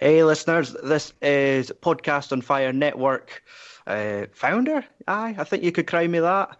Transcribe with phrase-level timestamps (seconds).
[0.00, 3.42] Hey, listeners, this is Podcast on Fire Network
[3.84, 4.84] uh, founder.
[5.08, 6.50] Aye, I think you could cry me that.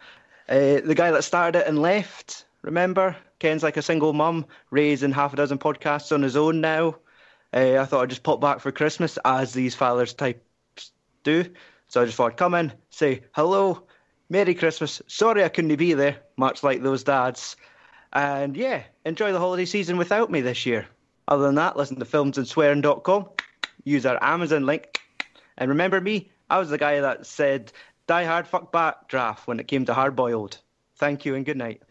[0.49, 3.17] Uh, the guy that started it and left, remember?
[3.39, 6.97] Ken's like a single mum, raising half a dozen podcasts on his own now.
[7.55, 10.91] Uh, I thought I'd just pop back for Christmas, as these fathers types
[11.23, 11.45] do.
[11.87, 13.85] So I just thought I'd come in, say hello,
[14.29, 15.01] Merry Christmas.
[15.07, 17.55] Sorry I couldn't be there, much like those dads.
[18.13, 20.89] And yeah, enjoy the holiday season without me this year.
[21.29, 23.29] Other than that, listen to filmsandswearing.com,
[23.85, 24.99] use our Amazon link,
[25.59, 27.71] and remember me, I was the guy that said
[28.07, 30.57] Die Hard fuck Backdraft when it came to hard boiled.
[30.97, 31.83] Thank you and good night.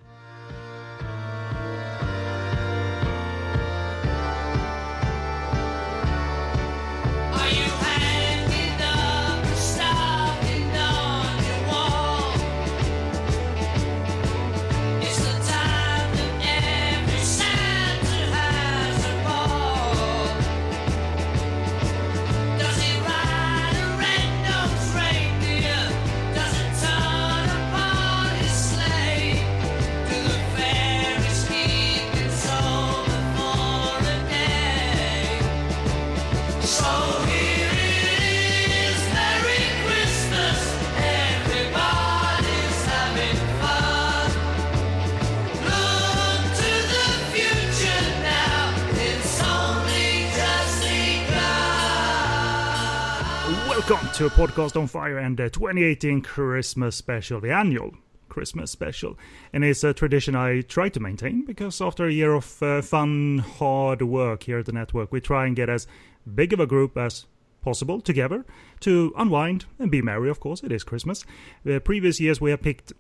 [54.57, 57.93] Podcast on fire and the 2018 Christmas special, the annual
[58.27, 59.15] Christmas special.
[59.53, 63.37] And it's a tradition I try to maintain because after a year of uh, fun,
[63.37, 65.85] hard work here at the network, we try and get as
[66.33, 67.27] big of a group as
[67.61, 68.45] possible together
[68.79, 70.63] to unwind and be merry, of course.
[70.63, 71.23] It is Christmas.
[71.63, 72.93] The previous years we have picked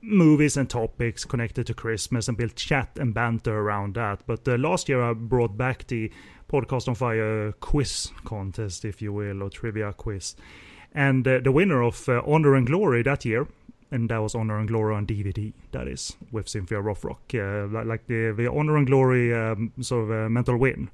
[0.00, 4.22] movies and topics connected to Christmas and built chat and banter around that.
[4.28, 6.12] But uh, last year I brought back the
[6.48, 10.36] Podcast on Fire quiz contest, if you will, or trivia quiz.
[10.92, 13.46] And uh, the winner of uh, Honor and Glory that year,
[13.90, 17.34] and that was Honor and Glory on DVD, that is, with Cynthia Rothrock.
[17.34, 20.90] Uh, like the, the Honor and Glory um, sort of uh, mental win.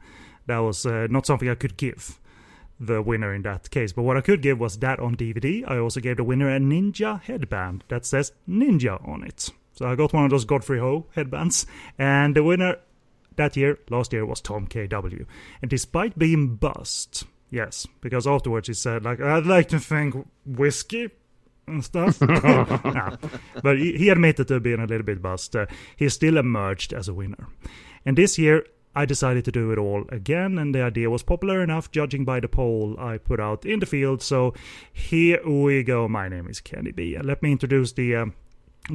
[0.47, 2.19] That was uh, not something I could give
[2.79, 3.93] the winner in that case.
[3.93, 5.65] But what I could give was that on DVD.
[5.67, 9.51] I also gave the winner a ninja headband that says ninja on it.
[9.73, 11.67] So I got one of those Godfrey Ho headbands.
[11.99, 12.77] And the winner
[13.37, 15.27] that year, last year, was Tom KW.
[15.63, 20.15] And despite being bust, yes, because afterwards he said, like, I'd like to thank
[20.45, 21.11] whiskey
[21.67, 22.19] and stuff.
[23.63, 25.57] But he, he, admitted to being a little bit bust.
[25.57, 27.49] Uh, he still emerged as a winner.
[28.05, 31.63] And this year, I decided to do it all again, and the idea was popular
[31.63, 34.23] enough, judging by the poll I put out in the field.
[34.23, 34.55] So
[34.91, 36.09] here we go.
[36.09, 38.35] My name is Kenny B, and let me introduce the um,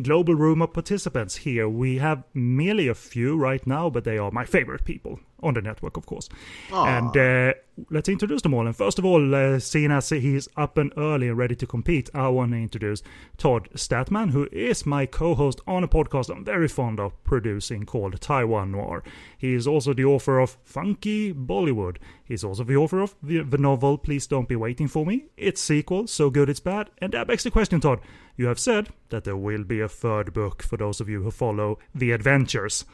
[0.01, 1.67] global room of participants here.
[1.67, 5.61] We have merely a few right now, but they are my favorite people on the
[5.61, 6.29] network, of course.
[6.69, 6.85] Aww.
[6.85, 7.53] And uh,
[7.89, 8.67] let's introduce them all.
[8.67, 12.09] And first of all, uh, seeing as he's up and early and ready to compete,
[12.13, 13.01] I want to introduce
[13.37, 18.19] Todd Stadtman, who is my co-host on a podcast I'm very fond of producing called
[18.21, 19.03] Taiwan Noir.
[19.37, 21.97] He is also the author of Funky Bollywood.
[22.23, 25.25] He's also the author of the, the novel Please Don't Be Waiting For Me.
[25.35, 26.89] Its sequel, So Good It's Bad.
[26.99, 27.99] And that begs the question, Todd.
[28.37, 31.31] You have said that there will be a third book for those of you who
[31.31, 32.85] follow the adventures.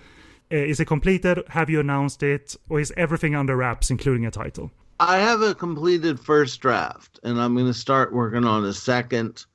[0.51, 1.43] Uh, is it completed?
[1.49, 2.55] Have you announced it?
[2.69, 4.71] Or is everything under wraps, including a title?
[4.99, 9.45] I have a completed first draft, and I'm going to start working on a second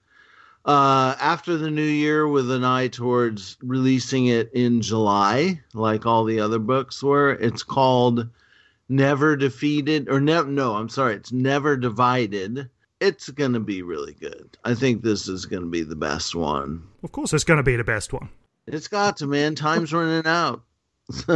[0.65, 6.25] uh, after the new year with an eye towards releasing it in July, like all
[6.25, 7.33] the other books were.
[7.33, 8.29] It's called
[8.89, 12.69] Never Defeated, or ne- no, I'm sorry, it's Never Divided.
[13.03, 14.57] It's going to be really good.
[14.65, 16.85] I think this is going to be the best one.
[17.03, 18.29] Of course, it's going to be the best one.
[18.69, 19.57] It's got to, man.
[19.57, 20.63] Time's running out.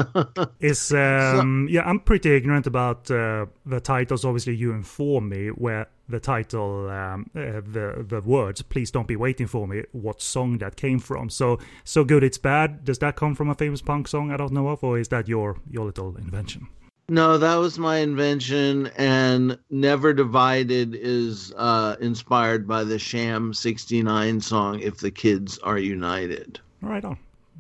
[0.60, 4.24] is um, so, yeah, I'm pretty ignorant about uh, the titles.
[4.24, 9.16] Obviously, you inform me where the title, um, uh, the the words "Please don't be
[9.16, 11.28] waiting for me." What song that came from?
[11.30, 12.84] So so good, it's bad.
[12.84, 15.26] Does that come from a famous punk song I don't know of, or is that
[15.26, 16.68] your your little invention?
[17.08, 24.40] No, that was my invention, and Never Divided is uh, inspired by the Sham '69
[24.40, 27.18] song "If the Kids Are United." Right on.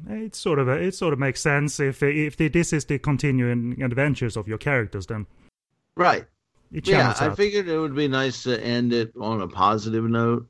[0.08, 4.36] It sort of it sort of makes sense if if this is the continuing adventures
[4.36, 5.26] of your characters then.
[5.96, 6.26] Right.
[6.70, 10.46] Yeah i figured it would be nice to end it on a positive note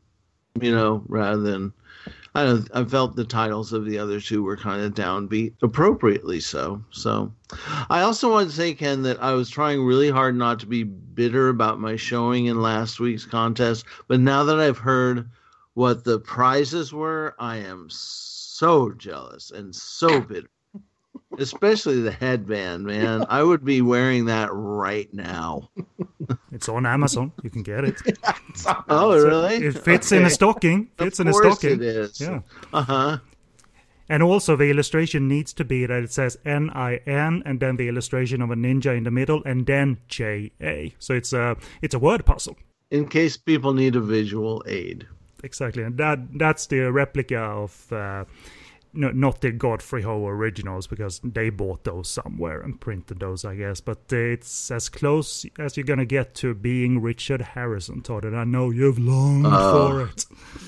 [0.60, 1.72] you know rather than
[2.36, 6.82] i i felt the titles of the other two were kind of downbeat appropriately so
[6.90, 7.32] so
[7.88, 10.84] i also want to say ken that i was trying really hard not to be
[10.84, 15.28] bitter about my showing in last week's contest but now that i've heard
[15.74, 20.48] what the prizes were i am so jealous and so bitter.
[21.38, 23.24] Especially the headband, man.
[23.28, 25.70] I would be wearing that right now.
[26.52, 27.32] It's on Amazon.
[27.42, 28.00] You can get it.
[28.88, 29.56] oh, really?
[29.56, 30.20] It fits okay.
[30.20, 30.88] in a stocking.
[30.98, 31.72] Fits of in a stocking.
[31.72, 32.20] It is.
[32.20, 32.40] Yeah.
[32.72, 33.18] Uh huh.
[34.08, 37.76] And also, the illustration needs to be that it says N I N and then
[37.76, 40.94] the illustration of a ninja in the middle and then J A.
[40.98, 42.56] So it's a it's a word puzzle.
[42.90, 45.06] In case people need a visual aid.
[45.42, 47.92] Exactly, and that that's the replica of.
[47.92, 48.24] Uh,
[48.96, 53.54] no, not the Godfrey Ho originals because they bought those somewhere and printed those, I
[53.54, 53.81] guess.
[53.81, 58.25] But it's as close as you're gonna get to being Richard Harrison, Todd.
[58.25, 60.25] And I know you've longed uh, for it.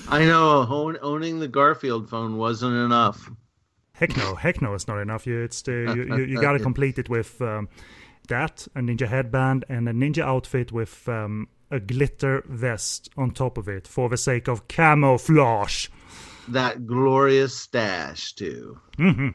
[0.07, 3.29] I know own, owning the Garfield phone wasn't enough.
[3.93, 5.27] Heck no, heck no, it's not enough.
[5.27, 7.67] You it's the, you, you, you got to complete it with um,
[8.29, 13.57] that, a ninja headband, and a ninja outfit with um, a glitter vest on top
[13.57, 15.87] of it for the sake of camouflage
[16.53, 18.79] that glorious stash too.
[18.97, 19.29] Mm-hmm.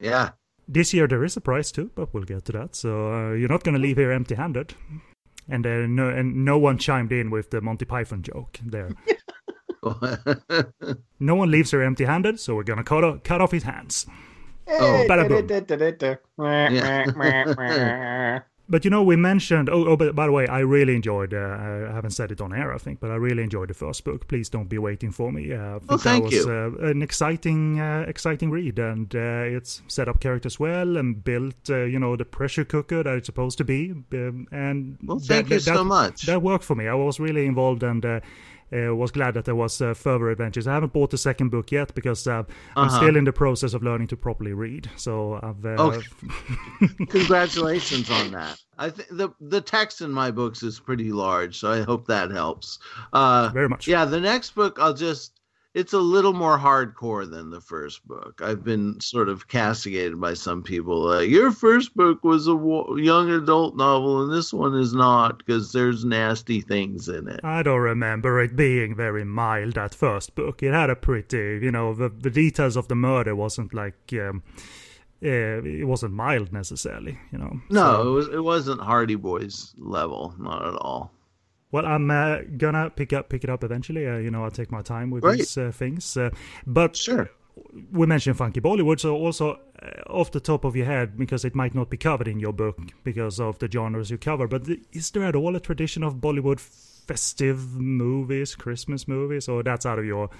[0.00, 0.30] Yeah.
[0.66, 2.76] This year there is a prize too, but we'll get to that.
[2.76, 4.74] So uh, you're not going to leave here empty-handed.
[5.48, 8.90] And uh, no, and no one chimed in with the Monty Python joke there.
[11.20, 14.06] no one leaves here empty-handed, so we're gonna cut off, cut off his hands.
[14.68, 15.06] Oh,
[16.36, 18.40] yeah.
[18.70, 19.70] But you know, we mentioned.
[19.70, 21.32] Oh, oh but by the way, I really enjoyed.
[21.32, 24.04] Uh, I haven't said it on air, I think, but I really enjoyed the first
[24.04, 24.28] book.
[24.28, 25.52] Please don't be waiting for me.
[25.52, 26.76] Uh, well, thank that was you.
[26.82, 31.70] Uh, an exciting, uh, exciting read, and uh, it's set up characters well and built.
[31.70, 33.92] Uh, you know, the pressure cooker that it's supposed to be.
[34.12, 36.22] Um, and well, thank that, you that, so much.
[36.22, 36.88] That worked for me.
[36.88, 38.04] I was really involved and
[38.72, 40.66] uh, was glad that there was uh, further adventures.
[40.66, 42.46] I haven't bought the second book yet because uh, uh-huh.
[42.76, 44.90] I'm still in the process of learning to properly read.
[44.96, 45.64] So I've.
[45.64, 46.06] Uh, okay.
[47.08, 48.58] Congratulations on that.
[48.78, 52.30] I think the the text in my books is pretty large, so I hope that
[52.30, 52.78] helps.
[53.12, 53.88] Uh, Very much.
[53.88, 55.37] Yeah, the next book I'll just
[55.78, 58.40] it's a little more hardcore than the first book.
[58.42, 61.08] I've been sort of castigated by some people.
[61.08, 62.58] Uh, Your first book was a
[62.96, 67.40] young adult novel, and this one is not because there's nasty things in it.
[67.44, 69.74] I don't remember it being very mild.
[69.74, 73.36] That first book, it had a pretty, you know, the the details of the murder
[73.36, 74.12] wasn't like.
[74.12, 74.42] Um,
[75.20, 77.60] uh, it wasn't mild necessarily, you know.
[77.70, 78.02] No, so.
[78.02, 78.28] it was.
[78.28, 81.12] It wasn't Hardy Boys level, not at all.
[81.70, 84.06] Well, I'm uh, gonna pick up pick it up eventually.
[84.06, 86.16] Uh, you know, I'll take my time with these uh, things.
[86.16, 86.30] Uh,
[86.66, 87.30] but sure,
[87.92, 91.54] we mentioned funky Bollywood, so also uh, off the top of your head, because it
[91.54, 94.48] might not be covered in your book because of the genres you cover.
[94.48, 99.84] But is there at all a tradition of Bollywood festive movies, Christmas movies, or that's
[99.84, 100.30] out of your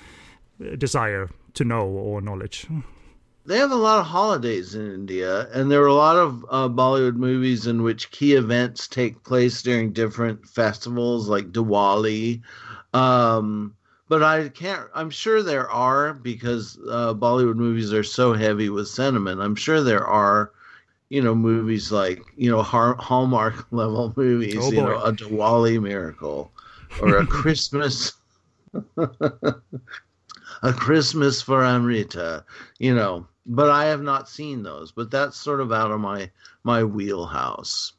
[0.65, 2.67] uh, desire to know or knowledge?
[3.49, 6.69] They have a lot of holidays in India, and there are a lot of uh,
[6.69, 12.43] Bollywood movies in which key events take place during different festivals, like Diwali.
[12.93, 13.75] Um,
[14.07, 14.89] but I can't.
[14.95, 19.41] I'm sure there are because uh, Bollywood movies are so heavy with sentiment.
[19.41, 20.53] I'm sure there are,
[21.09, 24.57] you know, movies like you know Hallmark level movies.
[24.59, 26.53] Oh, you know, a Diwali miracle
[27.01, 28.13] or a Christmas.
[30.63, 32.45] a Christmas for Amrita,
[32.79, 34.93] you know, but I have not seen those.
[34.93, 36.31] But that's sort of out of my
[36.63, 37.95] my wheelhouse.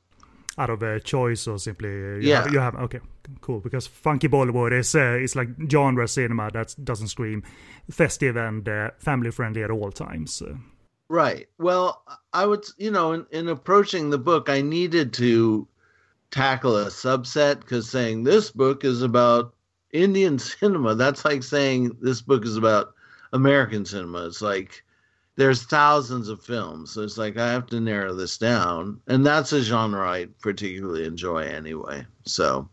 [0.57, 3.00] Out of a choice, or simply uh, you yeah, have, you have okay,
[3.42, 3.60] cool.
[3.60, 7.44] Because funky Bollywood is uh, it's like genre cinema that doesn't scream
[7.90, 10.44] festive and uh, family friendly at all times.
[11.10, 11.48] Right.
[11.57, 12.04] Well,
[12.34, 15.68] I would, you know, in, in approaching the book, I needed to
[16.30, 19.56] tackle a subset because saying this book is about
[19.91, 22.94] Indian cinema, that's like saying this book is about
[23.34, 24.27] American cinema.
[24.27, 24.84] It's like
[25.39, 26.91] there's thousands of films.
[26.91, 31.05] So it's like I have to narrow this down, and that's a genre I particularly
[31.05, 32.05] enjoy anyway.
[32.25, 32.67] So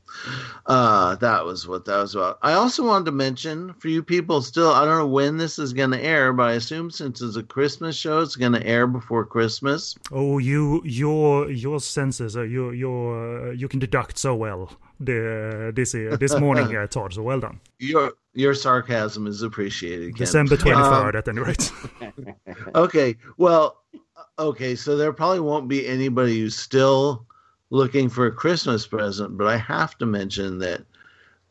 [0.67, 2.41] uh, that was what that was about.
[2.43, 5.73] I also wanted to mention for you people still, I don't know when this is
[5.73, 8.89] going to air, but I assume since it's a Christmas show, it's going to air
[8.89, 9.95] before Christmas.
[10.11, 15.73] Oh, you your your senses, uh, your your uh, you can deduct so well the
[15.75, 17.15] this uh, this morning, uh, Todd.
[17.15, 17.61] So well done.
[17.79, 20.15] Your your sarcasm is appreciated.
[20.15, 20.19] Ken.
[20.19, 21.73] December twenty third, um, at any rate.
[22.75, 23.83] okay, well,
[24.39, 27.27] okay, so there probably won't be anybody who's still
[27.71, 30.85] looking for a Christmas present, but I have to mention that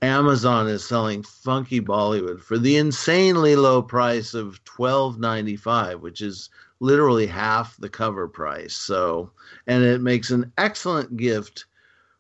[0.02, 6.22] Amazon is selling Funky Bollywood for the insanely low price of twelve ninety five, which
[6.22, 6.50] is
[6.80, 8.76] literally half the cover price.
[8.76, 9.32] So,
[9.68, 11.66] and it makes an excellent gift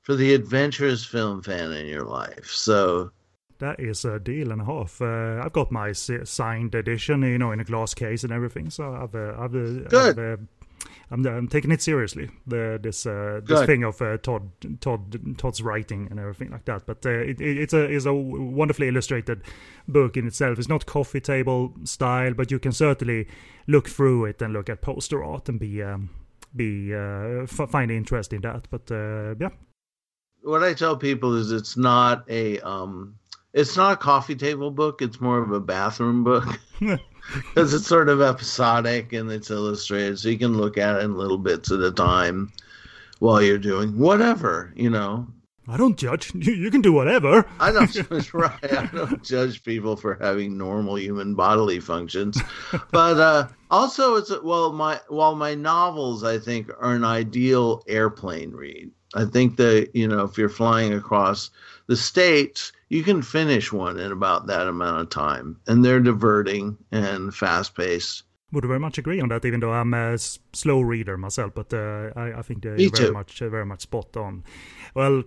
[0.06, 2.46] for the adventurous film fan in your life.
[2.46, 3.12] So
[3.58, 5.02] that is a deal and a half.
[5.02, 8.70] Uh, I've got my signed edition, you know, in a glass case and everything.
[8.70, 10.20] So I've, uh, I've, uh, good.
[10.20, 10.44] I've, uh,
[11.10, 12.30] I'm, I'm, taking it seriously.
[12.46, 14.50] The, this uh, this thing of uh, Todd
[14.82, 16.86] Todd Todd's writing and everything like that.
[16.86, 19.42] But it, it, it's a it's a wonderfully illustrated
[19.88, 20.60] book in itself.
[20.60, 23.28] It's not coffee table style, but you can certainly
[23.68, 26.10] look through it and look at poster art and be um,
[26.56, 26.92] be
[27.48, 28.68] find interest in that.
[28.70, 28.90] But
[29.40, 29.50] yeah,
[30.46, 33.16] what I tell people is it's not a um,
[33.54, 35.02] it's not a coffee table book.
[35.02, 40.30] It's more of a bathroom book because it's sort of episodic and it's illustrated, so
[40.30, 42.52] you can look at it in little bits at a time
[43.20, 45.28] while you're doing whatever, you know.
[45.68, 46.32] I don't judge.
[46.46, 47.46] You, you can do whatever.
[47.60, 47.94] I don't
[48.34, 48.74] right.
[48.78, 52.40] I don't judge people for having normal human bodily functions,
[52.92, 58.52] but uh, also it's well my while my novels I think are an ideal airplane
[58.52, 58.92] read.
[59.16, 61.50] I think that you know if you're flying across
[61.88, 66.78] the states, you can finish one in about that amount of time, and they're diverting
[66.92, 71.18] and fast paced would very much agree on that, even though I'm a slow reader
[71.18, 71.54] myself.
[71.56, 73.14] But uh, I, I, think they're Me very too.
[73.14, 74.44] much, uh, very much spot on.
[74.94, 75.24] Well,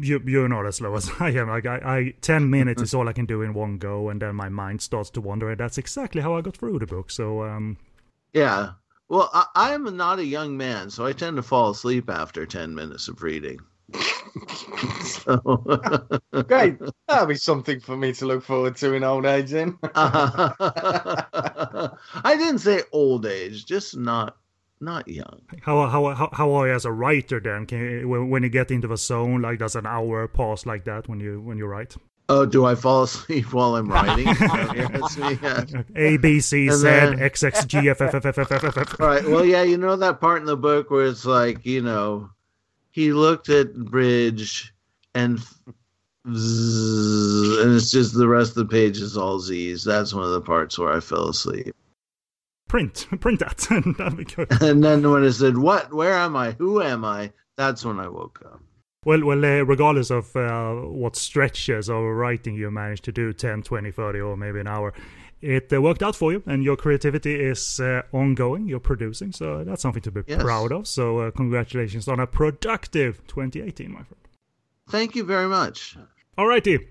[0.00, 1.48] you, you're not as slow as I am.
[1.48, 4.34] Like I, I ten minutes is all I can do in one go, and then
[4.36, 7.10] my mind starts to wander, and that's exactly how I got through the book.
[7.10, 7.76] So, um,
[8.32, 8.72] yeah.
[9.08, 12.74] Well, I, am not a young man, so I tend to fall asleep after ten
[12.74, 13.58] minutes of reading.
[15.24, 16.20] so.
[16.46, 16.78] Great.
[17.08, 19.78] That'll be something for me to look forward to in old age then.
[19.94, 21.90] I
[22.24, 24.36] didn't say old age, just not
[24.80, 25.40] not young.
[25.62, 27.66] How how how, how are you as a writer then?
[27.66, 31.08] Can you, when you get into the zone, like does an hour pass like that
[31.08, 31.96] when you when you write?
[32.26, 34.28] Oh, do I fall asleep while I'm writing?
[34.46, 39.00] Oh, a B C Z X X G F F F F F F F.
[39.00, 39.24] All right.
[39.24, 42.30] Well, yeah, you know that part in the book where it's like, you know,
[42.90, 44.73] he looked at Bridge
[45.14, 45.40] and
[46.26, 49.84] and it's just the rest of the page is all Z's.
[49.84, 51.74] That's one of the parts where I fell asleep.
[52.68, 54.48] Print, print that, and that'd be good.
[54.62, 55.92] And then when it said, "What?
[55.92, 56.52] Where am I?
[56.52, 58.60] Who am I?" That's when I woke up.
[59.04, 63.62] Well, well, uh, regardless of uh, what stretches of writing you managed to do 10,
[63.62, 64.94] 20, 30, or maybe an hour,
[65.44, 69.62] it uh, worked out for you and your creativity is uh, ongoing you're producing so
[69.62, 70.42] that's something to be yes.
[70.42, 74.23] proud of so uh, congratulations on a productive 2018 my friend
[74.88, 75.96] thank you very much
[76.38, 76.86] alrighty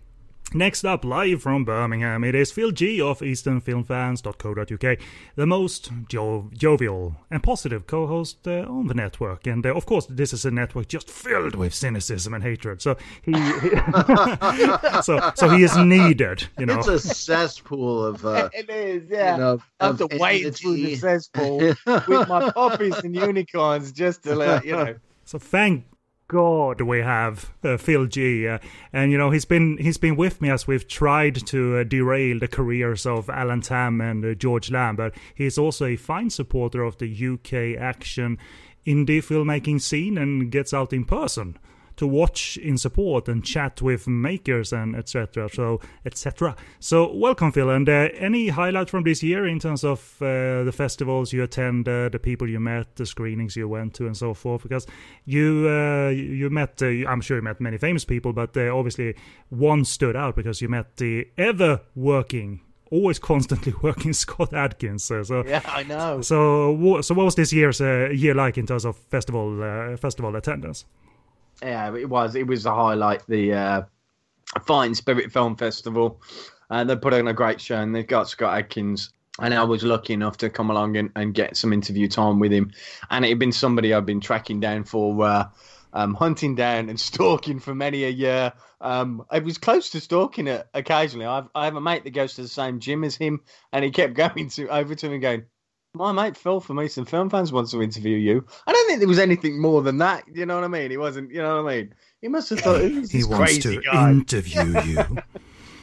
[0.55, 4.99] Next up, live from Birmingham, it is Phil G of EasternFilmFans.co.uk,
[5.35, 9.47] the most jo- jovial and positive co host uh, on the network.
[9.47, 12.83] And uh, of course, this is a network just filled with cynicism and hatred.
[12.83, 13.69] So he, he
[15.01, 16.77] so, so he is needed, you know.
[16.77, 18.23] It's a cesspool of.
[18.23, 19.33] Uh, it is, yeah.
[19.33, 24.21] You know, I have to wade through the cesspool with my poppies and unicorns just
[24.23, 24.95] to let, you know.
[25.25, 25.85] So thank
[26.27, 28.59] God we have uh, Phil G, uh,
[28.91, 32.39] and you know he's been he's been with me as we've tried to uh, derail
[32.39, 36.83] the careers of Alan Tam and uh, George Lam, but he's also a fine supporter
[36.83, 38.37] of the UK action
[38.85, 41.57] indie filmmaking scene and gets out in person
[42.03, 45.47] to watch in support and chat with makers and etc.
[45.49, 46.53] So etc.
[46.79, 47.69] So welcome, Phil.
[47.69, 52.11] And uh, any highlight from this year in terms of uh, the festivals you attended,
[52.11, 54.63] the people you met, the screenings you went to, and so forth?
[54.63, 54.85] Because
[55.23, 59.15] you uh, you met, uh, I'm sure you met many famous people, but uh, obviously
[59.49, 62.59] one stood out because you met the ever working
[62.91, 65.05] always constantly working Scott Adkins.
[65.05, 66.21] So, so, yeah, I know.
[66.21, 70.35] So so what was this year's uh, year like in terms of festival uh, festival
[70.35, 70.85] attendance?
[71.61, 72.35] Yeah, it was.
[72.35, 73.23] It was a highlight.
[73.27, 73.81] The uh,
[74.65, 76.21] Fighting Spirit Film Festival.
[76.69, 79.11] Uh, they put on a great show, and they've got Scott Adkins.
[79.39, 82.51] And I was lucky enough to come along and, and get some interview time with
[82.51, 82.71] him.
[83.09, 85.45] And it had been somebody I've been tracking down for, uh,
[85.93, 88.53] um, hunting down and stalking for many a year.
[88.81, 91.25] Um, I was close to stalking it occasionally.
[91.25, 93.41] I've, I have a mate that goes to the same gym as him,
[93.71, 95.45] and he kept going to over to him going,
[95.95, 98.43] my mate Phil from Eastern Film Fans wants to interview you.
[98.65, 100.23] I don't think there was anything more than that.
[100.33, 100.89] You know what I mean?
[100.89, 101.31] He wasn't.
[101.31, 101.93] You know what I mean?
[102.21, 104.11] He must have thought he wants to guy.
[104.11, 105.05] interview you.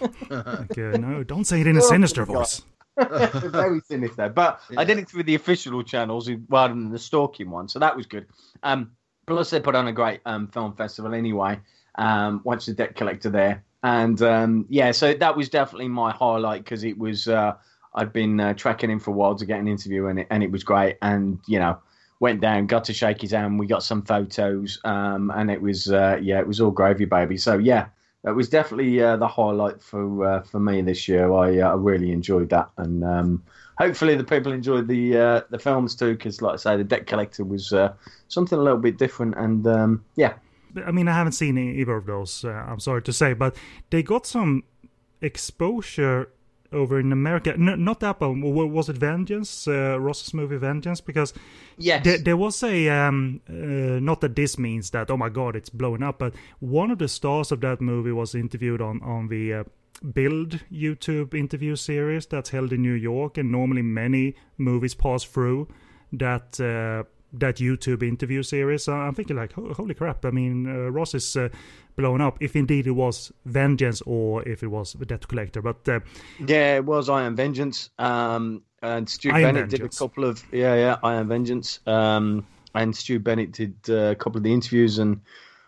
[0.32, 2.62] okay, no, don't say it in a sinister voice.
[2.98, 4.80] Very sinister, but yeah.
[4.80, 8.06] I did it through the official channels rather than the stalking one, so that was
[8.06, 8.26] good.
[8.64, 8.90] Um,
[9.28, 11.60] plus, they put on a great um, film festival anyway.
[11.94, 16.64] Um, watched the Debt Collector there, and um, yeah, so that was definitely my highlight
[16.64, 17.28] because it was.
[17.28, 17.54] Uh,
[17.94, 20.42] I'd been uh, tracking him for a while to get an interview, and it, and
[20.42, 20.96] it was great.
[21.02, 21.78] And you know,
[22.20, 23.58] went down, got to shake his hand.
[23.58, 27.36] We got some photos, um, and it was uh, yeah, it was all gravy, baby.
[27.36, 27.86] So yeah,
[28.22, 31.32] that was definitely uh, the highlight for uh, for me this year.
[31.32, 33.42] I uh, I really enjoyed that, and um,
[33.78, 36.12] hopefully the people enjoyed the uh, the films too.
[36.12, 37.72] Because like I say, the Debt Collector was
[38.28, 40.34] something a little bit different, and um, yeah.
[40.86, 42.44] I mean, I haven't seen either of those.
[42.44, 43.56] I'm sorry to say, but
[43.90, 44.62] they got some
[45.20, 46.28] exposure
[46.72, 47.52] over in America.
[47.54, 48.40] N- not that one.
[48.40, 49.66] Was it Vengeance?
[49.66, 51.00] Uh, Ross's movie Vengeance?
[51.00, 51.34] Because
[51.78, 53.52] yes, there, there was a um, uh,
[54.00, 57.08] not that this means that oh my god it's blowing up, but one of the
[57.08, 59.54] stars of that movie was interviewed on on the.
[59.54, 59.64] Uh,
[60.14, 65.68] Build YouTube interview series that's held in New York, and normally many movies pass through
[66.12, 68.88] that uh, that YouTube interview series.
[68.88, 70.24] I'm thinking like, holy crap!
[70.24, 71.50] I mean, uh, Ross is uh,
[72.00, 72.38] blown up.
[72.40, 76.00] If indeed it was Vengeance or if it was the Debt Collector, but uh,
[76.46, 77.90] yeah, it was I Am Vengeance.
[77.98, 81.80] Um, and Stu Bennett did a couple of yeah, yeah, I Am Vengeance.
[81.86, 85.20] Um, and Stu Bennett did uh, a couple of the interviews, and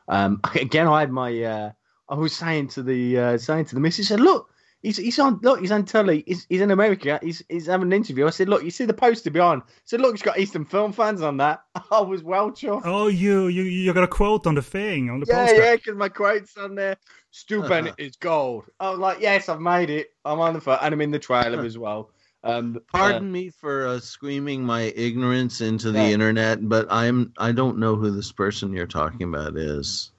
[0.08, 1.42] um, again, I had my.
[1.42, 1.72] Uh,
[2.08, 4.51] I was saying to the uh, saying to the missus, said, "Look,
[4.82, 6.24] he's he's on look, he's on telly.
[6.26, 7.18] He's, he's in America.
[7.22, 10.00] He's he's having an interview." I said, "Look, you see the poster behind?" I said,
[10.00, 12.82] "Look, it's got Eastern Film fans on that." I was well chuffed.
[12.84, 15.62] Oh, you you you got a quote on the thing on the yeah, poster.
[15.62, 16.96] Yeah, because my quote's on there.
[17.30, 18.64] Stu Bennett is gold.
[18.80, 20.08] I was like, "Yes, I've made it.
[20.24, 22.10] I'm on the foot, and I'm in the trailer as well."
[22.44, 26.08] Um, Pardon uh, me for uh, screaming my ignorance into the yeah.
[26.08, 30.10] internet, but I'm I don't know who this person you're talking about is.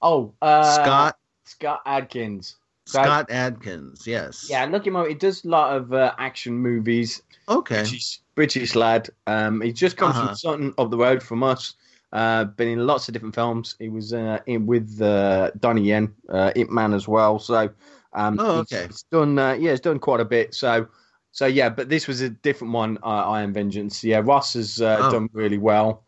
[0.00, 2.56] Oh, uh, Scott Scott Adkins.
[2.88, 4.46] Scott Adkins, yes.
[4.48, 5.06] Yeah, look him up.
[5.06, 7.22] He does a lot of uh, action movies.
[7.48, 7.82] Okay.
[7.82, 9.10] British, British lad.
[9.26, 10.26] Um, he just comes uh-huh.
[10.28, 11.74] from something up the road from us.
[12.12, 13.76] Uh, been in lots of different films.
[13.78, 17.38] He was uh, in with uh, Donnie Yen, uh, Ip Man as well.
[17.38, 17.68] So,
[18.14, 18.86] um, oh, okay.
[18.86, 20.54] He's, he's done, uh, yeah, he's done quite a bit.
[20.54, 20.88] So,
[21.32, 22.98] so yeah, but this was a different one.
[23.02, 24.02] Uh, I Am Vengeance.
[24.02, 25.12] Yeah, Ross has uh, oh.
[25.12, 26.04] done really well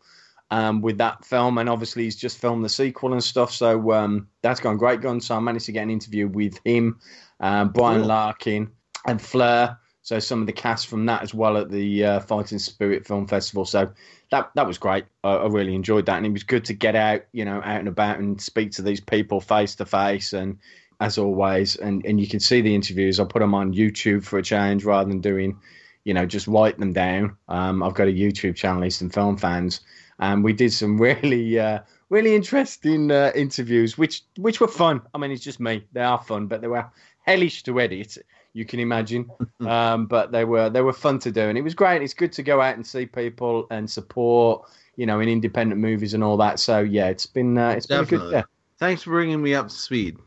[0.51, 3.53] um, with that film, and obviously he's just filmed the sequel and stuff.
[3.53, 5.21] So um, that's gone great, gun.
[5.21, 6.99] So I managed to get an interview with him,
[7.39, 8.09] um, Brian cool.
[8.09, 8.71] Larkin,
[9.07, 9.77] and Fleur.
[10.03, 13.27] So some of the cast from that as well at the uh, Fighting Spirit Film
[13.27, 13.65] Festival.
[13.65, 13.91] So
[14.31, 15.05] that that was great.
[15.23, 17.79] I, I, really enjoyed that, and it was good to get out, you know, out
[17.79, 20.33] and about and speak to these people face to face.
[20.33, 20.57] And
[20.99, 23.21] as always, and and you can see the interviews.
[23.21, 25.61] I put them on YouTube for a change rather than doing,
[26.03, 27.37] you know, just write them down.
[27.47, 29.79] Um, I've got a YouTube channel, Eastern Film Fans
[30.21, 35.01] and we did some really uh, really interesting uh, interviews, which which were fun.
[35.13, 36.89] I mean, it's just me; they are fun, but they were
[37.25, 38.17] hellish to edit.
[38.53, 39.29] You can imagine,
[39.61, 42.01] um, but they were they were fun to do, and it was great.
[42.01, 46.13] It's good to go out and see people and support, you know, in independent movies
[46.13, 46.59] and all that.
[46.59, 48.17] So yeah, it's been uh, it's Definitely.
[48.17, 48.33] been good.
[48.33, 48.43] Yeah.
[48.77, 50.17] Thanks for bringing me up to speed.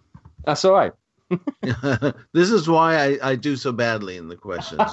[0.44, 0.92] That's all right.
[2.32, 4.80] This is why I, I do so badly in the questions.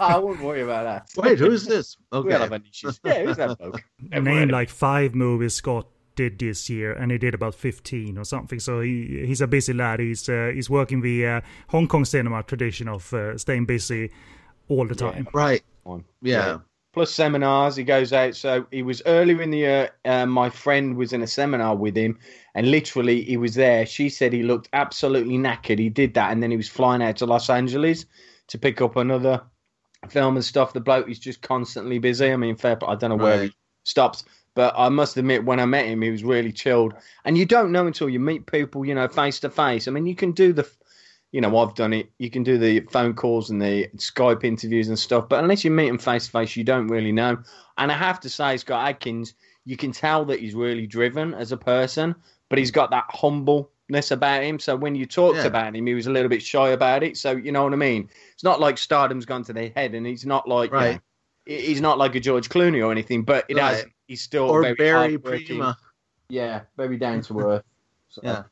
[0.00, 1.22] I won't worry about that.
[1.22, 1.96] Wait, who's this?
[2.12, 2.30] Okay.
[2.30, 3.82] yeah, who's that bloke?
[4.10, 8.58] Named like five movies Scott did this year, and he did about fifteen or something.
[8.60, 10.00] So he he's a busy lad.
[10.00, 14.10] He's uh, he's working the uh, Hong Kong cinema tradition of uh, staying busy
[14.68, 15.24] all the time.
[15.24, 15.62] Yeah, right.
[15.84, 15.98] Yeah.
[16.22, 16.58] yeah
[16.96, 17.76] plus seminars.
[17.76, 18.34] He goes out.
[18.34, 19.90] So he was earlier in the year.
[20.06, 22.18] Uh, my friend was in a seminar with him,
[22.54, 23.84] and literally he was there.
[23.84, 25.78] She said he looked absolutely knackered.
[25.78, 28.06] He did that, and then he was flying out to Los Angeles
[28.48, 29.42] to pick up another
[30.08, 30.72] film and stuff.
[30.72, 32.32] The bloke is just constantly busy.
[32.32, 32.76] I mean, fair.
[32.76, 33.50] But I don't know where right.
[33.50, 34.24] he stops.
[34.54, 36.94] But I must admit, when I met him, he was really chilled.
[37.26, 39.86] And you don't know until you meet people, you know, face to face.
[39.86, 40.66] I mean, you can do the
[41.36, 42.10] you know, I've done it.
[42.16, 45.70] You can do the phone calls and the Skype interviews and stuff, but unless you
[45.70, 47.36] meet him face to face, you don't really know.
[47.76, 49.34] And I have to say, Scott Adkins,
[49.66, 52.14] you can tell that he's really driven as a person,
[52.48, 54.58] but he's got that humbleness about him.
[54.58, 55.44] So when you talked yeah.
[55.44, 57.18] about him, he was a little bit shy about it.
[57.18, 58.08] So you know what I mean?
[58.32, 60.94] It's not like stardom's gone to their head, and he's not like right.
[60.94, 61.02] Um,
[61.44, 63.74] you know, he's not like a George Clooney or anything, but it right.
[63.74, 63.86] has.
[64.08, 65.76] He's still or very Barry Prima.
[66.30, 67.64] Yeah, very down to earth.
[68.08, 68.22] So.
[68.24, 68.44] Yeah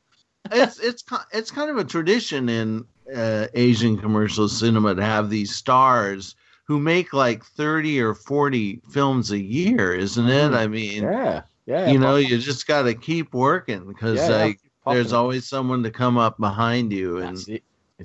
[0.50, 5.54] it's it's it's kind of a tradition in uh, Asian commercial cinema to have these
[5.54, 6.34] stars
[6.66, 10.52] who make like 30 or 40 films a year, isn't it?
[10.52, 10.56] Mm.
[10.56, 11.90] I mean, yeah, yeah.
[11.90, 15.90] You know, you just got to keep working because yeah, like there's always someone to
[15.90, 17.38] come up behind you and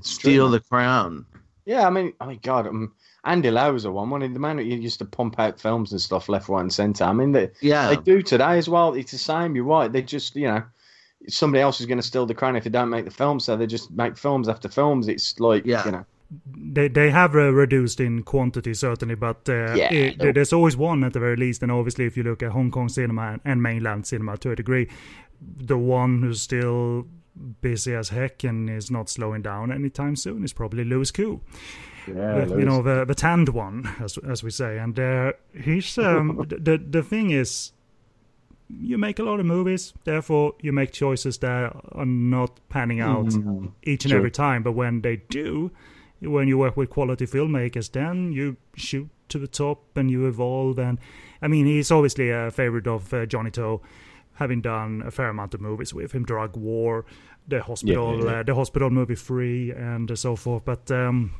[0.02, 1.26] steal true, the crown.
[1.66, 4.10] Yeah, I mean, I mean, God, um, Andy Lau was a one.
[4.10, 6.74] One of the man who used to pump out films and stuff left, right, and
[6.74, 7.04] centre.
[7.04, 8.94] I mean, they yeah, they do today as well.
[8.94, 9.56] It's the same.
[9.56, 9.92] You're right.
[9.92, 10.64] They just, you know,
[11.28, 13.40] somebody else is going to steal the crown if they don't make the film.
[13.40, 15.08] So they just make films after films.
[15.08, 15.86] It's like yeah.
[15.86, 16.06] you know.
[16.56, 21.04] They they have uh, reduced in quantity certainly, but uh, yeah, it, there's always one
[21.04, 21.64] at the very least.
[21.64, 24.88] And obviously, if you look at Hong Kong cinema and mainland cinema to a degree,
[25.42, 27.08] the one who's still
[27.62, 31.42] busy as heck and is not slowing down anytime soon is probably Louis Koo.
[32.08, 35.98] Yeah, the, you know the the tanned one, as as we say, and uh, he's
[35.98, 37.72] um, the the thing is
[38.70, 43.26] you make a lot of movies, therefore you make choices that are not panning out
[43.26, 43.68] mm-hmm.
[43.84, 44.18] each and sure.
[44.18, 44.64] every time.
[44.64, 45.72] But when they do,
[46.22, 50.78] when you work with quality filmmakers, then you shoot to the top and you evolve.
[50.78, 51.00] And
[51.42, 53.82] I mean, he's obviously a favorite of uh, Johnnie To,
[54.36, 57.06] having done a fair amount of movies with him, Drug War,
[57.48, 58.40] the hospital, yeah, yeah, yeah.
[58.40, 60.66] Uh, the hospital movie Three, and so forth.
[60.66, 61.34] But um,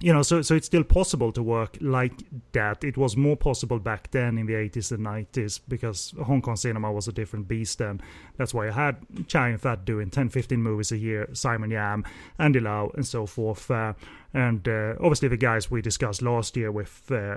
[0.00, 2.12] you know, so so it's still possible to work like
[2.52, 2.82] that.
[2.82, 6.90] It was more possible back then in the 80s and 90s because Hong Kong cinema
[6.90, 8.00] was a different beast then.
[8.36, 8.96] That's why I had
[9.28, 12.04] Chow Yun-fat doing 10, 15 movies a year, Simon Yam,
[12.38, 13.70] Andy Lau, and so forth.
[13.70, 13.92] Uh,
[14.32, 17.36] and uh, obviously the guys we discussed last year with, uh,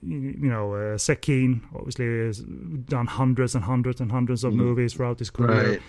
[0.00, 4.56] you know, uh, Sek Keen, obviously has done hundreds and hundreds and hundreds of mm.
[4.56, 5.72] movies throughout his career.
[5.72, 5.82] Right.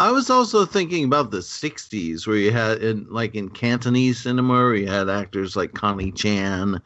[0.00, 4.54] I was also thinking about the '60s, where you had, in, like in Cantonese cinema,
[4.54, 6.80] where you had actors like Connie Chan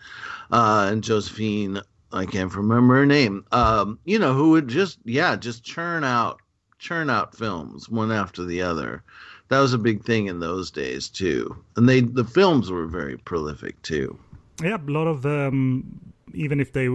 [0.50, 1.80] uh, and Josephine.
[2.12, 3.44] I can't remember her name.
[3.52, 6.40] Um, you know, who would just, yeah, just churn out,
[6.80, 9.04] churn out films one after the other.
[9.48, 13.16] That was a big thing in those days too, and they the films were very
[13.16, 14.18] prolific too.
[14.60, 16.00] Yeah, a lot of um,
[16.32, 16.88] even if they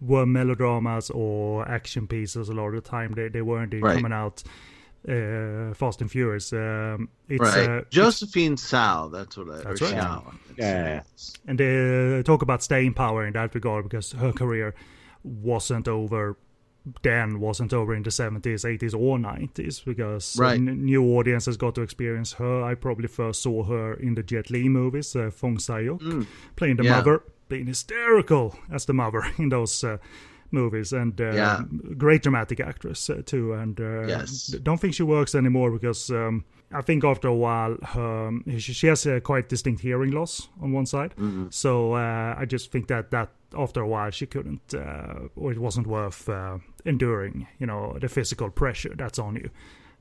[0.00, 3.96] were melodramas or action pieces, a lot of the time they they weren't right.
[3.96, 4.44] coming out
[5.08, 6.52] uh, Fast and Furious.
[6.52, 7.68] Um, it's, right.
[7.68, 9.62] Uh, Josephine Siao, that's what I.
[9.62, 9.94] That's right.
[9.94, 10.20] Yeah.
[10.56, 11.02] yeah.
[11.46, 14.74] And they talk about staying power in that regard because her career
[15.24, 16.36] wasn't over
[17.02, 20.60] then wasn't over in the 70s 80s or 90s because right.
[20.60, 24.68] new audiences got to experience her i probably first saw her in the jet li
[24.68, 26.26] movies uh, Fong Sai-yuk mm.
[26.56, 26.96] playing the yeah.
[26.96, 29.98] mother being hysterical as the mother in those uh,
[30.52, 31.62] movies and uh, yeah.
[31.96, 33.52] great dramatic actress uh, too.
[33.52, 34.48] And uh, yes.
[34.62, 38.86] don't think she works anymore because um, I think after a while her, she, she,
[38.86, 41.14] has a quite distinct hearing loss on one side.
[41.16, 41.46] Mm-hmm.
[41.50, 45.58] So uh, I just think that that after a while she couldn't uh, or it
[45.58, 47.46] wasn't worth uh, enduring.
[47.58, 49.50] You know the physical pressure that's on you.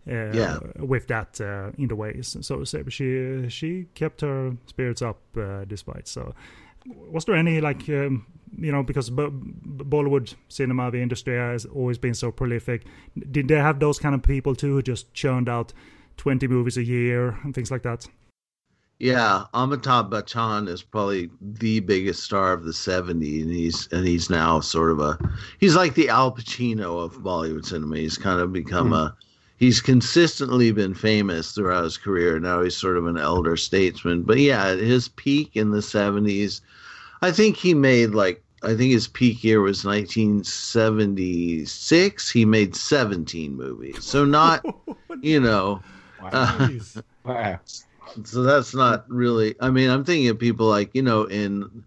[0.09, 0.57] Uh, yeah.
[0.79, 2.81] with that uh, in the ways, so to say.
[2.81, 6.07] But she she kept her spirits up uh, despite.
[6.07, 6.33] So,
[6.85, 8.25] was there any like um,
[8.57, 12.85] you know, because Bollywood cinema, the industry has always been so prolific.
[13.31, 15.73] Did they have those kind of people too who just churned out
[16.17, 18.07] 20 movies a year and things like that?
[18.99, 24.29] Yeah, Amitabh Bachchan is probably the biggest star of the '70s, and he's and he's
[24.29, 25.17] now sort of a
[25.59, 27.97] he's like the Al Pacino of Bollywood cinema.
[27.97, 28.97] He's kind of become mm.
[28.97, 29.15] a
[29.61, 32.37] he's consistently been famous throughout his career.
[32.39, 34.23] Now he's sort of an elder statesman.
[34.23, 36.59] But yeah, his peak in the '70s,
[37.21, 42.31] I think he made like I think his peak year was 1976.
[42.31, 44.65] He made 17 movies, so not
[45.21, 45.81] you know.
[46.21, 46.69] Uh,
[47.23, 47.57] wow.
[48.25, 49.55] So that's not really.
[49.61, 51.85] I mean, I'm thinking of people like you know in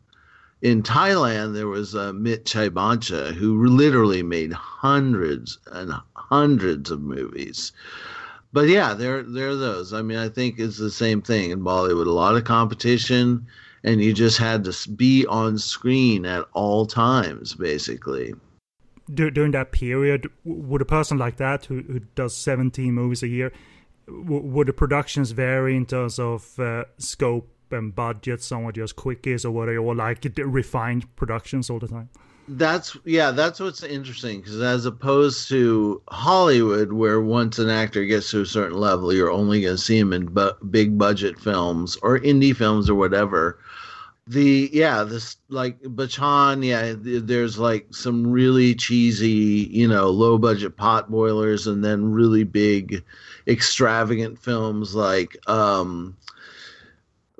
[0.62, 7.72] in Thailand there was uh, Mit Chaibancha who literally made hundreds and hundreds of movies.
[8.52, 9.92] But yeah, there there are those.
[9.92, 12.06] I mean, I think it's the same thing in Bollywood.
[12.06, 13.46] A lot of competition
[13.84, 18.34] and you just had to be on screen at all times, basically.
[19.12, 23.52] During that period, would a person like that who, who does 17 movies a year,
[24.08, 29.66] would the productions vary in terms of uh, scope and budgets are just quickies, or
[29.66, 32.08] they all like refined productions all the time?
[32.46, 38.30] That's yeah, that's what's interesting because as opposed to Hollywood, where once an actor gets
[38.32, 41.96] to a certain level, you're only going to see him in bu- big budget films
[42.02, 43.58] or indie films or whatever
[44.26, 50.76] the yeah this like Bachchan, yeah there's like some really cheesy you know low budget
[50.76, 53.04] pot boilers and then really big
[53.46, 56.16] extravagant films like um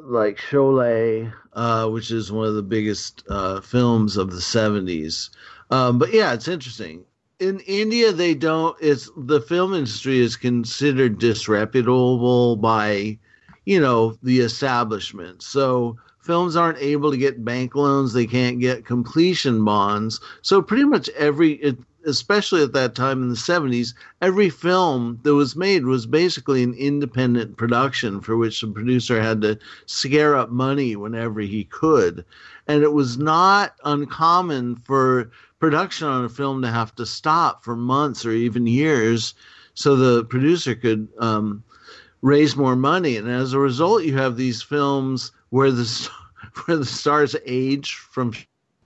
[0.05, 5.31] like Sholay uh which is one of the biggest uh films of the 70s
[5.71, 7.05] um but yeah it's interesting.
[7.41, 13.19] In India they don't it's the film industry is considered disreputable by
[13.65, 15.43] you know the establishment.
[15.43, 18.13] So films aren't able to get bank loans.
[18.13, 20.21] They can't get completion bonds.
[20.43, 25.57] So pretty much every especially at that time in the 70s every film that was
[25.57, 30.97] made was basically an independent production for which the producer had to scare up money
[30.97, 32.25] whenever he could.
[32.67, 37.77] And it was not uncommon for production on a film to have to stop for
[37.77, 39.35] months or even years
[39.75, 41.65] so the producer could um,
[42.23, 43.17] raise more money.
[43.17, 46.11] And as a result you have these films where the
[46.65, 48.33] where the stars age from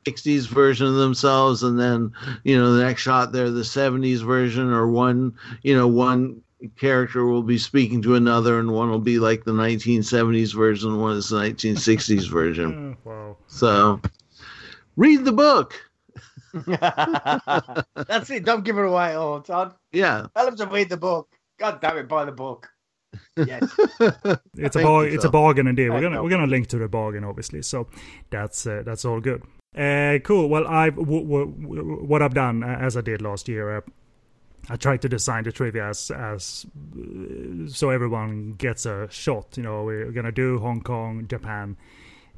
[0.06, 2.12] 60s version of themselves and then
[2.44, 6.40] you know the next shot they're the 70s version or one you know one
[6.76, 11.16] character will be speaking to another and one will be like the 1970s version one
[11.16, 14.00] is the 1960s version wow so
[14.96, 15.74] read the book
[16.66, 21.28] that's it don't give it away all todd yeah tell them to read the book
[21.58, 22.68] god damn it buy the book
[23.36, 23.62] Yes.
[24.54, 25.88] it's a bar- it's a bargain indeed.
[25.88, 27.62] We're gonna we're gonna link to the bargain obviously.
[27.62, 27.88] So
[28.30, 29.42] that's uh, that's all good.
[29.76, 30.48] Uh, cool.
[30.48, 33.76] Well, I've w- w- what I've done uh, as I did last year.
[33.78, 33.80] Uh,
[34.70, 36.66] I tried to design the trivia as, as
[36.98, 39.56] uh, so everyone gets a shot.
[39.56, 41.76] You know, we're gonna do Hong Kong, Japan,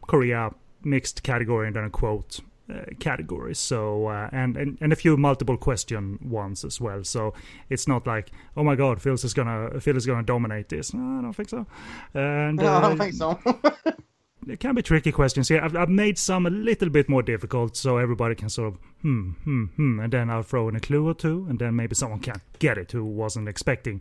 [0.06, 0.50] Korea
[0.82, 2.40] mixed category and then a quote
[2.72, 3.54] uh, category.
[3.54, 7.02] So uh, and, and and a few multiple question ones as well.
[7.04, 7.32] So
[7.68, 10.92] it's not like oh my god, Phil's is gonna Phil is gonna dominate this.
[10.94, 11.66] No, I don't think so.
[12.14, 13.38] And no, I don't think so.
[14.48, 15.60] it can be tricky questions here.
[15.62, 19.30] I've, I've made some a little bit more difficult so everybody can sort of hmm
[19.44, 22.20] hmm hmm, and then I'll throw in a clue or two, and then maybe someone
[22.20, 24.00] can get it who wasn't expecting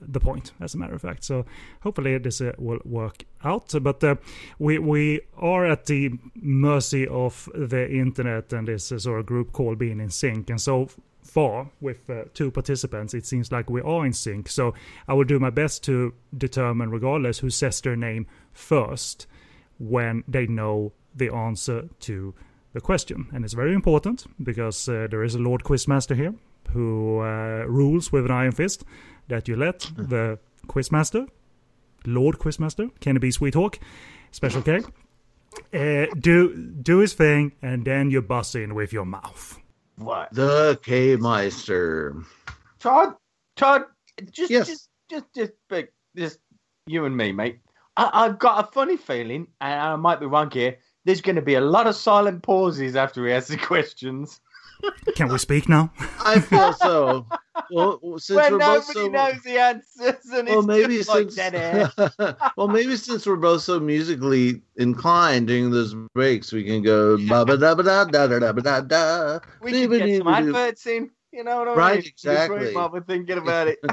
[0.00, 1.24] the point, as a matter of fact.
[1.24, 1.44] So
[1.80, 3.74] hopefully this uh, will work out.
[3.82, 4.16] But uh,
[4.58, 9.52] we we are at the mercy of the internet and this uh, sort of group
[9.52, 10.50] call being in sync.
[10.50, 10.88] And so
[11.22, 14.48] far, with uh, two participants, it seems like we are in sync.
[14.48, 14.74] So
[15.08, 19.26] I will do my best to determine, regardless who says their name first,
[19.80, 22.34] when they know the answer to
[22.72, 23.26] the question.
[23.32, 26.34] And it's very important because uh, there is a Lord Quizmaster here
[26.72, 28.84] who uh, rules with an iron fist
[29.28, 31.28] that you let the quizmaster,
[32.06, 33.78] Lord Quizmaster, Kenny Sweethawk,
[34.30, 34.82] Special K,
[35.74, 39.58] uh, do do his thing, and then you bust in with your mouth.
[39.96, 40.28] What?
[40.32, 42.22] The K Meister.
[42.78, 43.14] Todd,
[43.56, 43.84] Todd,
[44.30, 44.68] just, yes.
[44.68, 46.38] just, just, just, just, just
[46.86, 47.58] you and me, mate.
[48.00, 50.78] I, have got a funny feeling, and I might be wrong here.
[51.04, 54.40] There's going to be a lot of silent pauses after we ask the questions.
[55.14, 55.92] Can we speak now?
[56.24, 57.26] I feel so.
[57.72, 62.36] Well, since when we're nobody both so, knows the answers, and well, maybe since like
[62.56, 67.44] well, maybe since we're both so musically inclined during those breaks, we can go ba
[67.44, 69.38] ba da ba da da da da da da.
[69.60, 71.10] We can get some adverts in.
[71.32, 71.78] You know what I mean?
[71.78, 72.72] Right, exactly.
[72.72, 73.78] Just thinking about it.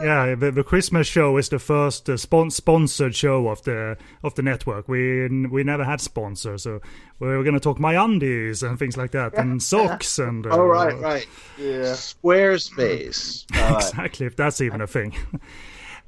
[0.00, 4.34] yeah, the, the, Christmas show is the first uh, spon- sponsored show of the of
[4.36, 4.88] the network.
[4.88, 6.80] We we never had sponsors, so
[7.18, 10.46] we were going to talk my undies and things like that, and socks and.
[10.46, 11.26] Uh, oh right, right.
[11.58, 11.94] Yeah.
[11.94, 13.46] Squarespace.
[13.74, 15.16] exactly, if that's even a thing.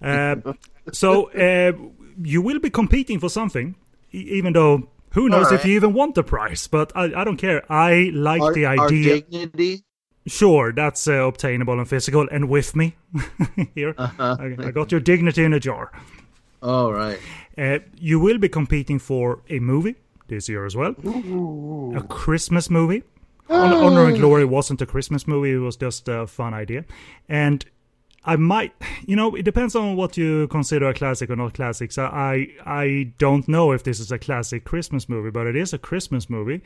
[0.00, 0.36] uh,
[0.92, 1.72] so uh,
[2.22, 3.74] you will be competing for something,
[4.12, 5.60] even though who knows right.
[5.60, 6.66] if you even want the prize?
[6.66, 7.70] But I, I don't care.
[7.70, 9.14] I like our, the idea.
[9.14, 9.84] Our dignity.
[10.26, 12.28] Sure, that's uh, obtainable and physical.
[12.30, 12.96] And with me
[13.74, 14.36] here, uh-huh.
[14.38, 15.92] I, I, got your dignity in a jar.
[16.62, 17.18] All right.
[17.58, 19.96] Uh, you will be competing for a movie
[20.28, 20.94] this year as well.
[21.04, 21.94] Ooh.
[21.96, 23.02] A Christmas movie.
[23.50, 26.84] Honor and Glory wasn't a Christmas movie; it was just a fun idea.
[27.28, 27.64] And
[28.24, 28.72] I might,
[29.04, 31.90] you know, it depends on what you consider a classic or not classic.
[31.90, 35.72] So I, I don't know if this is a classic Christmas movie, but it is
[35.72, 36.62] a Christmas movie.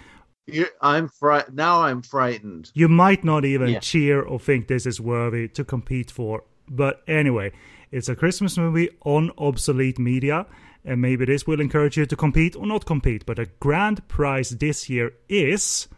[0.47, 1.83] You're, I'm fri- now.
[1.83, 2.71] I'm frightened.
[2.75, 3.81] You might not even yeah.
[3.81, 6.45] cheer or think this is worthy to compete for.
[6.69, 7.53] But anyway,
[7.91, 10.47] it's a Christmas movie on obsolete media,
[10.85, 13.25] and maybe this will encourage you to compete or not compete.
[13.25, 15.89] But the grand prize this year is,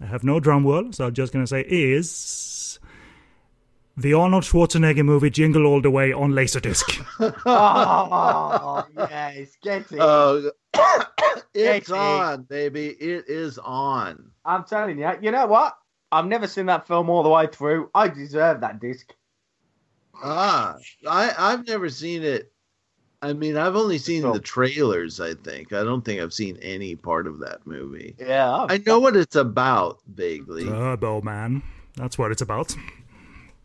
[0.00, 2.10] I have no drum roll, so I'm just gonna say is
[3.96, 7.04] the Arnold Schwarzenegger movie Jingle All the Way on Laserdisc.
[7.46, 10.00] oh, yes, get it.
[10.00, 10.50] Uh,
[11.54, 12.48] it's get on, it.
[12.48, 12.88] baby.
[12.88, 14.30] It is on.
[14.44, 15.76] I'm telling you, you know what?
[16.10, 17.90] I've never seen that film all the way through.
[17.94, 19.12] I deserve that disc.
[20.22, 20.76] Ah,
[21.08, 22.52] I, I've never seen it.
[23.20, 25.72] I mean, I've only seen the trailers, I think.
[25.72, 28.14] I don't think I've seen any part of that movie.
[28.18, 28.54] Yeah.
[28.54, 28.70] I've...
[28.70, 30.64] i know what it's about, vaguely.
[30.66, 31.62] Turbo Man.
[31.96, 32.76] That's what it's about.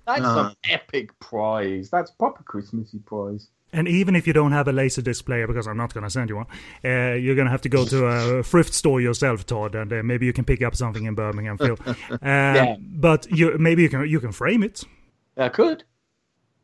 [0.10, 1.90] That's uh, some epic prize.
[1.92, 3.50] That's proper Christmassy prize.
[3.72, 6.30] And even if you don't have a laser display, because I'm not going to send
[6.30, 6.48] you one,
[6.84, 10.02] uh, you're going to have to go to a thrift store yourself, Todd, and uh,
[10.04, 11.78] maybe you can pick up something in Birmingham, Phil.
[12.12, 12.76] Uh, yeah.
[12.80, 14.84] But you, maybe you can you can frame it.
[15.38, 15.84] I could.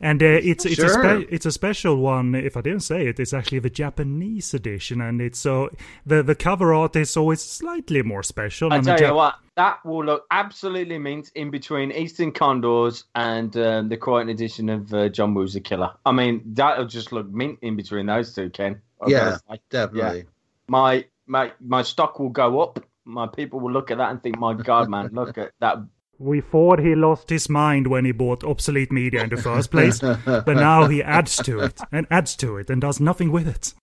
[0.02, 1.04] And uh, it's it's sure.
[1.04, 2.36] a spe- it's a special one.
[2.36, 5.70] If I didn't say it, it's actually the Japanese edition, and it's so
[6.06, 8.74] the the cover art is always slightly more special.
[8.74, 13.88] I tell you what, that will look absolutely mint in between Eastern Condors and um,
[13.88, 15.92] the Criterion edition of uh, John Woo's The Killer.
[16.06, 18.82] I mean, that'll just look mint in between those two, Ken.
[19.08, 19.38] Yeah,
[19.70, 20.20] definitely.
[20.20, 20.24] Yeah.
[20.68, 22.84] My my my stock will go up.
[23.06, 25.78] My people will look at that and think, "My God, man, look at that
[26.20, 30.00] we thought he lost his mind when he bought obsolete media in the first place,
[30.26, 33.74] but now he adds to it and adds to it and does nothing with it.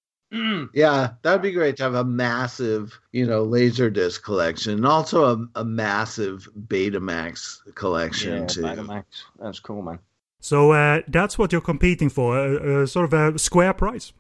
[0.73, 5.61] Yeah, that'd be great to have a massive, you know, Laserdisc collection and also a,
[5.61, 8.63] a massive Betamax collection yeah, too.
[8.63, 9.05] Betamax,
[9.39, 9.99] that's cool, man.
[10.41, 14.13] So uh, that's what you're competing for, a, uh, sort of a square price.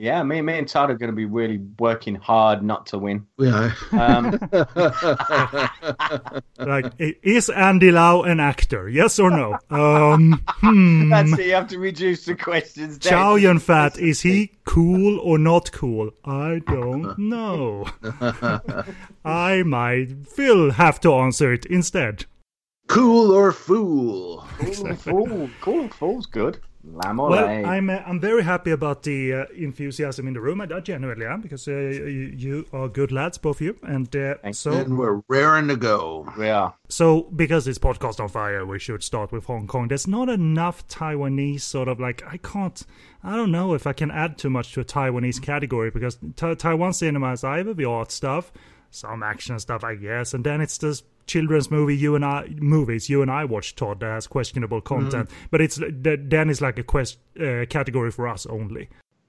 [0.00, 3.26] Yeah, me, me and Todd are going to be really working hard not to win.
[3.36, 3.72] Yeah.
[3.90, 4.38] Um,
[6.58, 8.88] like, is Andy Lau an actor?
[8.88, 9.58] Yes or no?
[9.70, 11.08] Um, hmm.
[11.10, 11.46] That's it.
[11.46, 13.00] You have to reduce the questions.
[13.00, 16.12] Chow Yun Fat, is he cool or not cool?
[16.24, 17.84] I don't know.
[19.24, 22.24] I might Phil have to answer it instead.
[22.86, 24.46] Cool or fool.
[24.58, 25.50] Cool or fool.
[25.60, 26.60] Cool fool's good.
[26.94, 30.60] Well, I'm uh, I'm very happy about the uh, enthusiasm in the room.
[30.60, 34.14] I, I genuinely am because uh, you, you, are good lads, both of you, and
[34.14, 36.32] uh, so and we're raring to go.
[36.38, 36.72] Yeah.
[36.88, 39.88] So because this podcast on fire, we should start with Hong Kong.
[39.88, 42.84] There's not enough Taiwanese sort of like I can't.
[43.22, 46.54] I don't know if I can add too much to a Taiwanese category because ta-
[46.54, 48.52] Taiwan cinema is either the art stuff,
[48.90, 53.08] some action stuff, I guess, and then it's just children's movie you and I movies
[53.08, 55.46] you and I watch Todd that has questionable content, mm-hmm.
[55.50, 58.88] but it's then it's like a quest uh, category for us only.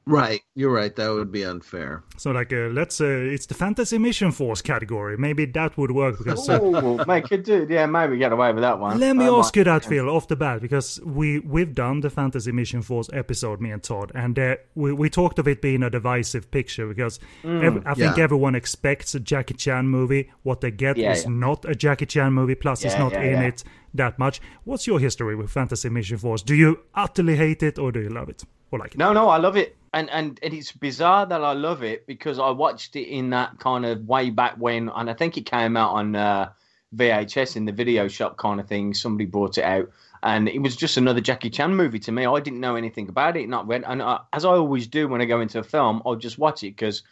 [0.09, 0.95] Right, you're right.
[0.95, 2.03] That would be unfair.
[2.17, 2.99] So, like, uh, let's.
[2.99, 5.17] Uh, it's the Fantasy Mission Force category.
[5.17, 6.49] Maybe that would work because.
[6.49, 7.67] Uh, Ooh, make could do.
[7.69, 8.99] Yeah, maybe get away with that one.
[8.99, 12.51] Let me ask you that, Phil, off the bat, because we we've done the Fantasy
[12.51, 15.89] Mission Force episode, me and Todd, and uh, we we talked of it being a
[15.89, 18.23] divisive picture because mm, ev- I think yeah.
[18.23, 20.31] everyone expects a Jackie Chan movie.
[20.41, 21.29] What they get yeah, is yeah.
[21.31, 22.55] not a Jackie Chan movie.
[22.55, 24.41] Plus, it's not in it that much.
[24.63, 26.41] What's your history with Fantasy Mission Force?
[26.41, 28.97] Do you utterly hate it or do you love it or like it?
[28.97, 32.49] No, no, I love it and, and it's bizarre that I love it because I
[32.49, 35.91] watched it in that kind of way back when, and I think it came out
[35.91, 36.49] on uh,
[36.95, 38.93] VHS in the video shop kind of thing.
[38.93, 39.89] Somebody brought it out,
[40.23, 42.25] and it was just another Jackie Chan movie to me.
[42.25, 45.21] I didn't know anything about it, not read, and I, as I always do when
[45.21, 47.03] I go into a film, I'll just watch it because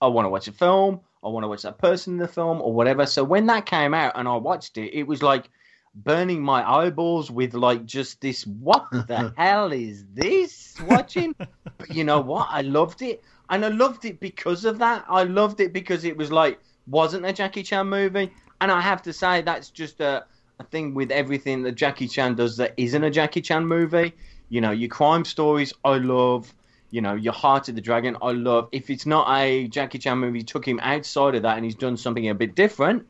[0.00, 2.60] I want to watch a film, I want to watch that person in the film
[2.60, 3.06] or whatever.
[3.06, 5.48] So when that came out and I watched it, it was like
[5.94, 11.34] burning my eyeballs with like just this what the hell is this watching?
[11.38, 12.48] But you know what?
[12.50, 13.22] I loved it.
[13.50, 15.04] And i loved it because of that.
[15.08, 18.32] I loved it because it was like wasn't a jackie chan movie.
[18.60, 20.24] And i have to say that's just a,
[20.58, 24.12] a thing with everything that jackie chan does that isn't a jackie chan movie.
[24.48, 26.52] You know your crime stories i love.
[26.90, 28.68] You know your heart of the dragon i love.
[28.72, 31.96] If it's not a jackie chan movie took him outside of that and he's done
[31.96, 33.06] something a bit different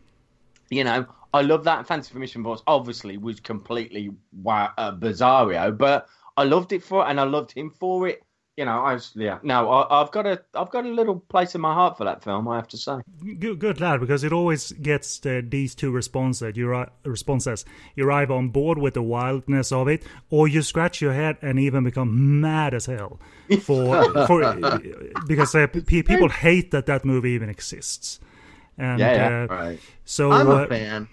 [0.70, 2.62] you know I love that Fantasy Mission Force.
[2.68, 7.50] Obviously, was completely wow, uh, bizarro, but I loved it for, it, and I loved
[7.50, 8.22] him for it.
[8.56, 9.40] You know, I was yeah.
[9.42, 12.22] No, I, have got a I've got a little place in my heart for that
[12.22, 12.46] film.
[12.46, 12.98] I have to say.
[13.40, 16.56] Good, good lad, because it always gets the, these two responses.
[16.56, 17.64] You responses.
[17.96, 21.58] You're either on board with the wildness of it, or you scratch your head and
[21.58, 23.18] even become mad as hell
[23.60, 24.80] for for
[25.26, 28.20] because uh, people hate that that movie even exists.
[28.78, 29.46] And, yeah, yeah.
[29.50, 29.80] Uh, right.
[30.04, 31.08] So I'm a uh, fan.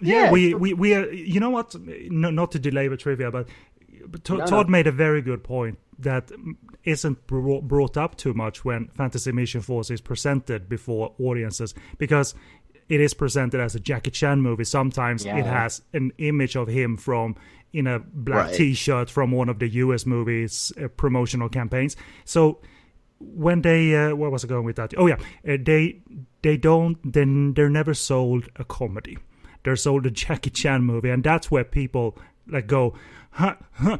[0.00, 1.74] Yeah, yeah, we we we are, you know what?
[1.74, 3.48] No, not to delay the trivia, but,
[4.06, 4.70] but no, Todd no.
[4.70, 6.30] made a very good point that
[6.84, 12.34] isn't brought up too much when Fantasy Mission Force is presented before audiences because
[12.88, 14.64] it is presented as a Jackie Chan movie.
[14.64, 15.38] Sometimes yeah.
[15.38, 17.36] it has an image of him from
[17.72, 18.54] in a black right.
[18.54, 20.06] T-shirt from one of the U.S.
[20.06, 21.96] movies uh, promotional campaigns.
[22.24, 22.60] So
[23.20, 24.94] when they uh, where was I going with that?
[24.96, 26.00] Oh yeah, uh, they
[26.42, 29.18] they don't then they're never sold a comedy
[29.62, 32.94] they're sold a Jackie Chan movie, and that's where people like go,
[33.32, 33.98] huh, huh,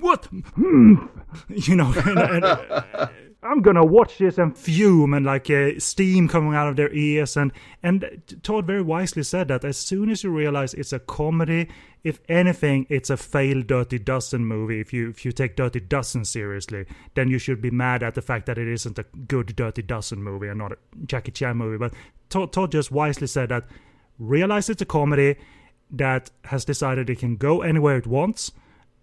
[0.00, 0.26] what?
[0.26, 1.06] Hmm.
[1.48, 3.08] You know, and, and, uh,
[3.42, 7.36] I'm gonna watch this and fume and like uh, steam coming out of their ears.
[7.36, 11.68] And and Todd very wisely said that as soon as you realize it's a comedy,
[12.02, 14.80] if anything, it's a failed Dirty Dozen movie.
[14.80, 18.22] If you if you take Dirty Dozen seriously, then you should be mad at the
[18.22, 21.78] fact that it isn't a good Dirty Dozen movie and not a Jackie Chan movie.
[21.78, 21.94] But
[22.30, 23.66] Todd, Todd just wisely said that
[24.18, 25.36] realize it's a comedy
[25.90, 28.52] that has decided it can go anywhere it wants,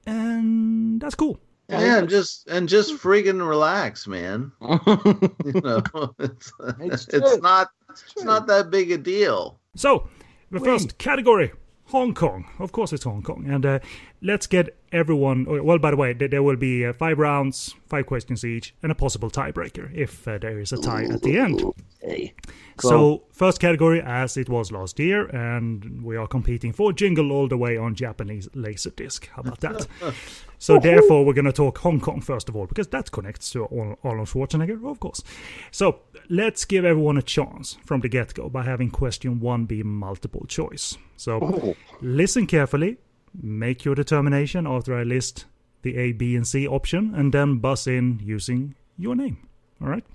[0.05, 1.39] and that's cool.
[1.69, 4.51] Yeah, and just and just freaking relax, man.
[4.61, 5.81] you know,
[6.19, 9.59] it's, it's, it's not it's, it's, not that big a deal.
[9.75, 10.09] So,
[10.51, 11.53] the first category,
[11.85, 12.45] Hong Kong.
[12.59, 13.79] Of course, it's Hong Kong, and uh,
[14.23, 15.45] let's get everyone.
[15.45, 18.95] Well, by the way, there will be uh, five rounds, five questions each, and a
[18.95, 21.61] possible tiebreaker if uh, there is a tie at the end.
[21.99, 22.33] Hey.
[22.77, 22.89] Cool.
[22.89, 27.47] So, first category, as it was last year, and we are competing for Jingle All
[27.47, 29.27] the Way on Japanese Laserdisc.
[29.27, 29.87] How about that?
[30.57, 33.65] so, therefore, we're going to talk Hong Kong first of all, because that connects to
[34.03, 35.21] Arnold Schwarzenegger, of course.
[35.69, 39.83] So, let's give everyone a chance from the get go by having question one be
[39.83, 40.97] multiple choice.
[41.15, 41.75] So, oh.
[42.01, 42.97] listen carefully,
[43.41, 45.45] make your determination after I list
[45.81, 49.47] the A, B, and C option, and then buzz in using your name.
[49.81, 50.05] All right?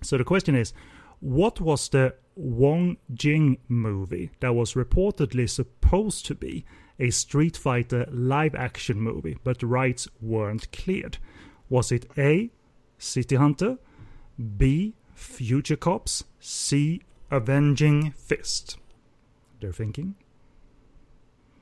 [0.00, 0.72] So, the question is
[1.20, 6.64] what was the Wong Jing movie that was reportedly supposed to be
[6.98, 11.18] a Street Fighter live action movie, but rights weren't cleared?
[11.68, 12.50] Was it A.
[12.98, 13.78] City Hunter,
[14.56, 14.94] B.
[15.14, 17.02] Future Cops, C.
[17.30, 18.78] Avenging Fist?
[19.60, 20.16] They're thinking.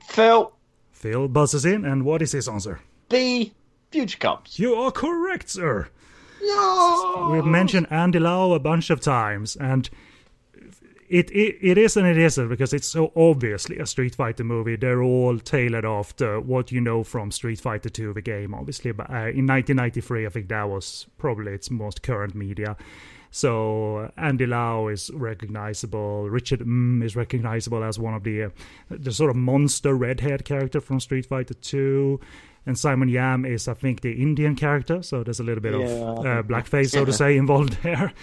[0.07, 0.53] Phil.
[1.01, 2.79] Phil buzzes in, and what is his answer?
[3.09, 3.53] B.
[3.91, 4.59] Future Cops.
[4.59, 5.89] You are correct, sir.
[6.41, 7.29] No!
[7.33, 9.89] We've mentioned Andy Lau a bunch of times, and
[11.09, 14.77] it, it it is and it isn't because it's so obviously a Street Fighter movie.
[14.77, 18.91] They're all tailored after what you know from Street Fighter 2, the game, obviously.
[18.91, 22.77] But uh, in 1993, I think that was probably its most current media.
[23.31, 26.29] So Andy Lau is recognizable.
[26.29, 28.49] Richard Ng is recognizable as one of the uh,
[28.89, 32.19] the sort of monster redhead character from Street Fighter 2.
[32.67, 35.01] And Simon Yam is, I think, the Indian character.
[35.01, 35.79] So there's a little bit yeah.
[35.79, 38.13] of uh, blackface, so to say, involved there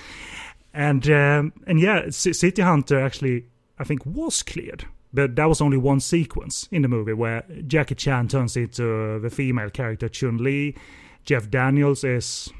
[0.78, 3.46] and um, and yeah, C- City Hunter actually
[3.78, 7.94] I think was cleared, but that was only one sequence in the movie where Jackie
[7.94, 10.76] Chan turns into the female character Chun Li.
[11.24, 12.50] Jeff Daniels is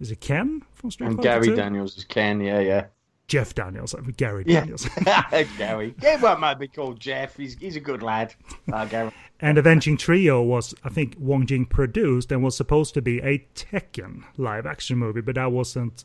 [0.00, 1.28] is it Ken from Street and Fighter?
[1.28, 1.56] Gary 2?
[1.56, 2.86] Daniels is Ken, yeah, yeah.
[3.28, 4.60] Jeff Daniels, I mean, Gary yeah.
[4.60, 4.88] Daniels.
[5.58, 5.94] Gary.
[6.00, 7.36] Yeah, well, might be called Jeff.
[7.36, 8.34] He's he's a good lad.
[8.72, 9.10] Uh, Gary.
[9.40, 13.44] and Avenging Trio was, I think, Wong Jing produced and was supposed to be a
[13.54, 16.04] Tekken live action movie, but that wasn't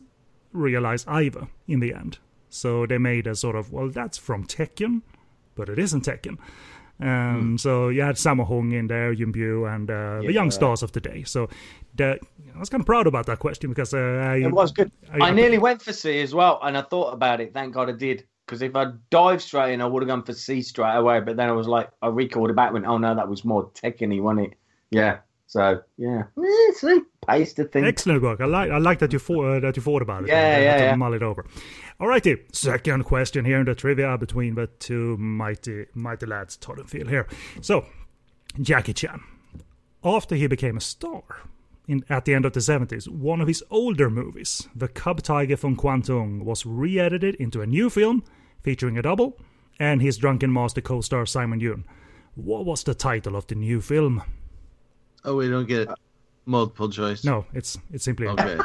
[0.52, 2.18] realize either in the end.
[2.50, 5.04] So they made a sort of, well, that's from Tekken,
[5.56, 6.38] but it isn't Tekken.
[7.02, 7.60] Um, mm.
[7.60, 10.84] So you had Sammo Hung in there, Yuen Biao, and uh, yeah, the young stars
[10.84, 11.24] of the day.
[11.24, 11.50] So
[11.96, 12.20] the,
[12.56, 14.92] I was kind of proud about that question because uh, I, it was good.
[15.12, 17.54] I, I, nearly went for C as well, and I thought about it.
[17.54, 18.26] Thank God I did.
[18.46, 21.22] Because if I dived straight in, I would have gone for C straight away.
[21.22, 23.70] But then I was like, I recalled it back, went, oh no, that was more
[23.70, 24.54] Tekken-y, wasn't it?
[24.90, 25.20] Yeah.
[25.52, 26.24] So yeah,
[26.76, 27.84] see, paste the thing.
[27.84, 28.40] Excellent work.
[28.40, 30.30] I like I like that you thought uh, that you thought about it.
[30.30, 30.96] Yeah, and, yeah, yeah.
[30.96, 31.46] Mull it over.
[32.00, 36.90] Alrighty, second question here in the trivia between the two mighty mighty lads, Todd and
[36.90, 37.28] Phil here.
[37.60, 37.86] So,
[38.62, 39.22] Jackie Chan,
[40.06, 41.24] after he became a star.
[41.86, 45.58] In, at the end of the 70s, one of his older movies, The Cub Tiger
[45.58, 48.24] from Kwantung, was re edited into a new film
[48.62, 49.38] featuring a double
[49.80, 51.84] and his drunken master co star Simon Yuen.
[52.36, 54.24] What was the title of the new film?
[55.24, 55.90] Oh, we don't get
[56.46, 57.24] multiple choice.
[57.24, 58.58] No, it's it's simply okay.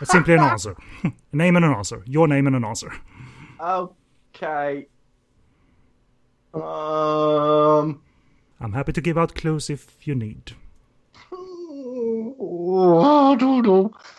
[0.00, 0.76] it's simply an answer.
[1.04, 2.02] a name and an answer.
[2.06, 2.92] Your name and an answer.
[3.60, 4.88] Okay.
[6.54, 8.02] Um.
[8.60, 10.52] I'm happy to give out clues if you need.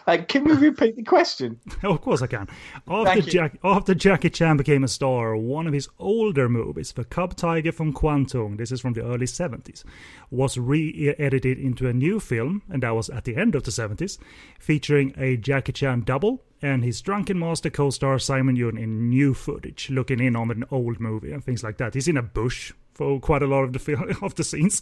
[0.07, 1.59] Uh, can we repeat the question?
[1.83, 2.47] oh, of course I can.
[2.87, 7.35] After, Jack, after Jackie Chan became a star, one of his older movies, The Cub
[7.35, 9.83] Tiger from Kwantung, this is from the early 70s,
[10.29, 13.71] was re edited into a new film, and that was at the end of the
[13.71, 14.17] 70s,
[14.59, 19.33] featuring a Jackie Chan double and his drunken master co star Simon Yuen in new
[19.33, 21.93] footage, looking in on an old movie and things like that.
[21.93, 24.81] He's in a bush for quite a lot of the, film, of the scenes.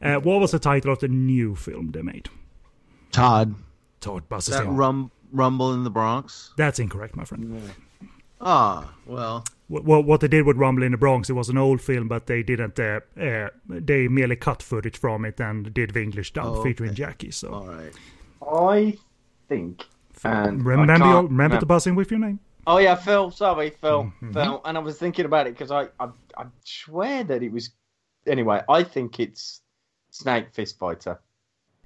[0.00, 2.28] Uh, what was the title of the new film they made?
[3.10, 3.54] Todd.
[4.00, 6.52] Todd buses that rum, Rumble in the Bronx.
[6.56, 7.62] That's incorrect, my friend.
[7.62, 8.08] Yeah.
[8.40, 9.44] Ah, well.
[9.68, 12.26] What, what they did with Rumble in the Bronx, it was an old film, but
[12.26, 12.78] they didn't.
[12.78, 16.70] Uh, uh, they merely cut footage from it and did the English dub oh, okay.
[16.70, 17.30] featuring Jackie.
[17.30, 17.92] So, all right.
[18.42, 18.98] I
[19.48, 19.86] think.
[20.24, 22.40] And remember, remember, remember to buzz in with your name.
[22.66, 23.30] Oh yeah, Phil.
[23.30, 24.04] Sorry, Phil.
[24.04, 24.32] Mm-hmm.
[24.32, 24.60] Phil.
[24.64, 27.70] And I was thinking about it because I, I, I swear that it was.
[28.26, 29.62] Anyway, I think it's
[30.10, 31.20] Snake Fist Fighter.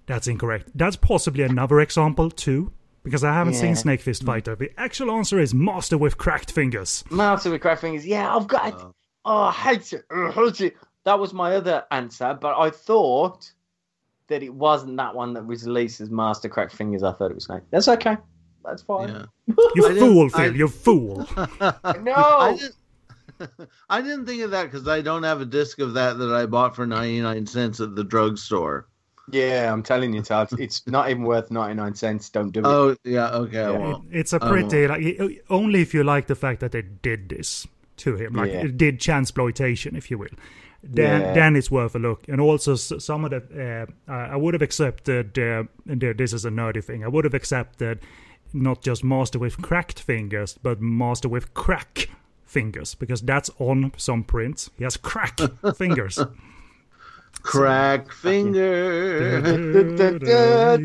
[0.07, 0.71] That's incorrect.
[0.75, 2.73] That's possibly another example too,
[3.03, 3.61] because I haven't yeah.
[3.61, 4.23] seen Snake Fist.
[4.23, 4.55] Fighter.
[4.55, 7.05] The actual answer is Master with Cracked Fingers.
[7.11, 8.07] Master with Cracked Fingers.
[8.07, 8.69] Yeah, I've got.
[8.69, 8.87] It.
[9.25, 10.05] Oh, I hate it.
[10.11, 10.77] I hate it.
[11.05, 13.51] That was my other answer, but I thought
[14.29, 17.03] that it wasn't that one that was released as Master Cracked Fingers.
[17.03, 17.63] I thought it was Snake.
[17.71, 18.17] That's okay.
[18.67, 19.09] That's fine.
[19.09, 19.55] Yeah.
[19.75, 20.57] you fool, Phil.
[20.57, 21.27] You fool.
[21.37, 22.15] no.
[22.15, 22.75] I didn't,
[23.91, 26.47] I didn't think of that because I don't have a disc of that that I
[26.47, 28.87] bought for 99 cents at the drugstore.
[29.31, 32.31] Yeah, I'm telling you, Todd, it's not even worth 99 cents.
[32.31, 32.67] Don't do it.
[32.67, 33.57] Oh, yeah, okay.
[33.57, 33.91] Yeah.
[33.91, 37.67] It, it's a pretty, like, only if you like the fact that they did this
[37.99, 38.67] to him, like, yeah.
[38.75, 40.29] did chansploitation, if you will.
[40.85, 41.33] Then, yeah.
[41.33, 42.29] then it's worth a look.
[42.29, 46.85] And also, some of the, uh, I would have accepted, uh, this is a nerdy
[46.85, 47.99] thing, I would have accepted
[48.57, 52.09] not just master with cracked fingers, but master with crack
[52.45, 54.71] fingers, because that's on some prints.
[54.79, 55.39] He has crack
[55.77, 56.19] fingers.
[57.43, 59.41] Crack finger.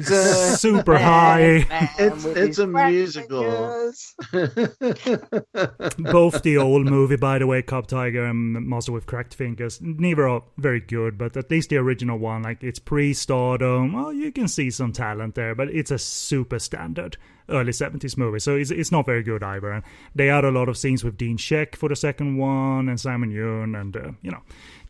[0.04, 1.66] Super high.
[1.98, 3.92] It's it's a musical.
[6.12, 10.28] Both the old movie, by the way, Cub Tiger and Master with Cracked Fingers, neither
[10.28, 13.94] are very good, but at least the original one, like it's pre-stardom.
[13.94, 17.18] Well, you can see some talent there, but it's a super standard
[17.50, 18.40] early 70s movie.
[18.40, 19.72] So it's, it's not very good either.
[19.72, 19.84] And
[20.16, 23.32] they had a lot of scenes with Dean Shek for the second one and Simon
[23.32, 24.42] Yuen and, uh, you know,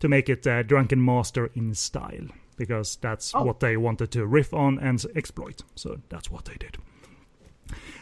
[0.01, 2.27] to make it uh, Drunken Master in style
[2.57, 3.43] because that's oh.
[3.43, 5.63] what they wanted to riff on and exploit.
[5.75, 6.77] So that's what they did.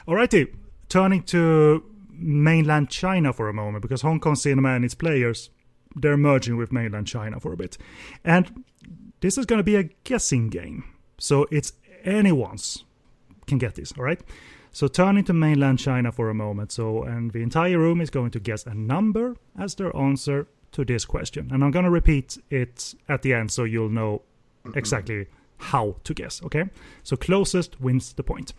[0.08, 0.54] Alrighty,
[0.90, 5.50] turning to mainland China for a moment because Hong Kong cinema and its players
[5.96, 7.78] they're merging with mainland China for a bit.
[8.24, 8.64] And
[9.22, 10.84] this is going to be a guessing game.
[11.18, 11.74] So it's
[12.04, 12.86] anyone's
[13.48, 14.22] can get this, all right?
[14.72, 16.72] So turning to mainland China for a moment.
[16.72, 20.86] So, and the entire room is going to guess a number as their answer to
[20.86, 21.50] this question.
[21.52, 24.22] And I'm going to repeat it at the end so you'll know
[24.76, 26.42] exactly how to guess.
[26.44, 26.66] Okay?
[27.04, 28.54] So closest wins the point.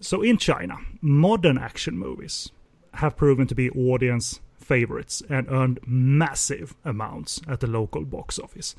[0.00, 2.50] So in China, modern action movies
[2.94, 8.74] have proven to be audience favorites and earned massive amounts at the local box office.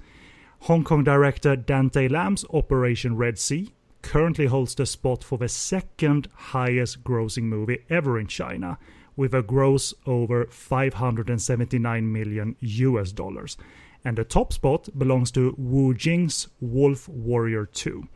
[0.61, 6.29] Hong Kong director Dante Lam's Operation Red Sea currently holds the spot for the second
[6.35, 8.77] highest grossing movie ever in China,
[9.15, 13.57] with a gross over 579 million US dollars.
[14.05, 18.07] And the top spot belongs to Wu Jing's Wolf Warrior 2.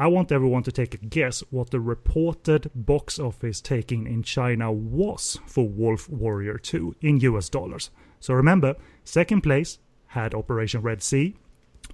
[0.00, 4.70] I want everyone to take a guess what the reported box office taking in China
[4.70, 7.90] was for Wolf Warrior 2 in US dollars.
[8.20, 11.36] So remember, second place had Operation Red Sea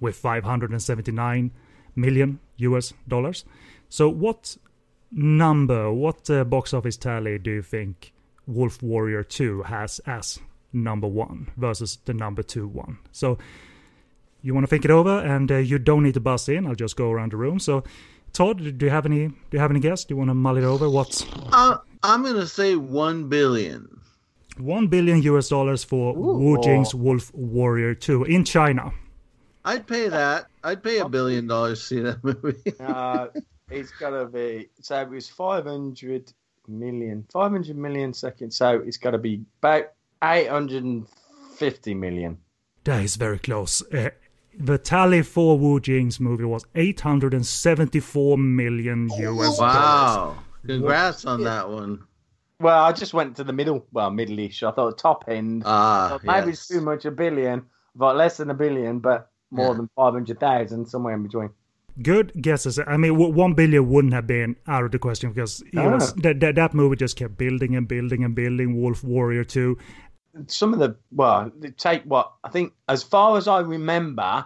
[0.01, 1.51] with 579
[1.95, 3.45] million US dollars.
[3.89, 4.57] So what
[5.11, 8.13] number, what uh, box office tally do you think
[8.47, 10.39] Wolf Warrior 2 has as
[10.73, 12.99] number one versus the number two one?
[13.11, 13.37] So
[14.41, 16.67] you want to think it over, and uh, you don't need to buzz in.
[16.67, 17.59] I'll just go around the room.
[17.59, 17.83] So,
[18.31, 19.27] Todd, do you have any?
[19.27, 20.05] Do you have any guess?
[20.05, 20.87] Do you want to mull it over?
[20.87, 21.25] What's?
[21.51, 23.99] Uh, I'm gonna say one billion.
[24.57, 26.37] One billion US dollars for Ooh.
[26.37, 28.93] Wu Jing's Wolf Warrior 2 in China.
[29.65, 30.45] I'd pay that.
[30.63, 32.73] I'd pay a billion dollars to see that movie.
[32.79, 33.27] uh,
[33.69, 34.69] it's got to be.
[34.81, 36.31] So it was 500
[36.67, 37.25] million.
[37.31, 38.57] 500 million seconds.
[38.57, 39.91] So it's got to be about
[40.23, 42.37] 850 million.
[42.83, 43.81] That is very close.
[43.91, 44.09] Uh,
[44.57, 50.37] the tally for Wu Jing's movie was 874 million US Wow.
[50.65, 52.03] Congrats on that one.
[52.59, 54.63] Well, I just went to the middle, well, middle-ish.
[54.63, 55.63] I thought top end.
[55.65, 56.67] Ah, maybe yes.
[56.67, 59.77] too much, a billion, but less than a billion, but more yeah.
[59.77, 61.49] than 500,000, somewhere in between.
[62.01, 62.79] Good guesses.
[62.79, 65.89] I mean, one billion wouldn't have been out of the question because ah.
[65.89, 68.81] was, that, that, that movie just kept building and building and building.
[68.81, 69.77] Wolf Warrior 2.
[70.47, 74.45] Some of the, well, take what, I think, as far as I remember,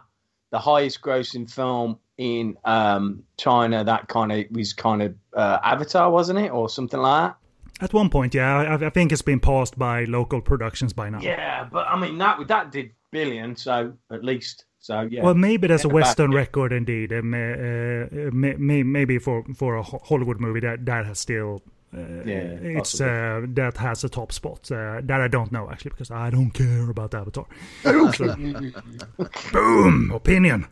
[0.52, 6.12] the highest grossing film in um, China, that kind of was kind of uh, Avatar,
[6.12, 6.52] wasn't it?
[6.52, 7.38] Or something like that.
[7.82, 11.22] At one point, yeah, I, I, think it's been passed by local productions by now.
[11.22, 15.23] Yeah, but I mean that that did billion, so at least so yeah.
[15.23, 17.11] Well, maybe there's a Western record indeed.
[17.11, 21.61] Uh, uh, maybe for for a Hollywood movie that that has still.
[21.91, 25.89] Uh, yeah, it's uh, that has a top spot uh, that I don't know actually
[25.89, 27.47] because I don't care about Avatar.
[27.84, 28.36] so,
[29.51, 30.67] boom opinion.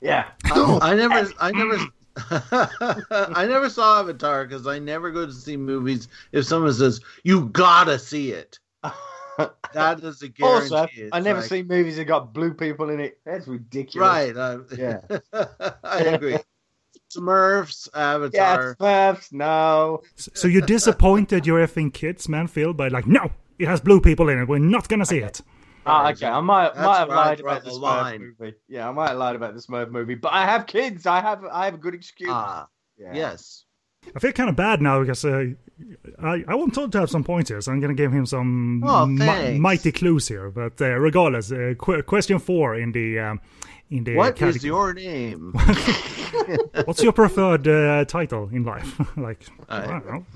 [0.00, 1.78] Yeah, I, I never, I never,
[3.36, 7.46] I never saw Avatar because I never go to see movies if someone says you
[7.46, 8.58] gotta see it
[9.72, 10.74] that is a guarantee.
[10.74, 11.48] Also, I never like...
[11.48, 13.18] seen movies that got blue people in it.
[13.24, 14.08] That's ridiculous.
[14.08, 14.36] Right.
[14.36, 15.00] Uh, yeah.
[15.84, 16.38] I agree.
[17.14, 18.76] Smurfs, Avatar.
[18.80, 20.02] Yeah, Smurfs, no.
[20.16, 24.28] So you're disappointed your effing kids, man, Phil, by like, no, it has blue people
[24.28, 24.48] in it.
[24.48, 25.26] We're not going to see okay.
[25.26, 25.40] it.
[25.86, 26.26] Oh, okay.
[26.26, 28.34] I might, might have lied about the Smurf line.
[28.38, 28.54] movie.
[28.68, 31.06] Yeah, I might have lied about the Smurf movie, but I have kids.
[31.06, 32.30] I have, I have a good excuse.
[32.32, 33.12] Ah, yeah.
[33.14, 33.63] yes.
[34.14, 35.46] I feel kind of bad now because uh,
[36.22, 38.26] I, I want Todd to have some points here, so I'm going to give him
[38.26, 40.50] some oh, mighty clues here.
[40.50, 43.40] But uh, regardless, uh, qu- question four in the um,
[43.90, 44.56] in the what category.
[44.56, 45.52] is your name?
[46.84, 49.00] What's your preferred uh, title in life?
[49.16, 50.26] like I, I don't know.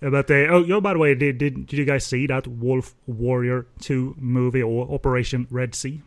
[0.10, 2.94] but uh, oh, yo, by the way, did, did did you guys see that Wolf
[3.06, 6.02] Warrior Two movie or Operation Red Sea?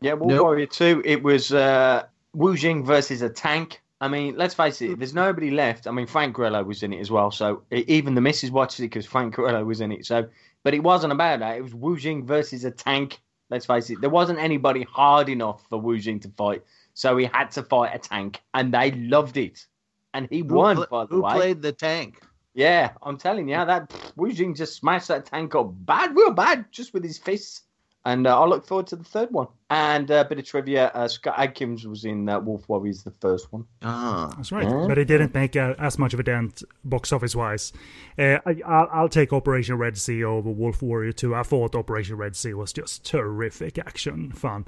[0.00, 0.42] Yeah, Wolf nope.
[0.42, 1.02] Warrior Two.
[1.04, 5.50] It was uh, Wu Jing versus a tank I mean, let's face it, there's nobody
[5.50, 5.86] left.
[5.86, 7.30] I mean, Frank Grillo was in it as well.
[7.30, 10.06] So even the missus watched it because Frank Grillo was in it.
[10.06, 10.26] So,
[10.62, 11.58] but it wasn't about that.
[11.58, 13.20] It was Wu Jing versus a tank.
[13.50, 16.62] Let's face it, there wasn't anybody hard enough for Wu Jing to fight.
[16.94, 19.66] So he had to fight a tank, and they loved it.
[20.14, 21.32] And he who won, pl- by the who way.
[21.32, 22.22] Who played the tank?
[22.54, 26.66] Yeah, I'm telling you, that Wu Jing just smashed that tank up bad, real bad,
[26.72, 27.62] just with his fists.
[28.04, 29.48] And uh, I look forward to the third one.
[29.68, 33.10] And a uh, bit of trivia: uh, Scott Adkins was in uh, Wolf Warriors, the
[33.10, 33.66] first one.
[33.82, 34.64] Ah, that's right.
[34.64, 34.86] Yeah.
[34.88, 37.72] But it didn't make uh, as much of a dent box office wise.
[38.18, 41.34] Uh, I, will take Operation Red Sea over Wolf Warrior 2.
[41.34, 44.64] I thought Operation Red Sea was just terrific action fun,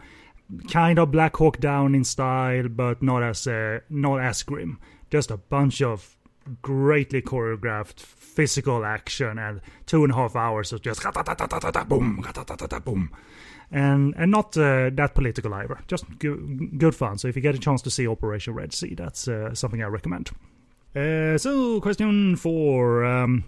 [0.70, 4.78] kind of Black Hawk Down in style, but not as uh, not as grim.
[5.10, 6.16] Just a bunch of
[6.62, 11.02] greatly choreographed physical action and two and a half hours of just
[11.88, 12.24] boom,
[12.84, 13.10] boom,
[13.70, 15.78] and and not uh, that political either.
[15.88, 17.18] Just good, good fun.
[17.18, 19.86] So if you get a chance to see Operation Red Sea, that's uh, something I
[19.86, 20.30] recommend.
[20.94, 23.04] Uh, so question four.
[23.04, 23.44] Um,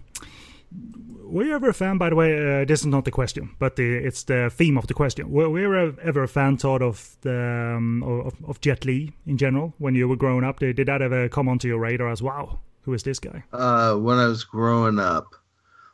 [1.23, 2.61] were you ever a fan, by the way?
[2.61, 5.31] Uh, this is not the question, but the, it's the theme of the question.
[5.31, 9.37] Were, were you ever a fan, Todd, of the um, of, of Jet Li in
[9.37, 10.59] general when you were growing up?
[10.59, 12.59] Did, did that ever come onto your radar as wow?
[12.85, 13.43] Who is this guy?
[13.51, 15.33] Uh, when I was growing up,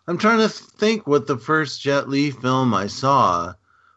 [0.08, 3.54] I'm trying to think what the first Jet Li film I saw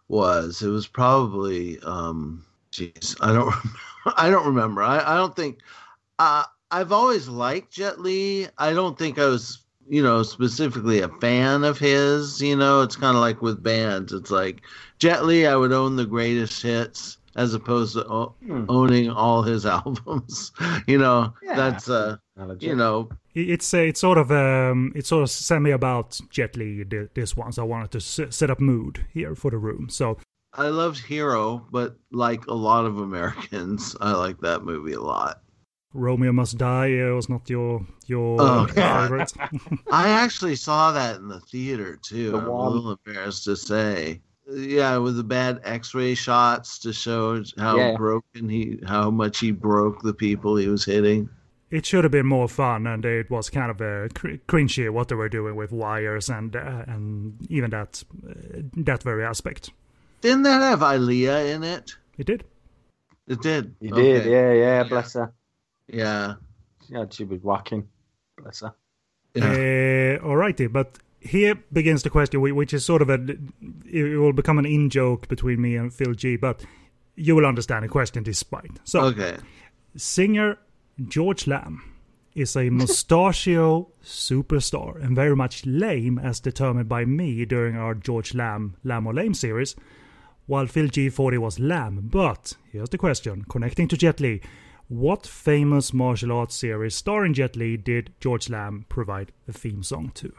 [0.06, 0.62] was.
[0.62, 3.52] It was probably, um, jeez, I don't,
[4.16, 4.80] I don't remember.
[4.80, 5.58] I, I don't think.
[6.20, 8.46] Uh, I've always liked Jet Li.
[8.58, 12.40] I don't think I was, you know, specifically a fan of his.
[12.40, 14.12] You know, it's kind of like with bands.
[14.12, 14.60] It's like
[15.00, 18.64] Jet Li, I would own the greatest hits as opposed to o- hmm.
[18.68, 20.52] owning all his albums.
[20.86, 21.54] you know, yeah.
[21.54, 22.16] that's uh,
[22.60, 26.84] you know, it's uh, it's sort of um, it's sort of semi about Jet Li
[27.14, 27.52] this one.
[27.52, 29.88] So I wanted to set up mood here for the room.
[29.88, 30.18] So
[30.52, 35.40] I loved Hero, but like a lot of Americans, I like that movie a lot.
[35.94, 39.32] Romeo Must Die uh, was not your your oh, favorite.
[39.92, 42.32] I actually saw that in the theater too.
[42.32, 44.20] The I'm a little embarrassed to say.
[44.46, 47.96] Yeah, with the bad X-ray shots to show how yeah.
[47.96, 51.30] broken he, how much he broke the people he was hitting.
[51.70, 55.08] It should have been more fun, and it was kind of a cr- cringy what
[55.08, 59.70] they were doing with wires and uh, and even that uh, that very aspect.
[60.20, 61.96] Didn't that have Aaliyah in it?
[62.18, 62.44] It did.
[63.26, 63.74] It did.
[63.80, 64.02] It okay.
[64.02, 64.26] did.
[64.26, 64.82] Yeah, yeah.
[64.84, 65.32] Bless her.
[65.88, 66.34] Yeah.
[66.88, 67.88] Yeah, she was whacking.
[68.36, 68.74] Bless her.
[69.34, 69.44] Yeah.
[69.44, 73.18] Uh, alrighty, but here begins the question, which is sort of a.
[73.90, 76.64] It will become an in joke between me and Phil G, but
[77.16, 78.80] you will understand the question despite.
[78.84, 79.36] So, okay.
[79.96, 80.58] Singer
[81.08, 81.82] George Lam
[82.34, 88.34] is a mustachio superstar and very much lame as determined by me during our George
[88.34, 89.74] Lam Lam or Lame series,
[90.46, 92.08] while Phil G40 was Lamb.
[92.10, 94.42] But here's the question connecting to Jet Li.
[94.88, 100.12] What famous martial arts series starring Jet Li did George Lam provide a theme song
[100.16, 100.34] to?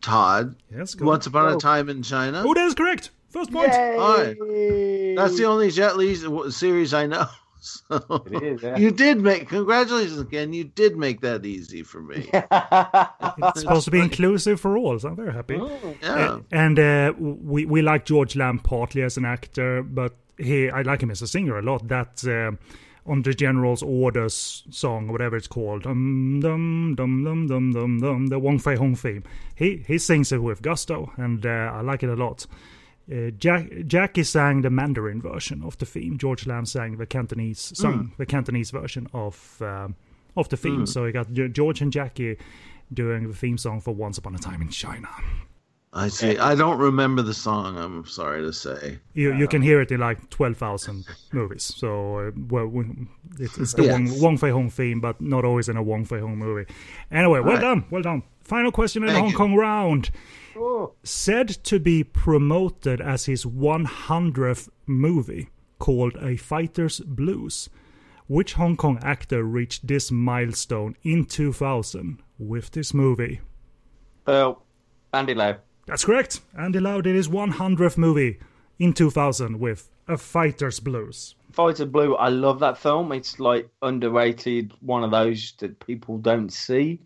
[0.00, 0.56] Todd.
[0.74, 1.56] Yes, go Once Upon oh.
[1.56, 2.42] a Time in China.
[2.46, 3.10] Oh, that is correct.
[3.30, 3.72] First point.
[3.72, 5.14] Yay.
[5.14, 6.16] That's the only Jet Li
[6.50, 7.26] series I know.
[7.60, 8.76] So it is, yeah.
[8.76, 10.52] You did make congratulations again.
[10.52, 12.30] You did make that easy for me.
[12.32, 15.56] it's supposed to be inclusive for all, so I'm very happy.
[15.60, 16.14] Oh, yeah.
[16.14, 20.82] Uh, and uh, we we like George Lam partly as an actor, but he I
[20.82, 21.88] like him as a singer a lot.
[21.88, 22.56] That uh,
[23.08, 28.00] on the General's Orders song, or whatever it's called, dum dum dum dum dum dum
[28.00, 29.24] dum, the Wong Fei Hung theme.
[29.54, 32.46] He he sings it with gusto, and uh, I like it a lot.
[33.10, 36.18] Uh, Jack, Jackie sang the Mandarin version of the theme.
[36.18, 38.16] George Lam sang the Cantonese sung mm.
[38.18, 39.94] the Cantonese version of um,
[40.36, 40.82] of the theme.
[40.82, 40.88] Mm.
[40.88, 42.36] So we got George and Jackie
[42.92, 45.08] doing the theme song for Once Upon a Time in China.
[45.92, 46.36] I see.
[46.36, 47.78] I don't remember the song.
[47.78, 48.98] I'm sorry to say.
[49.14, 51.62] You you can hear it in like twelve thousand movies.
[51.62, 52.70] So uh, well,
[53.38, 53.92] it's, it's the yes.
[53.92, 56.70] Wong, Wong Fei Hung theme, but not always in a Wong Fei Hung movie.
[57.10, 57.60] Anyway, well right.
[57.60, 58.22] done, well done.
[58.42, 59.36] Final question in Thank the Hong you.
[59.36, 60.10] Kong round.
[61.04, 67.68] Said to be promoted as his 100th movie, called A Fighter's Blues.
[68.26, 73.40] Which Hong Kong actor reached this milestone in 2000 with this movie?
[74.26, 74.62] Oh,
[75.14, 75.56] Andy Lau.
[75.88, 76.40] That's correct.
[76.56, 78.38] Andy Lau did his 100th movie
[78.78, 81.34] in 2000 with A Fighter's Blues.
[81.52, 83.10] Fighter Blue, I love that film.
[83.10, 87.00] It's like underrated, one of those that people don't see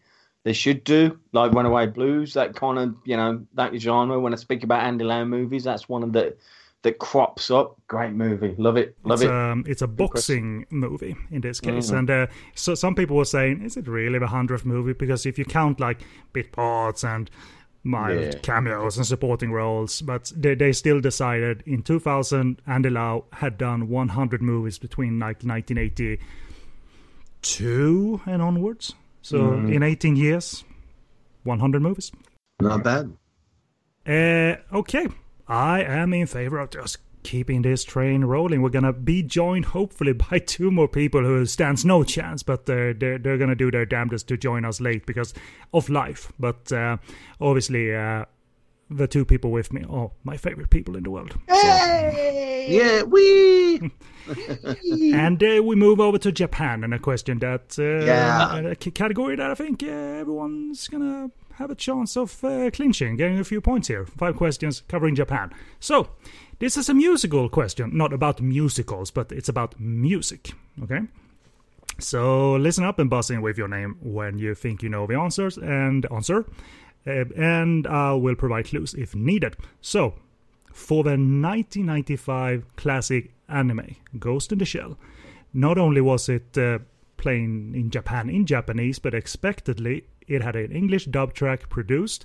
[0.45, 4.19] they should do, like Runaway Blues, that kind of, you know, that genre.
[4.19, 6.35] When I speak about Andy Lau movies, that's one of the
[6.83, 7.81] that crops up.
[7.87, 9.31] Great movie, love it, love it's, it.
[9.31, 11.97] Um, it's a boxing movie in this case, mm-hmm.
[11.97, 12.27] and uh,
[12.57, 14.95] so some people were saying, is it really the hundredth movie?
[14.95, 16.01] Because if you count like
[16.33, 17.31] bit parts and
[17.85, 18.33] mild yeah.
[18.41, 23.89] cameos and supporting roles, but they, they still decided in 2000 Andy Lau had done
[23.89, 28.95] 100 movies between like 1982 and onwards.
[29.23, 29.75] So mm.
[29.75, 30.63] in 18 years,
[31.45, 32.13] 100 movies.
[32.61, 33.17] Not bad.
[34.07, 35.09] Uh, okay.
[35.49, 38.63] I am in favor of just keeping this train rolling.
[38.63, 42.95] We're gonna be joined hopefully by two more people who stands no chance, but they're
[42.95, 45.35] they're, they're gonna do their damnedest to join us late because
[45.73, 46.33] of life.
[46.39, 46.99] But uh,
[47.41, 48.25] obviously, uh,
[48.91, 51.37] the two people with me are my favorite people in the world.
[51.49, 52.67] Hey!
[52.69, 52.75] So.
[52.75, 53.91] Yeah, we.
[55.15, 58.57] and uh, we move over to Japan and a question that uh, yeah.
[58.59, 63.39] a category that I think uh, everyone's gonna have a chance of uh, clinching, getting
[63.39, 64.07] a few points here.
[64.07, 65.53] Five questions covering Japan.
[65.81, 66.11] So
[66.63, 70.53] this is a musical question, not about musicals, but it's about music.
[70.81, 71.01] Okay.
[71.99, 75.19] So listen up and buzz in with your name when you think you know the
[75.19, 76.47] answers and answer.
[77.05, 79.57] Uh, and I will provide clues if needed.
[79.81, 80.15] So,
[80.73, 84.97] for the 1995 classic anime Ghost in the Shell,
[85.53, 86.79] not only was it uh,
[87.17, 92.25] playing in Japan in Japanese, but expectedly it had an English dub track produced,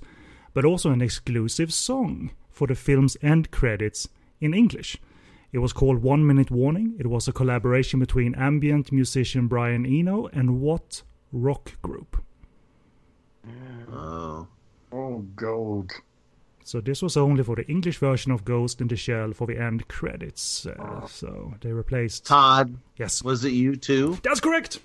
[0.54, 4.08] but also an exclusive song for the film's end credits
[4.40, 4.98] in English.
[5.52, 6.94] It was called One Minute Warning.
[6.98, 12.22] It was a collaboration between ambient musician Brian Eno and what rock group?
[13.90, 14.46] Oh.
[14.92, 15.92] Oh, gold.
[16.64, 19.58] So this was only for the English version of Ghost in the Shell for the
[19.58, 20.66] end credits.
[20.66, 22.26] Uh, so they replaced.
[22.26, 22.76] Todd.
[22.98, 23.22] Yes.
[23.22, 24.20] Was it U2?
[24.22, 24.80] That's correct.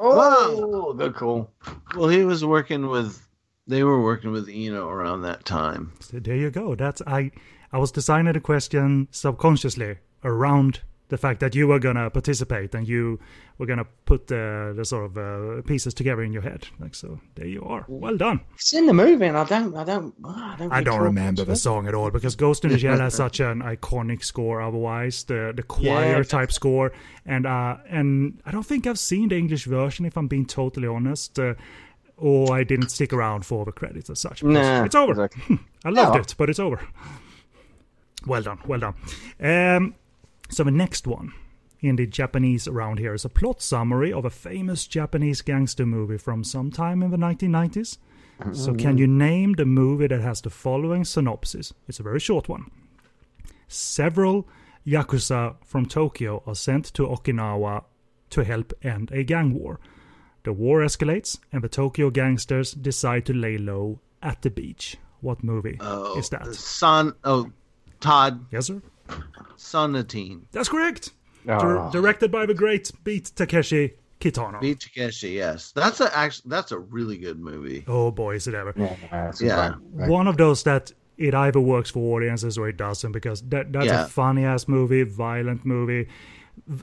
[0.00, 0.92] Oh, wow.
[0.92, 1.50] good call.
[1.94, 3.20] Well, he was working with.
[3.66, 5.92] They were working with Eno around that time.
[6.00, 6.74] So there you go.
[6.74, 7.30] That's I.
[7.72, 12.86] I was designing the question subconsciously around the fact that you were gonna participate and
[12.86, 13.18] you
[13.56, 16.66] were gonna put the, the sort of uh, pieces together in your head.
[16.78, 17.84] Like so, there you are.
[17.88, 18.40] Well done.
[18.54, 20.72] It's in the movie, and I don't, I don't, I don't.
[20.72, 23.62] I don't remember the song at all because Ghost in the Shell has such an
[23.62, 24.60] iconic score.
[24.60, 26.92] Otherwise, the the choir yeah, type score,
[27.24, 30.04] and uh, and I don't think I've seen the English version.
[30.04, 31.38] If I'm being totally honest.
[31.38, 31.54] Uh,
[32.20, 34.42] or I didn't stick around for the credits as such.
[34.42, 35.12] Nah, it's over.
[35.12, 35.60] Exactly.
[35.84, 36.80] I loved it, but it's over.
[38.28, 38.94] Well done, well done.
[39.40, 39.94] Um,
[40.50, 41.32] so the next one
[41.80, 46.18] in the Japanese around here is a plot summary of a famous Japanese gangster movie
[46.18, 47.98] from sometime in the 1990s.
[48.52, 51.74] So can you name the movie that has the following synopsis?
[51.88, 52.70] It's a very short one.
[53.66, 54.46] Several
[54.86, 57.84] yakuza from Tokyo are sent to Okinawa
[58.30, 59.80] to help end a gang war.
[60.44, 64.96] The war escalates and the Tokyo gangsters decide to lay low at the beach.
[65.20, 66.54] What movie oh, is that?
[66.54, 67.50] Son oh
[68.00, 68.46] Todd.
[68.50, 68.82] Yes, sir.
[69.56, 70.42] Sonatine.
[70.52, 71.12] That's correct.
[71.48, 71.90] Oh.
[71.90, 74.60] directed by the great Beat Takeshi Kitano.
[74.60, 75.72] Beat Takeshi, yes.
[75.72, 77.84] That's a actually that's a really good movie.
[77.86, 78.74] Oh boy, is it ever!
[78.76, 79.74] Yeah, yeah.
[80.08, 83.86] one of those that it either works for audiences or it doesn't because that that's
[83.86, 84.04] yeah.
[84.04, 86.08] a funny ass movie, violent movie,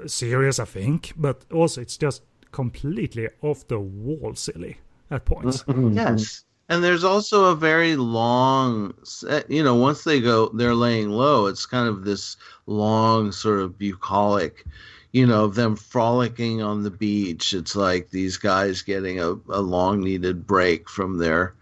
[0.07, 4.78] serious I think, but also it's just completely off the wall silly
[5.11, 5.63] at points.
[5.91, 6.43] yes.
[6.68, 11.45] And there's also a very long, set, you know, once they go, they're laying low.
[11.45, 14.66] It's kind of this long, sort of bucolic,
[15.11, 17.53] you know, of them frolicking on the beach.
[17.53, 21.53] It's like these guys getting a, a long needed break from their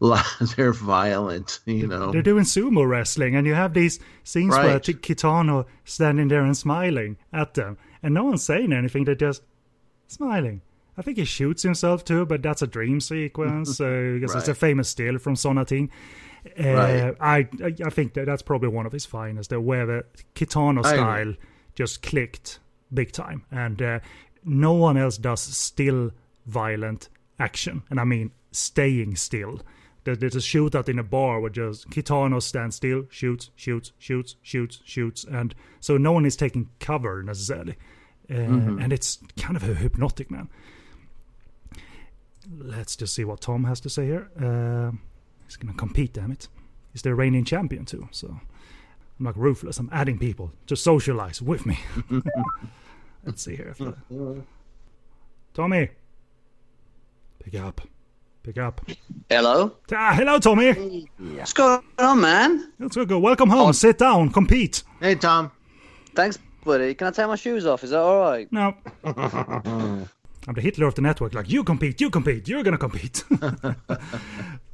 [0.56, 2.12] their violent, you know.
[2.12, 4.64] They're doing sumo wrestling, and you have these scenes right.
[4.64, 9.04] where Kitano standing there and smiling at them, and no one's saying anything.
[9.04, 9.42] They're just
[10.06, 10.62] smiling.
[10.98, 14.38] I think he shoots himself too, but that's a dream sequence because right.
[14.38, 15.90] it's a famous still from Sonatine.
[16.58, 17.16] Uh, right.
[17.20, 17.48] I
[17.84, 21.34] I think that that's probably one of his finest, uh, where the Kitano style
[21.74, 22.58] just clicked
[22.92, 24.00] big time, and uh,
[24.44, 26.10] no one else does still
[26.46, 29.60] violent action, and I mean staying still.
[30.04, 34.80] There's a shootout in a bar where just Kitano stands still, shoots, shoots, shoots, shoots,
[34.84, 37.76] shoots, and so no one is taking cover necessarily,
[38.30, 38.80] uh, mm-hmm.
[38.80, 40.48] and it's kind of a hypnotic man
[42.56, 44.30] let's just see what Tom has to say here.
[44.36, 44.92] Uh,
[45.44, 46.48] he's going to compete, damn it.
[46.92, 48.08] He's the reigning champion, too.
[48.10, 48.28] So
[49.18, 49.78] I'm like ruthless.
[49.78, 51.78] I'm adding people to socialize with me.
[53.24, 53.74] let's see here.
[53.78, 53.94] The...
[55.54, 55.88] Tommy,
[57.42, 57.80] pick up.
[58.42, 58.80] Pick up.
[59.28, 59.76] Hello.
[59.92, 61.06] Ah, hello, Tommy.
[61.18, 62.72] What's going on, man?
[62.78, 63.18] Let's go.
[63.18, 63.68] Welcome home.
[63.68, 63.72] Oh.
[63.72, 64.30] Sit down.
[64.30, 64.84] Compete.
[65.00, 65.50] Hey, Tom.
[66.14, 66.94] Thanks, buddy.
[66.94, 67.84] Can I take my shoes off?
[67.84, 68.50] Is that all right?
[68.50, 68.74] No.
[70.48, 71.34] I'm the Hitler of the network.
[71.34, 73.22] Like you compete, you compete, you're gonna compete.
[73.42, 73.74] uh,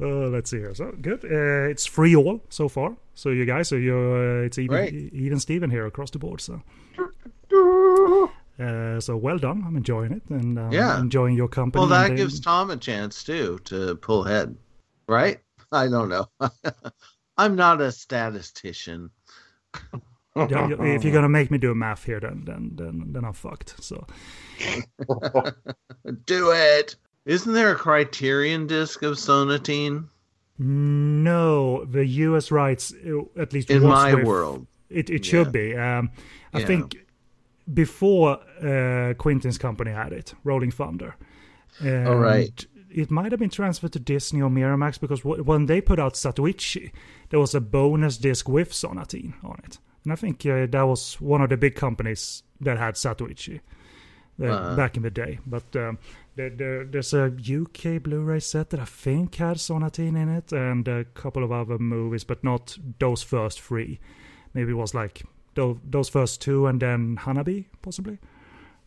[0.01, 0.72] let's see here.
[0.72, 1.25] So good.
[1.25, 2.97] Uh, it's free all so far.
[3.14, 6.41] So you guys, so you're uh, it's even even Steven here across the board.
[6.41, 6.62] So.
[8.57, 9.64] Uh, so well done.
[9.66, 11.01] I'm enjoying it and um, yeah.
[11.01, 11.81] enjoying your company.
[11.81, 14.57] Well, that gives Tom a chance too to pull head,
[15.09, 15.41] right?
[15.72, 16.29] I don't know.
[17.37, 19.11] I'm not a statistician
[20.37, 23.83] if you're gonna make me do a math here, then then then then I'm fucked.
[23.83, 24.07] So
[26.26, 26.96] do it.
[27.26, 30.09] Isn't there a Criterion disc of Sonatine?
[30.59, 32.50] No, the U.S.
[32.50, 32.92] rights,
[33.36, 35.76] at least in my with, world, it it should be.
[35.76, 36.11] Um,
[36.52, 36.66] I yeah.
[36.66, 36.96] think
[37.72, 41.16] before uh, Quentin's company had it, Rolling Thunder.
[41.80, 42.64] And All right.
[42.90, 46.14] It might have been transferred to Disney or Miramax because w- when they put out
[46.14, 46.92] Zatoichi,
[47.30, 49.78] there was a bonus disc with Sonatine on it.
[50.05, 53.61] And I think uh, that was one of the big companies that had Zatoichi
[54.43, 55.39] uh, back in the day.
[55.47, 55.99] But um,
[56.37, 60.87] there, there, there's a UK Blu-ray set that I think had Sonatine in it, and
[60.89, 64.01] a couple of other movies, but not those first three.
[64.55, 65.22] Maybe it was like
[65.55, 68.18] those, those first two, and then Hanabi, possibly.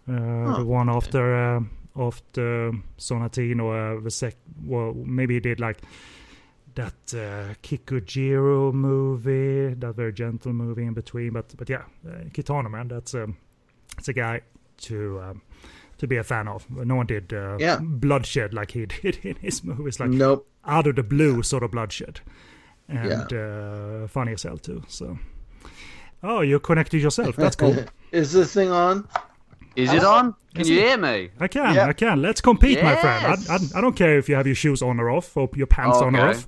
[0.09, 1.61] Uh, The one after uh,
[1.97, 4.35] after Sonatine, or uh, the sec.
[4.63, 5.79] Well, maybe he did like
[6.75, 11.33] that uh, Kikujiro movie, that very gentle movie in between.
[11.33, 13.35] But but yeah, uh, Kitano man, that's um,
[13.95, 14.41] that's a guy
[14.81, 15.41] to um,
[15.97, 16.69] to be a fan of.
[16.69, 17.79] No one did uh, yeah.
[17.81, 20.47] bloodshed like he did in his movies, like nope.
[20.65, 22.21] out of the blue sort of bloodshed,
[22.87, 23.37] and yeah.
[23.37, 24.83] uh, funny as hell too.
[24.87, 25.17] So,
[26.23, 27.35] oh, you connected yourself.
[27.35, 27.75] That's cool.
[28.11, 29.07] Is this thing on?
[29.75, 30.33] Is it on?
[30.55, 31.29] Can you hear me?
[31.39, 31.89] I can, yep.
[31.89, 32.19] I can.
[32.19, 32.83] Let's compete, yes.
[32.83, 33.25] my friend.
[33.47, 35.67] I, I, I, don't care if you have your shoes on or off, or your
[35.67, 36.05] pants okay.
[36.07, 36.47] on or off.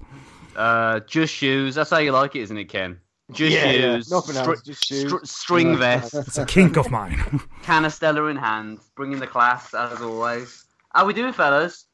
[0.55, 1.75] Uh, just shoes.
[1.75, 2.99] That's how you like it, isn't it, Ken?
[3.31, 4.09] Just yeah, shoes.
[4.09, 4.15] Yeah.
[4.15, 4.61] Nothing stri- else.
[4.61, 5.11] Just shoes.
[5.11, 6.13] Stri- string vest.
[6.15, 7.15] It's a kink of mine.
[7.63, 10.65] Canistella in hand, bringing the class as always.
[10.93, 11.85] How we doing, fellas?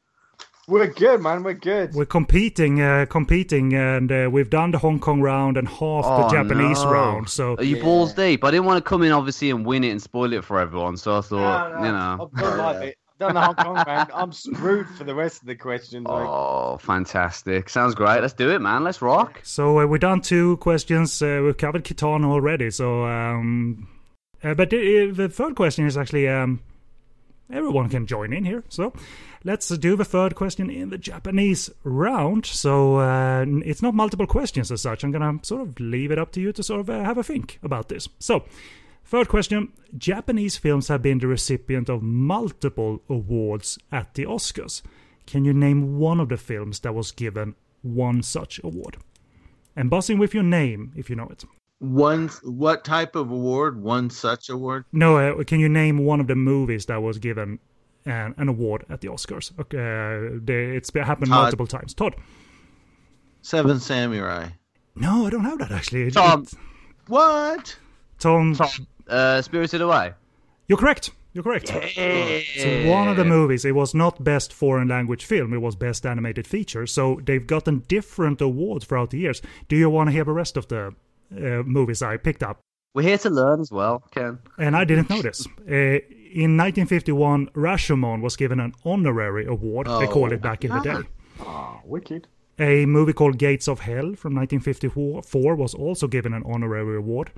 [0.68, 1.44] We're good, man.
[1.44, 1.94] We're good.
[1.94, 6.22] We're competing, uh, competing, and uh, we've done the Hong Kong round and half oh,
[6.22, 6.90] the Japanese no.
[6.90, 7.28] round.
[7.28, 7.82] So are you yeah.
[7.84, 8.42] balls deep?
[8.42, 10.96] I didn't want to come in, obviously, and win it and spoil it for everyone.
[10.96, 11.86] So I thought, no, no.
[11.86, 11.92] you
[12.42, 13.56] know, I've done my bit.
[13.56, 14.10] Done the Hong Kong round.
[14.14, 16.06] I'm screwed for the rest of the questions.
[16.08, 16.80] Oh, like.
[16.80, 17.68] fantastic!
[17.68, 18.20] Sounds great.
[18.20, 18.84] Let's do it, man.
[18.84, 19.40] Let's rock.
[19.42, 21.22] So uh, we've done two questions.
[21.22, 22.70] Uh, we've covered Kitano already.
[22.70, 23.88] So, um,
[24.42, 26.60] uh, but the, the, third question is actually um,
[27.50, 28.64] everyone can join in here.
[28.68, 28.92] So
[29.44, 32.46] let's do the third question in the Japanese round.
[32.46, 35.04] So uh, it's not multiple questions as such.
[35.04, 37.24] I'm gonna sort of leave it up to you to sort of uh, have a
[37.24, 38.08] think about this.
[38.18, 38.44] So,
[39.06, 44.82] third question: Japanese films have been the recipient of multiple awards at the Oscars.
[45.26, 48.98] Can you name one of the films that was given one such award?
[49.74, 51.44] And buzzing with your name if you know it.
[51.78, 53.82] One what type of award?
[53.82, 54.84] One such award?
[54.92, 57.58] No, uh, can you name one of the movies that was given
[58.06, 59.52] an, an award at the Oscars.
[59.58, 61.42] Okay, uh, they, it's happened Todd.
[61.42, 61.92] multiple times.
[61.92, 62.14] Todd.
[63.42, 64.48] Seven Samurai.
[64.94, 66.10] No, I don't have that actually.
[66.10, 66.42] Tom.
[66.42, 66.54] It,
[67.08, 67.76] what?
[68.18, 68.54] Tom.
[68.54, 68.86] Tom.
[69.08, 70.14] Uh, Spirited Away.
[70.68, 71.10] You're correct.
[71.32, 71.70] You're correct.
[71.70, 72.40] Yeah.
[72.56, 76.06] So one of the movies, it was not best foreign language film, it was best
[76.06, 76.86] animated feature.
[76.86, 79.42] So they've gotten different awards throughout the years.
[79.68, 80.94] Do you want to hear the rest of the
[81.36, 82.60] uh, movies I picked up?
[82.94, 84.38] We're here to learn as well, Ken.
[84.56, 85.46] And I didn't notice.
[85.68, 86.00] Uh,
[86.32, 89.88] in 1951, Rashomon was given an honorary award.
[89.88, 90.00] Oh.
[90.00, 91.02] They called it back in the day.
[91.40, 92.26] Ah, wicked.
[92.58, 97.30] A movie called Gates of Hell from 1954 was also given an honorary award.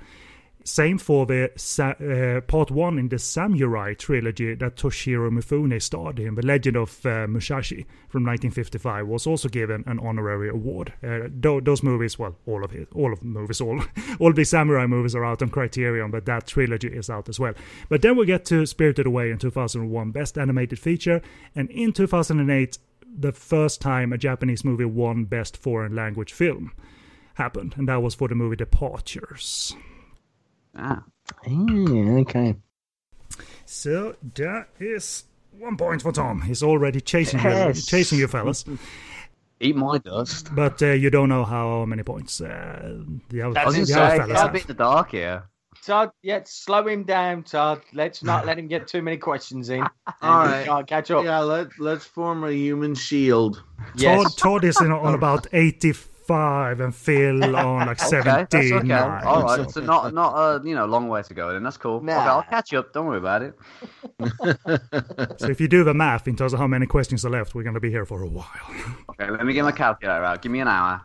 [0.68, 1.50] Same for the
[1.80, 6.34] uh, part one in the Samurai trilogy that Toshiro Mifune starred in.
[6.34, 10.92] The Legend of uh, Musashi from 1955 was also given an honorary award.
[11.02, 13.82] Uh, those movies, well, all of it, all of movies, all
[14.20, 17.54] all the samurai movies are out on Criterion, but that trilogy is out as well.
[17.88, 21.22] But then we get to Spirited Away in 2001, Best Animated Feature,
[21.54, 22.76] and in 2008,
[23.18, 26.72] the first time a Japanese movie won Best Foreign Language Film
[27.36, 29.74] happened, and that was for the movie Departures.
[30.78, 31.02] Ah.
[31.46, 32.56] okay.
[33.66, 35.24] So that is
[35.58, 36.42] one point for Tom.
[36.42, 37.76] He's already chasing yes.
[37.76, 38.64] you, chasing you, fellas.
[39.60, 40.54] Eat my dust.
[40.54, 42.98] But uh, you don't know how many points uh,
[43.28, 44.50] the other, That's the other fellas have.
[44.50, 45.44] a bit in the dark here.
[45.84, 47.82] Todd, yeah, slow him down, Todd.
[47.92, 49.82] Let's not let him get too many questions in.
[50.22, 51.24] All right, catch up.
[51.24, 53.62] Yeah, let let's form a human shield.
[53.96, 54.22] Yes.
[54.22, 55.92] Todd, Todd is in, on about eighty
[56.28, 58.74] five and Phil on like okay, seventeen.
[58.74, 58.92] Okay.
[58.92, 61.52] All right, so not not a you know long way to go.
[61.52, 62.00] Then that's cool.
[62.02, 62.12] Nah.
[62.12, 62.92] Okay, I'll catch you up.
[62.92, 63.54] Don't worry about it.
[65.40, 67.62] so if you do the math in terms of how many questions are left, we're
[67.62, 68.46] going to be here for a while.
[69.10, 70.42] okay, let me get my calculator out.
[70.42, 71.02] Give me an hour.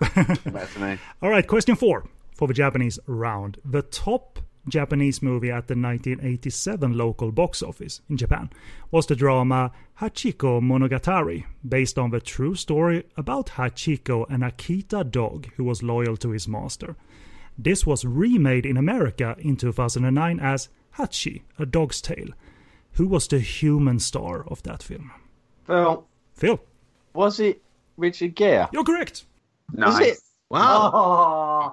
[1.22, 2.06] All right, question four
[2.36, 3.60] for the Japanese round.
[3.64, 8.50] The top Japanese movie at the 1987 local box office in Japan
[8.92, 15.48] was the drama Hachiko Monogatari, based on the true story about Hachiko, an Akita dog
[15.56, 16.96] who was loyal to his master.
[17.58, 22.30] This was remade in America in 2009 as Hachi, A Dog's Tale.
[22.94, 25.12] Who was the human star of that film?
[25.66, 26.06] Phil.
[26.34, 26.60] Phil.
[27.14, 27.62] Was it
[27.98, 28.68] Richard Gere?
[28.72, 29.26] You're correct.
[29.72, 30.00] Nice.
[30.00, 30.18] Was it?
[30.50, 30.92] Wow.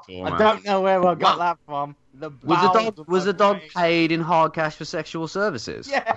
[0.08, 1.94] Oh, I don't know where I got that from.
[2.14, 5.88] The was the dog was the dog paid in hard cash for sexual services?
[5.88, 6.12] Yeah.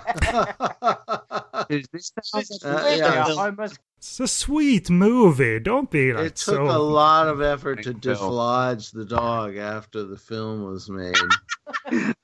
[1.68, 2.12] this
[2.64, 3.68] uh, yeah.
[3.98, 5.60] It's a sweet movie.
[5.60, 6.64] Don't be like It took so...
[6.64, 11.14] a lot of effort to dislodge the dog after the film was made.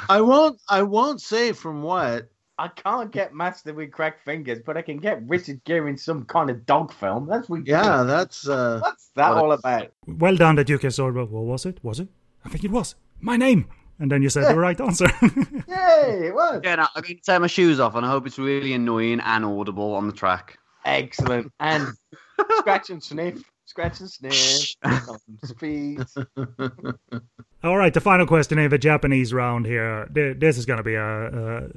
[0.08, 0.60] I won't.
[0.68, 2.28] I won't say from what.
[2.58, 6.24] I can't get Master with cracked fingers, but I can get Richard Gere in some
[6.24, 7.26] kind of dog film.
[7.26, 7.66] That's what.
[7.66, 8.48] Yeah, that's.
[8.48, 9.92] Uh, What's that all about?
[10.06, 11.14] Well done that you can sort.
[11.14, 11.78] What was it?
[11.84, 12.08] Was it?
[12.44, 13.68] I think it was my name.
[14.00, 14.52] And then you said yeah.
[14.52, 15.06] the right answer.
[15.22, 16.60] Yay, it was.
[16.62, 19.20] Yeah, no, I'm going to take my shoes off, and I hope it's really annoying
[19.20, 20.56] and audible on the track.
[20.84, 21.52] Excellent.
[21.58, 21.88] And
[22.58, 24.74] scratch and sniff, scratch and sniff,
[25.44, 26.00] speed.
[27.62, 30.08] All right, the final question in the Japanese round here.
[30.10, 31.68] This is going to be a,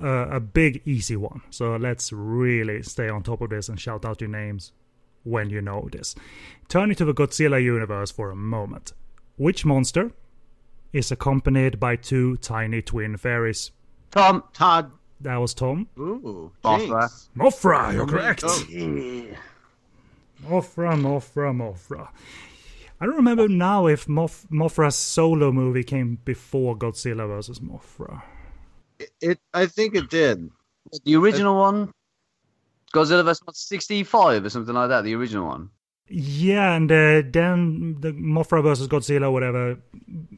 [0.00, 1.42] a, a big, easy one.
[1.50, 4.72] So let's really stay on top of this and shout out your names
[5.22, 6.14] when you know this.
[6.68, 8.92] Turning to the Godzilla universe for a moment.
[9.36, 10.12] Which monster
[10.92, 13.70] is accompanied by two tiny twin fairies?
[14.12, 14.44] Tom.
[14.54, 14.92] Todd.
[15.20, 15.88] That was Tom.
[15.98, 17.10] Ooh, Mothra.
[17.36, 18.44] Mothra, you're correct.
[18.46, 18.64] Oh,
[20.42, 22.08] Mothra, Mothra, Mothra.
[23.00, 27.58] I don't remember now if Moth- Mothra's solo movie came before Godzilla vs.
[27.60, 28.22] Mothra.
[28.98, 30.50] It, it I think it did.
[31.04, 31.92] The original one,
[32.94, 33.42] Godzilla vs.
[33.52, 35.04] 65 or something like that.
[35.04, 35.70] The original one.
[36.08, 39.78] Yeah, and uh, then the Mothra versus Godzilla, whatever.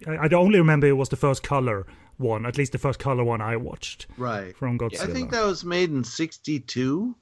[0.07, 1.87] I, I only remember it was the first color
[2.19, 4.07] one, at least the first color one I watched.
[4.17, 4.57] Right.
[4.57, 5.03] From Godzilla.
[5.03, 7.17] I think that was made in '62.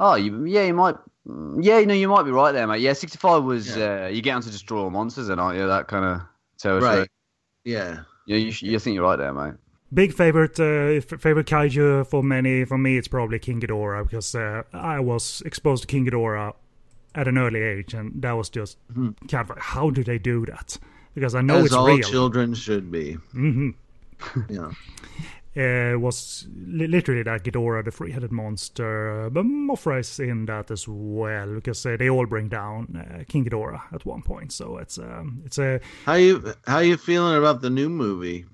[0.00, 0.96] Oh, you, yeah, you might.
[1.24, 2.80] Yeah, you know, you might be right there, mate.
[2.80, 3.76] Yeah, 65 was.
[3.76, 4.04] Yeah.
[4.04, 5.66] Uh, you get on to destroy monsters, and aren't you?
[5.66, 6.22] That kind of
[6.58, 6.98] territory.
[7.00, 7.08] Right.
[7.64, 8.00] Yeah.
[8.26, 9.54] Yeah, you, you think you're right there, mate.
[9.92, 12.64] Big favorite, uh, favorite kaiju for many.
[12.64, 16.54] For me, it's probably King Ghidorah because uh, I was exposed to King Ghidorah
[17.14, 19.10] at an early age, and that was just mm-hmm.
[19.26, 20.78] kind of like, how do they do that?
[21.14, 21.98] Because I know As it's all real.
[21.98, 23.18] children should be.
[23.34, 23.70] Mm-hmm.
[24.48, 24.70] yeah.
[25.54, 30.70] Uh, was li- literally that Ghidorah, the three-headed monster, uh, but Mothra is in that
[30.70, 34.50] as well because uh, they all bring down uh, King Ghidorah at one point.
[34.52, 38.46] So it's um, it's a how you how you feeling about the new movie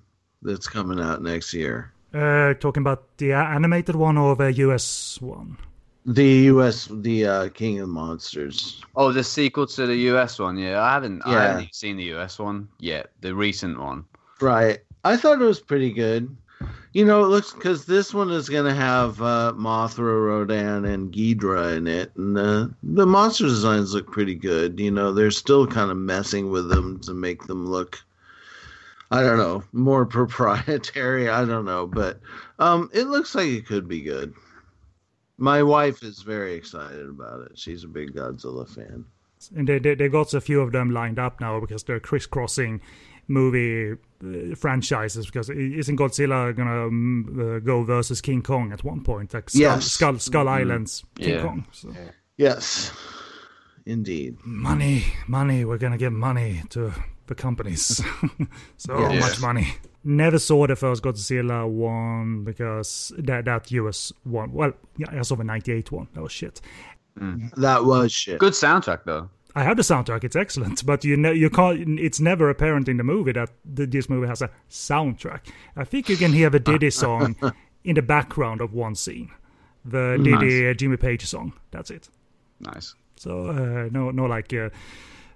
[0.42, 1.92] that's coming out next year?
[2.12, 5.56] Uh, talking about the animated one or the US one?
[6.06, 6.88] The U.S.
[6.90, 8.80] the uh, King of Monsters.
[8.96, 10.38] Oh, the sequel to the U.S.
[10.38, 10.56] one.
[10.56, 11.22] Yeah, I haven't.
[11.26, 11.32] Yeah.
[11.32, 12.38] I haven't seen the U.S.
[12.38, 13.10] one yet.
[13.20, 14.06] The recent one.
[14.40, 14.78] Right.
[15.04, 16.34] I thought it was pretty good.
[16.92, 21.12] You know, it looks because this one is going to have uh, Mothra, Rodan, and
[21.12, 24.80] Ghidorah in it, and uh, the monster designs look pretty good.
[24.80, 28.02] You know, they're still kind of messing with them to make them look,
[29.10, 31.28] I don't know, more proprietary.
[31.28, 32.20] I don't know, but
[32.58, 34.34] um, it looks like it could be good.
[35.36, 37.58] My wife is very excited about it.
[37.58, 39.04] She's a big Godzilla fan.
[39.54, 42.80] And they, they, they got a few of them lined up now because they're crisscrossing
[43.28, 49.04] movie uh, franchises because isn't Godzilla gonna um, uh, go versus King Kong at one
[49.04, 49.84] point like Skull yes.
[49.84, 50.60] Skull, Skull mm-hmm.
[50.60, 51.42] Islands King yeah.
[51.42, 51.94] Kong so.
[52.36, 52.92] yes
[53.86, 56.92] indeed money money we're gonna give money to
[57.26, 58.02] the companies
[58.78, 59.20] so yeah.
[59.20, 59.68] much money
[60.02, 65.36] never saw the first Godzilla one because that that US one well yeah I saw
[65.36, 66.60] the 98 one that was shit
[67.18, 67.54] mm.
[67.56, 70.84] that was shit good soundtrack though I have the soundtrack; it's excellent.
[70.86, 71.98] But you know, you can't.
[71.98, 75.40] It's never apparent in the movie that this movie has a soundtrack.
[75.76, 77.36] I think you can hear the Diddy song
[77.84, 79.30] in the background of one scene,
[79.84, 80.74] the Diddy nice.
[80.74, 81.52] uh, Jimmy Page song.
[81.70, 82.08] That's it.
[82.60, 82.94] Nice.
[83.16, 84.52] So uh, no, no, like.
[84.52, 84.70] Uh,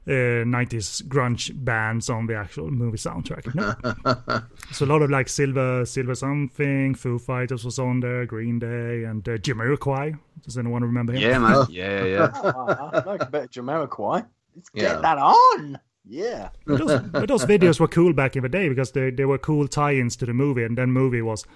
[0.06, 3.54] uh, 90s grunge bands on the actual movie soundtrack.
[3.54, 4.42] No.
[4.72, 9.04] so a lot of like Silver, Silver something, Foo Fighters was on there, Green Day,
[9.04, 10.18] and uh, Jamiroquai.
[10.44, 11.22] Does anyone remember him?
[11.22, 11.66] Yeah, man.
[11.70, 12.30] yeah, yeah.
[12.42, 14.26] oh, I like a bit of Jamiroquai.
[14.56, 15.00] Let's get yeah.
[15.00, 15.78] that on.
[16.04, 16.48] Yeah.
[16.66, 19.38] But those, but those, videos were cool back in the day because they, they were
[19.38, 21.46] cool tie-ins to the movie, and then movie was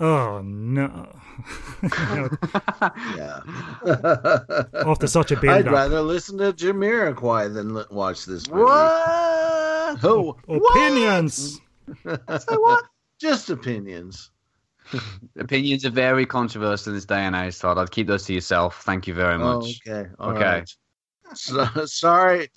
[0.00, 1.08] Oh no!
[3.16, 3.40] yeah.
[4.86, 8.62] After such a build I'd rather listen to Jamiroquai than li- watch this movie.
[8.62, 9.98] What?
[10.02, 11.60] Oh, opinions.
[12.02, 12.42] What?
[12.42, 12.84] Say what?
[13.20, 14.30] Just opinions.
[15.38, 17.76] opinions are very controversial in this day and age, Todd.
[17.76, 18.82] I'd keep those to yourself.
[18.82, 19.82] Thank you very much.
[19.86, 20.10] Oh, okay.
[20.18, 20.44] All okay.
[20.44, 20.74] Right.
[21.34, 22.48] So, sorry.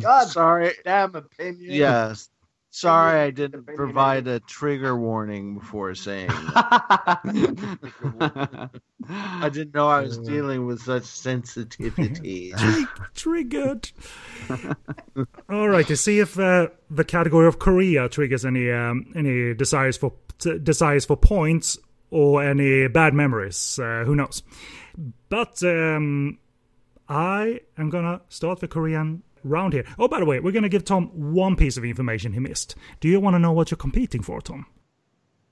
[0.00, 0.72] God, sorry.
[0.84, 1.72] Damn opinion.
[1.72, 2.28] Yes.
[2.74, 7.20] Sorry, I didn't provide a trigger warning before saying that.
[9.08, 12.52] I didn't know I was dealing with such sensitivity.
[13.14, 13.92] Triggered.
[15.48, 19.96] All right, to see if uh, the category of Korea triggers any um, any desires
[19.96, 21.78] for t- desires for points
[22.10, 23.78] or any bad memories.
[23.78, 24.42] Uh, who knows?
[25.28, 26.40] But um,
[27.08, 29.84] I am gonna start the Korean round here.
[29.98, 32.74] Oh, by the way, we're going to give Tom one piece of information he missed.
[33.00, 34.66] Do you want to know what you're competing for, Tom?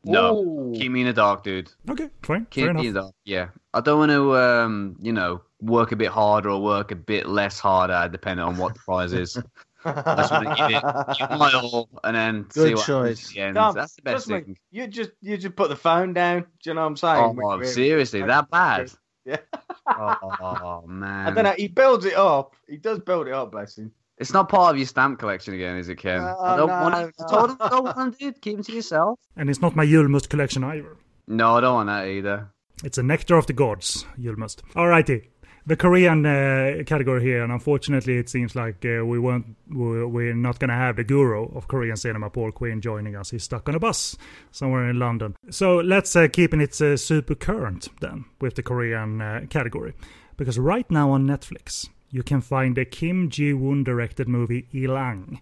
[0.05, 0.73] No, Ooh.
[0.75, 1.71] keep me in the dark, dude.
[1.89, 2.47] Okay, fine.
[2.51, 3.15] Keep me in the dark.
[3.25, 6.97] Yeah, I don't want to, um, you know, work a bit harder or work a
[6.97, 9.39] bit less harder, depending on what the prize is.
[9.85, 13.21] I just want to give it give my all and then Good see what choice.
[13.21, 13.57] happens at the end.
[13.77, 14.45] That's the best thing.
[14.47, 16.43] Me, you just you just put the phone down.
[16.63, 17.25] Do you know what I'm saying?
[17.25, 18.93] Oh, really, seriously, that bad?
[19.25, 19.39] Yeah.
[19.87, 21.29] oh man.
[21.29, 21.55] I don't know.
[21.57, 22.55] He builds it up.
[22.69, 23.93] He does build it up, bless him.
[24.19, 26.21] It's not part of your stamp collection again, is it, Ken?
[26.21, 27.11] Uh, I don't no, want no.
[27.11, 27.33] to.
[27.33, 28.41] Told him, don't want to, dude.
[28.41, 29.19] Keep it to yourself.
[29.37, 30.97] And it's not my Julmust collection either.
[31.27, 32.49] No, I don't want that either.
[32.85, 34.63] It's a nectar of the gods, Julmust.
[34.75, 35.29] Alrighty.
[35.65, 40.59] The Korean uh, category here, and unfortunately, it seems like uh, we weren't, we're not
[40.59, 43.31] going to have the guru of Korean cinema, Paul Quinn, joining us.
[43.31, 44.17] He's stuck on a bus
[44.51, 45.37] somewhere in London.
[45.51, 49.95] So let's uh, keep it uh, super current then with the Korean uh, category,
[50.37, 55.41] because right now on Netflix, you can find the Kim Ji Woon directed movie Illang,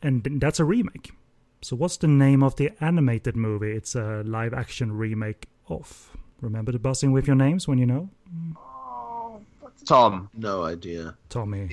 [0.00, 1.12] and that's a remake.
[1.60, 3.72] So, what's the name of the animated movie?
[3.72, 6.16] It's a live action remake of.
[6.40, 8.08] Remember the buzzing with your names when you know?
[9.86, 10.30] Tom.
[10.34, 11.16] No idea.
[11.28, 11.68] Tommy.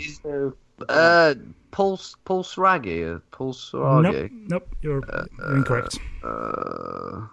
[0.87, 1.33] Uh,
[1.71, 4.31] Pulse, Pulgasari, uh, Pulgasari.
[4.31, 5.03] Nope, nope, you're,
[5.39, 5.99] you're incorrect.
[6.23, 7.27] Uh,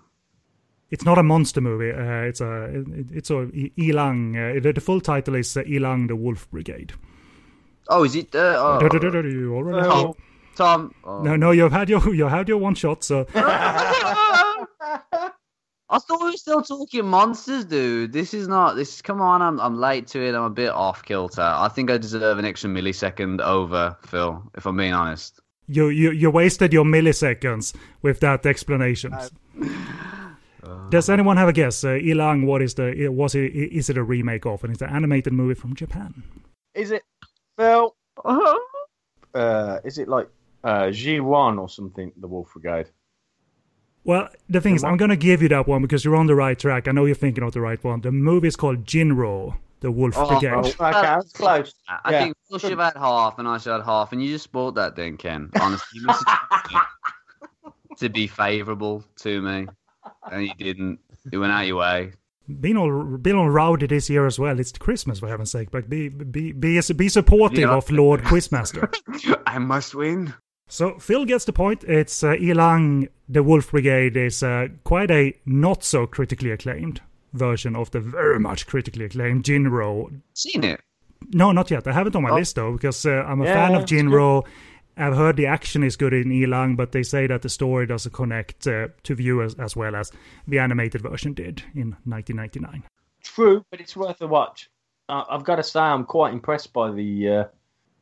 [0.90, 1.90] it's not a monster movie.
[1.90, 3.46] Uh, it's a it's a
[3.78, 4.36] Illang.
[4.36, 6.92] Uh, the, the full title is uh, Illang the Wolf Brigade.
[7.88, 8.34] Oh, is it?
[8.34, 8.80] Uh, oh.
[8.82, 10.16] You already oh,
[10.54, 10.94] Tom.
[11.04, 11.22] Oh.
[11.22, 13.04] No, no, you've had your you had your one shot.
[13.04, 13.26] So.
[15.88, 18.12] I thought we were still talking monsters, dude.
[18.12, 18.74] This is not.
[18.74, 19.02] This is.
[19.02, 19.40] come on.
[19.40, 20.34] I'm I'm late to it.
[20.34, 21.42] I'm a bit off kilter.
[21.42, 24.42] I think I deserve an extra millisecond over Phil.
[24.56, 25.40] If I'm being honest.
[25.68, 29.12] You you you wasted your milliseconds with that explanation.
[29.14, 29.28] Uh,
[30.90, 31.84] Does anyone have a guess?
[31.84, 33.52] Uh, Illang, what is the was it?
[33.54, 34.64] Is it a remake of?
[34.64, 36.24] And it's an animated movie from Japan.
[36.74, 37.02] Is it
[37.56, 37.94] Phil?
[38.24, 38.58] Uh-huh.
[39.34, 40.28] Uh, is it like
[40.64, 42.12] uh, G1 or something?
[42.16, 42.90] The Wolf Brigade.
[44.06, 46.34] Well, the thing is, I'm going to give you that one because you're on the
[46.34, 46.88] right track.
[46.88, 48.00] I know you're thinking of the right one.
[48.00, 50.54] The movie is called Jin-Roh, the Wolf oh, Brigade.
[50.54, 51.74] Oh, okay, uh, that's close.
[51.88, 52.22] I yeah.
[52.22, 54.44] think you should have had half, and I should have had half, and you just
[54.44, 55.50] spoiled that, then, Ken.
[55.60, 56.00] Honestly,
[57.98, 59.66] to be favourable to me
[60.30, 61.00] and you didn't.
[61.30, 62.12] You went out your way.
[62.60, 64.60] Being all being all rowdy this year as well.
[64.60, 65.70] It's Christmas for heaven's sake.
[65.70, 67.74] But be be be be supportive yeah.
[67.74, 68.94] of Lord Quizmaster.
[69.46, 70.32] I must win.
[70.68, 71.84] So Phil gets the point.
[71.84, 77.00] It's uh, Illang, the Wolf Brigade is uh, quite a not so critically acclaimed
[77.32, 80.10] version of the very much critically acclaimed Jin-Roh.
[80.34, 80.80] Seen it?
[81.32, 81.86] No, not yet.
[81.86, 82.36] I have it on my oh.
[82.36, 84.44] list though because uh, I'm a yeah, fan of Jin-Roh.
[84.96, 88.12] I've heard the action is good in Illang, but they say that the story doesn't
[88.12, 90.10] connect uh, to viewers as well as
[90.48, 92.82] the animated version did in 1999.
[93.22, 94.70] True, but it's worth a watch.
[95.08, 97.44] Uh, I've got to say, I'm quite impressed by the uh,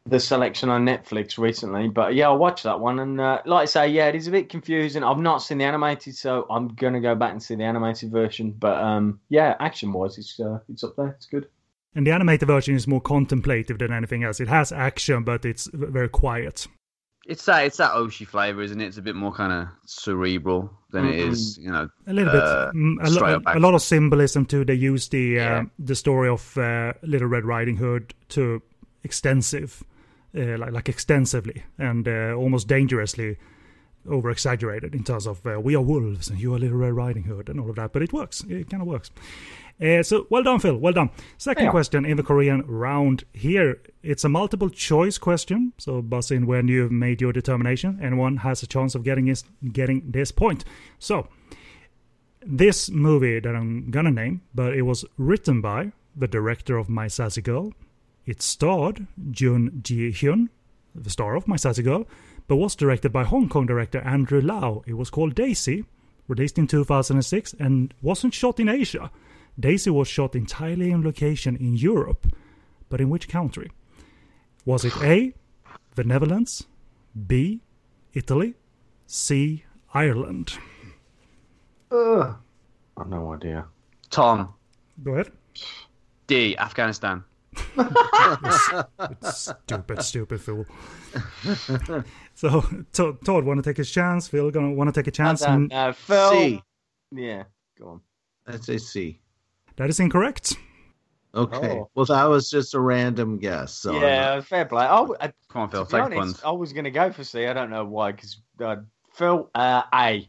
[0.07, 1.89] the selection on Netflix recently.
[1.89, 2.99] But yeah, I watched that one.
[2.99, 5.03] And uh, like I say, yeah, it is a bit confusing.
[5.03, 8.53] I've not seen the animated, so I'm gonna go back and see the animated version.
[8.53, 11.09] But um, yeah, action wise, it's uh, it's up there.
[11.09, 11.49] It's good.
[11.95, 14.41] And the animated version is more contemplative than anything else.
[14.41, 16.67] It has action, but it's very quiet.
[17.27, 18.87] It's that it's that Oshii flavor, isn't it?
[18.87, 21.15] It's a bit more kind of cerebral than mm-hmm.
[21.15, 21.89] it is, you know.
[22.07, 24.65] A little uh, bit, mm, a, lo- a, lot of symbolism too.
[24.65, 25.59] They use the yeah.
[25.61, 28.61] uh, the story of uh, Little Red Riding Hood to
[29.05, 29.83] extensive,
[30.37, 33.37] uh, like like extensively and uh, almost dangerously
[34.09, 37.25] over exaggerated in terms of uh, we are wolves and you are Little Red Riding
[37.25, 37.93] Hood and all of that.
[37.93, 38.43] But it works.
[38.49, 39.11] It kind of works.
[39.83, 40.77] Uh, so well done, Phil.
[40.77, 41.11] Well done.
[41.37, 41.71] Second yeah.
[41.71, 43.81] question in the Korean round here.
[44.03, 45.73] It's a multiple choice question.
[45.79, 47.99] So buzz in when you've made your determination.
[48.03, 50.65] Anyone has a chance of getting this, getting this point.
[50.99, 51.29] So
[52.47, 57.09] this movie that I'm gonna name, but it was written by the director of My
[57.09, 57.73] Sassy Girl.
[58.27, 60.49] It starred Jun Ji Hyun,
[60.95, 62.07] the star of My Sassy Girl,
[62.49, 64.83] but was directed by Hong Kong director Andrew Lau.
[64.87, 65.85] It was called Daisy,
[66.29, 69.11] released in 2006, and wasn't shot in Asia.
[69.59, 72.27] Daisy was shot entirely in location in Europe,
[72.89, 73.71] but in which country?
[74.65, 75.35] Was it A,
[75.95, 76.65] the Netherlands,
[77.27, 77.61] B,
[78.15, 78.55] Italy,
[79.07, 80.59] C, Ireland?
[81.91, 82.35] Uh,
[82.97, 83.67] I've no idea.
[84.11, 84.55] Tom.
[85.03, 85.31] Go ahead.
[86.27, 87.23] D, Afghanistan.
[89.33, 90.67] Stupid, stupid fool.
[92.35, 92.61] so,
[92.93, 94.29] Todd, want to take his chance?
[94.29, 95.43] Phil, gonna want to take a chance?
[95.43, 95.73] And...
[95.73, 96.31] Uh, Phil.
[96.33, 96.63] C.
[97.13, 97.45] Yeah,
[97.79, 98.01] go on.
[98.47, 99.21] Let's say C.
[99.77, 100.57] That is incorrect.
[101.35, 101.79] Okay.
[101.81, 101.91] Oh.
[101.95, 103.75] Well, that was just a random guess.
[103.75, 104.87] So yeah, fair play.
[104.89, 105.85] Oh, I, Come on, Phil.
[105.85, 107.47] Take honest, I was going to go for C.
[107.47, 108.77] I don't know why, because uh,
[109.13, 110.29] Phil, uh, A.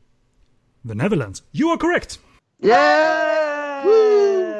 [0.84, 1.44] The Netherlands.
[1.52, 2.20] You are correct.
[2.60, 3.35] Yeah!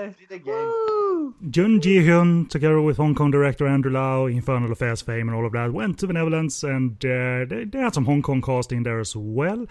[0.06, 0.14] Woo!
[0.28, 1.34] Did again.
[1.52, 5.46] Jun Ji Hyun, together with Hong Kong director Andrew Lau, Infernal Affairs fame and all
[5.46, 8.84] of that, went to the Netherlands and uh, they, they, had some Hong Kong casting
[8.84, 9.66] there as well.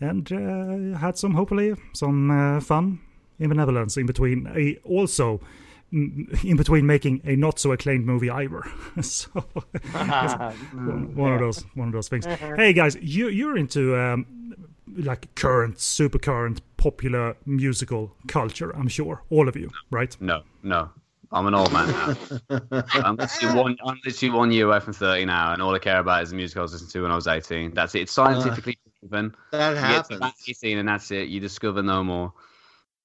[0.00, 3.00] And uh, had some, hopefully, some uh, fun
[3.38, 5.40] in the Netherlands in between a, also
[5.92, 8.62] in between making a not so acclaimed movie either.
[9.02, 9.30] so
[10.72, 12.24] one, one, of those one of those things.
[12.24, 14.26] hey guys, you you're into um,
[14.96, 18.74] like current, super current, popular musical culture.
[18.76, 20.16] I'm sure all of you, right?
[20.20, 20.90] No, no.
[21.34, 22.82] I'm an old man now.
[22.92, 25.98] I'm, literally one, I'm literally one year away from 30 now, and all I care
[25.98, 27.72] about is the music I was listening to when I was 18.
[27.72, 28.02] That's it.
[28.02, 29.34] It's scientifically uh, proven.
[29.50, 30.20] That happens.
[30.44, 31.28] You get and that's it.
[31.28, 32.34] You discover no more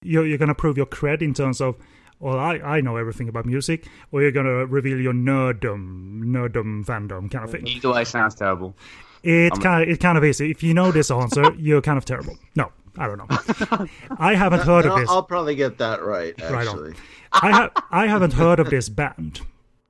[0.01, 1.75] you're, you're going to prove your cred in terms of
[2.19, 6.83] well, I, I know everything about music, or you're going to reveal your nerddom, nerddom
[6.83, 7.67] fandom kind of thing.
[7.67, 8.75] Either way sounds terrible.
[9.27, 10.39] It kind of it kind of is.
[10.39, 12.37] If you know this answer, you're kind of terrible.
[12.55, 13.87] No, I don't know.
[14.17, 15.09] I haven't heard of this.
[15.09, 16.33] I'll probably get that right.
[16.41, 16.99] Actually, right
[17.33, 19.41] I have I haven't heard of this band.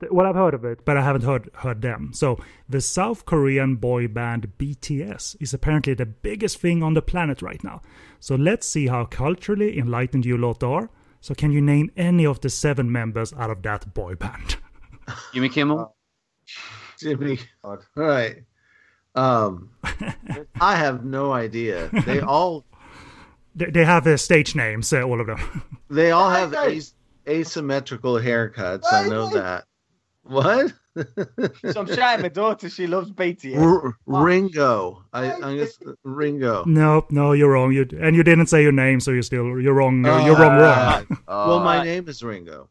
[0.10, 2.14] Well, I've heard of it, but I haven't heard heard them.
[2.14, 7.44] So the South Korean boy band BTS is apparently the biggest thing on the planet
[7.44, 7.84] right now.
[8.20, 10.90] So let's see how culturally enlightened you lot are.
[11.22, 14.58] So can you name any of the seven members out of that boy band?
[15.32, 15.80] Jimmy Kimmel.
[15.80, 15.86] Uh,
[17.00, 17.40] Jimmy.
[17.64, 18.44] All right.
[19.18, 19.70] Um,
[20.62, 21.90] I have no idea.
[22.06, 22.64] They all
[23.56, 25.64] They, they have uh, stage names, uh, all of them.
[25.90, 26.94] They all have as-
[27.28, 28.84] asymmetrical haircuts.
[28.92, 29.64] I know that.
[30.24, 30.74] What?
[31.72, 32.70] So I'm shouting my daughter.
[32.70, 33.58] She loves BTS.
[33.58, 35.04] R- Ringo.
[35.14, 36.66] I, I guess Ringo.
[36.66, 37.72] no, no, you're wrong.
[37.72, 40.04] You and you didn't say your name, so you're still you're wrong.
[40.04, 41.08] You're, you're wrong, wrong.
[41.28, 42.70] well, Uh, my name is Ringo.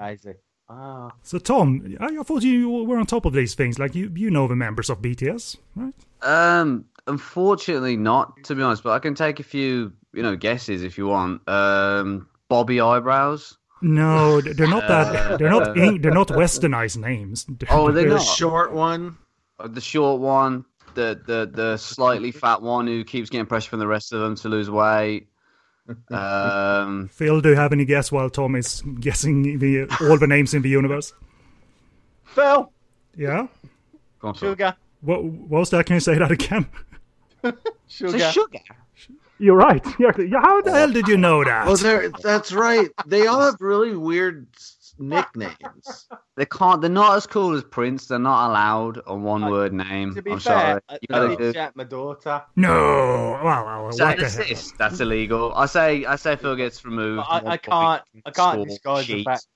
[0.00, 0.38] Isaac.
[0.68, 1.12] Ah.
[1.22, 3.78] So Tom, I, I thought you were on top of these things.
[3.78, 5.94] Like you, you know the members of BTS, right?
[6.22, 8.82] Um, unfortunately not, to be honest.
[8.82, 11.46] But I can take a few, you know, guesses if you want.
[11.48, 13.56] Um, Bobby Eyebrows.
[13.82, 15.38] No, they're not that.
[15.38, 15.76] They're not.
[15.78, 17.46] Eng- they're not westernized names.
[17.70, 18.24] Oh, they're The not.
[18.24, 19.16] short one.
[19.60, 20.64] Uh, The short one,
[20.94, 24.34] the the the slightly fat one who keeps getting pressure from the rest of them
[24.36, 25.28] to lose weight.
[26.10, 30.54] Um, Phil, do you have any guess while Tom is guessing the all the names
[30.54, 31.12] in the universe?
[32.24, 32.72] Phil.
[33.16, 33.46] Yeah.
[34.20, 34.74] go on, Sugar.
[35.00, 35.86] What, what was that?
[35.86, 36.66] Can you say that again?
[37.88, 38.16] Sugar.
[38.16, 38.58] It's sugar.
[39.38, 39.84] You're right.
[39.98, 41.66] You're, how the hell did you know that?
[41.66, 42.88] Well, that's right.
[43.06, 46.08] They all have really weird s- nicknames.
[46.36, 46.80] They can't.
[46.80, 48.06] They're not as cool as Prince.
[48.06, 50.14] They're not allowed a one-word name.
[50.14, 50.80] To be I'm fair, sorry.
[50.88, 52.42] I, You I gotta did do- my daughter.
[52.56, 53.40] no.
[53.42, 54.72] Well, well Is that what an the hell?
[54.78, 55.52] That's illegal.
[55.54, 56.04] I say.
[56.04, 57.24] I say Phil gets removed.
[57.28, 58.02] I, I can't.
[58.24, 59.46] I can't score disguise the fact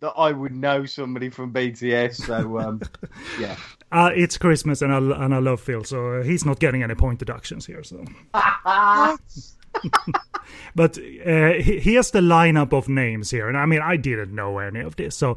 [0.00, 2.26] that I would know somebody from BTS.
[2.26, 2.80] So um,
[3.40, 3.56] yeah.
[3.90, 6.94] Uh, it's Christmas, and I and I love Phil, so uh, he's not getting any
[6.94, 7.84] point deductions here.
[7.84, 8.04] So,
[10.74, 14.80] but uh, here's the lineup of names here, and I mean I didn't know any
[14.80, 15.16] of this.
[15.16, 15.36] So,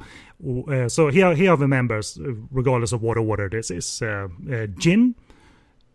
[0.67, 4.27] uh, so here here are the members, uh, regardless of what order this is: uh,
[4.51, 5.15] uh, Jin,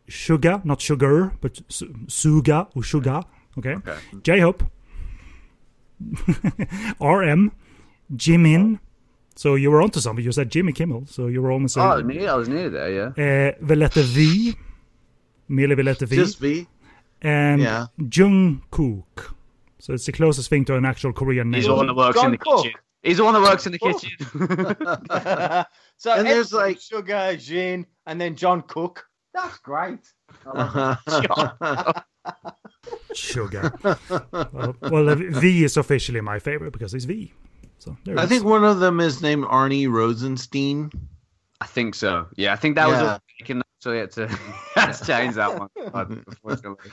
[0.09, 3.25] Sugar, not Sugar, but Su- Suga or Suga.
[3.59, 3.99] Okay, Okay.
[4.23, 4.63] J Hope,
[7.01, 7.53] RM,
[8.15, 8.79] Jimin.
[9.37, 10.25] So you were onto something.
[10.25, 11.79] You said Jimmy Kimmel, so you were almost.
[11.79, 12.91] Oh, uh, I was near, I was near there.
[13.17, 13.53] Yeah.
[13.53, 14.55] uh, the letter V,
[15.49, 16.67] merely the letter V, Just V.
[17.23, 17.87] and yeah.
[18.01, 19.33] Jungkook.
[19.79, 21.59] So it's the closest thing to an actual Korean name.
[21.61, 22.73] He's the one that works in the kitchen.
[23.03, 24.11] He's the one that works in the kitchen.
[25.97, 29.07] so And there's, like- Sugar, Jin, and then John Cook.
[29.33, 30.01] That's great.
[33.15, 33.73] Sugar.
[34.33, 37.33] well, well, V is officially my favorite because it's V.
[37.79, 38.29] So there I is.
[38.29, 40.91] think one of them is named Arnie Rosenstein.
[41.61, 42.27] I think so.
[42.37, 43.15] Yeah, I think that was Yeah.
[43.17, 44.29] a taken, so you had to,
[44.75, 45.69] had to change that one.
[46.27, 46.91] Unfortunately.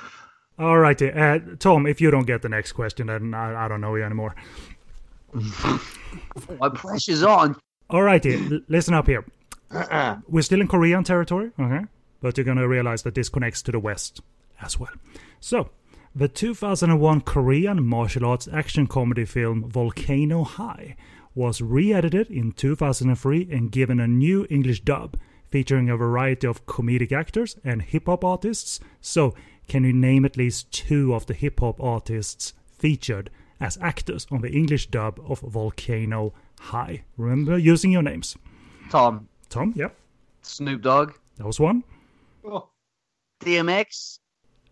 [0.57, 1.11] All righty.
[1.11, 4.03] Uh, Tom, if you don't get the next question, then I, I don't know you
[4.03, 4.35] anymore.
[5.33, 7.57] My pressure's on.
[7.89, 8.63] All righty.
[8.67, 9.25] listen up here.
[10.27, 11.85] We're still in Korean territory, okay?
[12.21, 14.21] But you're going to realize that this connects to the West
[14.61, 14.93] as well.
[15.39, 15.69] So,
[16.15, 20.95] the 2001 Korean martial arts action comedy film Volcano High
[21.35, 25.17] was re edited in 2003 and given a new English dub
[25.49, 28.79] featuring a variety of comedic actors and hip hop artists.
[29.01, 29.33] So,
[29.67, 33.29] can you name at least two of the hip hop artists featured
[33.59, 37.03] as actors on the English dub of Volcano High?
[37.17, 38.35] Remember using your names.
[38.89, 39.89] Tom, Tom, yeah.
[40.41, 41.83] Snoop Dogg, that was one.
[42.45, 42.69] Oh,
[43.41, 44.19] DMX.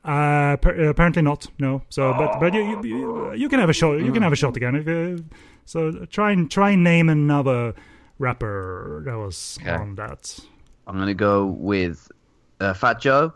[0.03, 1.47] Uh, per- apparently not.
[1.59, 1.81] No.
[1.89, 3.93] So, but but you, you you you can have a shot.
[3.99, 4.75] You can have a shot again.
[4.75, 5.23] If, uh,
[5.65, 7.73] so try and try and name another
[8.19, 9.71] rapper that was Okay.
[9.71, 10.39] on that.
[10.87, 12.11] I'm gonna go with
[12.59, 13.33] uh, Fat Joe.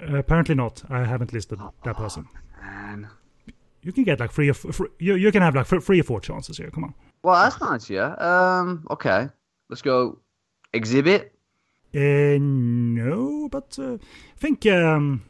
[0.00, 0.82] Uh, apparently not.
[0.90, 2.26] I haven't listed that person.
[2.60, 3.08] Man.
[3.82, 6.00] You can get like three or f- fr- you you can have like fr- three
[6.00, 6.70] or four chances here.
[6.70, 6.94] Come on.
[7.22, 7.88] Well, that's nice.
[7.90, 8.14] Yeah.
[8.14, 8.86] Um.
[8.90, 9.28] Okay.
[9.68, 10.18] Let's go.
[10.72, 11.32] Exhibit.
[11.94, 13.98] Uh, no, but uh, I
[14.38, 15.22] think um,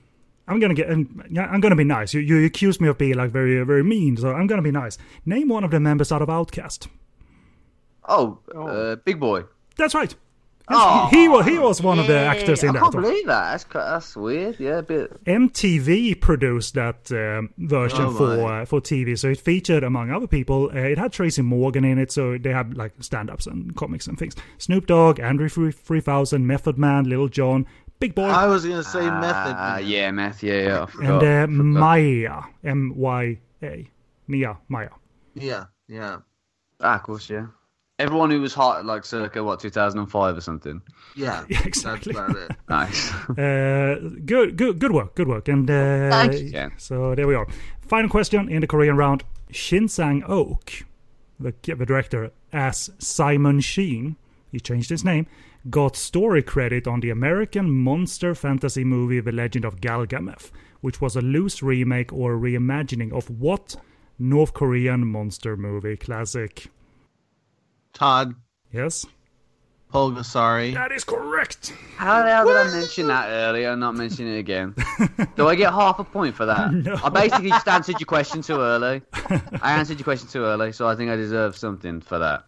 [0.49, 0.91] I'm gonna get.
[0.91, 2.15] Um, I'm gonna be nice.
[2.15, 4.99] You you accused me of being like very very mean, so I'm gonna be nice.
[5.27, 6.89] Name one of the members out of OutKast.
[8.09, 9.45] Oh, Uh, Big Boi.
[9.77, 10.15] That's right.
[10.69, 12.79] Yes, he, he was he was one of the actors in I that.
[12.79, 13.03] I can't one.
[13.05, 13.51] believe that.
[13.53, 14.59] That's ca- that's weird.
[14.59, 15.23] Yeah, a bit.
[15.25, 20.27] MTV produced that um, version Oh, for uh, for TV, so it featured among other
[20.27, 20.71] people.
[20.75, 24.19] Uh, it had Tracy Morgan in it, so they had like stand-ups and comics and
[24.19, 24.35] things.
[24.59, 27.65] Snoop Dogg, Andre Three Thousand, Method Man, Lil Jon,
[28.01, 29.55] Big Boi, I was gonna say Method.
[29.57, 29.87] Ah, Man.
[29.87, 30.43] yeah, meth.
[30.43, 30.87] Yeah, yeah.
[31.01, 33.89] I and uh, Maya M Y A
[34.27, 34.91] Mia Maya.
[35.35, 36.19] yeah, yeah,
[36.81, 37.47] Ah, of course, yeah.
[37.99, 40.83] Everyone who was hot, like circa what 2005 or something.
[41.15, 41.45] yeah.
[41.49, 42.13] Yeah, exactly.
[42.13, 42.57] That's about it.
[42.69, 43.13] Nice.
[43.39, 45.49] Uh, good, good, good work, good work.
[45.49, 46.73] And uh, Thank you, Ken.
[46.77, 47.47] so there we are.
[47.81, 50.85] Final question in the Korean round: Shin Sang Ok,
[51.41, 54.17] the, the director, as Simon Sheen,
[54.53, 55.27] he changed his name,
[55.71, 60.51] got story credit on the American monster fantasy movie The Legend of Galgameth,
[60.83, 63.77] which was a loose remake or reimagining of what
[64.19, 66.67] North Korean monster movie classic?
[67.97, 68.35] Todd
[68.73, 69.07] Yes.
[69.93, 70.75] Pulgasari.
[70.75, 71.73] That is correct.
[71.97, 74.75] How the hell did I mention that earlier and not mention it again?
[75.37, 76.73] Do I get half a point for that?
[76.73, 76.99] No.
[77.03, 79.01] I basically just answered your question too early.
[79.63, 82.45] I answered your question too early, so I think I deserve something for that.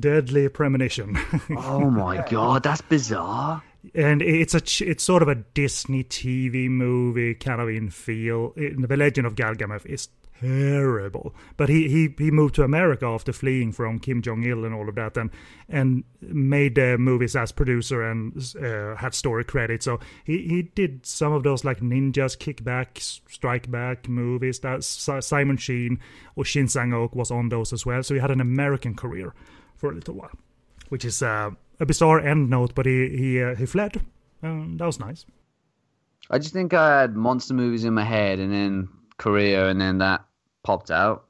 [0.00, 1.16] Deadly premonition.
[1.50, 3.62] Oh my god, that's bizarre.
[3.94, 8.54] and it's a it's sort of a Disney TV movie kind of in feel.
[8.56, 10.08] In the Legend of Galgameth is
[10.40, 14.74] terrible, but he, he he moved to America after fleeing from Kim Jong Il and
[14.74, 15.30] all of that, and
[15.68, 19.82] and made uh, movies as producer and uh, had story credit.
[19.82, 23.00] So he he did some of those like ninjas, kickback,
[23.30, 24.60] strike back movies.
[24.60, 25.98] That Simon Sheen
[26.36, 28.02] or Shin Sang Ok was on those as well.
[28.02, 29.34] So he had an American career
[29.76, 30.32] for a little while,
[30.88, 31.50] which is uh,
[31.80, 32.74] a bizarre end note.
[32.74, 34.00] But he he uh, he fled.
[34.42, 35.24] Um, that was nice.
[36.30, 38.88] I just think I had monster movies in my head and then
[39.18, 40.24] Korea and then that
[40.62, 41.24] popped out.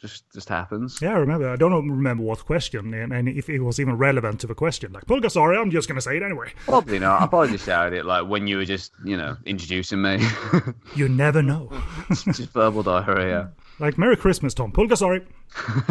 [0.00, 1.00] Just just happens.
[1.02, 1.48] Yeah, I remember.
[1.48, 4.92] I don't remember what question and, and if it was even relevant to the question.
[4.92, 6.52] Like Pulgasari, I'm just gonna say it anyway.
[6.66, 7.20] Probably not.
[7.20, 10.18] I probably just shouted it like when you were just, you know, introducing me.
[10.94, 11.70] You never know.
[12.10, 13.50] just verbal diarrhea.
[13.80, 15.24] Like Merry Christmas, Tom Pulgasari.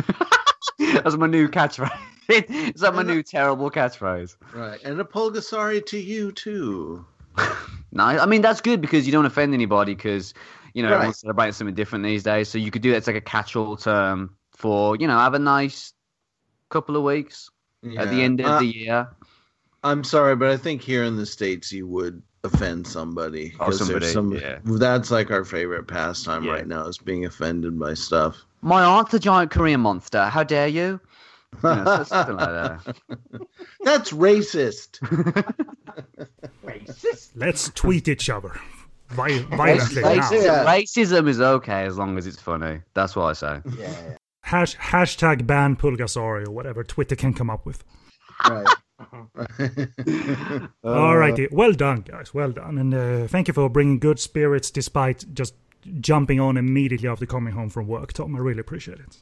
[0.80, 1.92] That's my new catchphrase.
[2.30, 4.36] It's like my new terrible catchphrase.
[4.54, 7.06] Right, and a Pulgasari to you too.
[7.94, 10.34] No, I mean that's good because you don't offend anybody because
[10.74, 10.96] you know Right.
[10.96, 12.50] everyone's celebrating something different these days.
[12.50, 15.40] So you could do that as like a catch-all term for you know have a
[15.40, 15.94] nice
[16.70, 17.50] couple of weeks
[17.98, 19.08] at the end of Uh, the year.
[19.84, 23.54] I'm sorry, but I think here in the states you would offend somebody.
[23.60, 24.60] Oh, 'cause there's somebody, yeah.
[24.66, 26.54] That's like our favorite pastime Yeah.
[26.54, 28.36] right now is being offended by stuff.
[28.62, 30.26] My aunt's a giant Korean monster.
[30.26, 31.00] How dare you?
[31.64, 32.96] You know, something like that.
[33.84, 35.00] That's racist.
[37.36, 38.60] Let's tweet each other.
[39.10, 40.02] Vi- violently.
[40.04, 40.66] Racism, Yeah.
[40.66, 42.82] racism is okay as long as it's funny.
[42.94, 43.62] That's what I say.
[44.44, 47.84] Hash, hashtag ban Pulgasari or whatever Twitter can come up with.
[48.50, 48.68] right.
[50.84, 52.34] Alrighty, well done, guys.
[52.34, 55.54] Well done, and uh, thank you for bringing good spirits despite just
[56.02, 58.36] jumping on immediately after coming home from work, Tom.
[58.36, 59.18] I really appreciate it.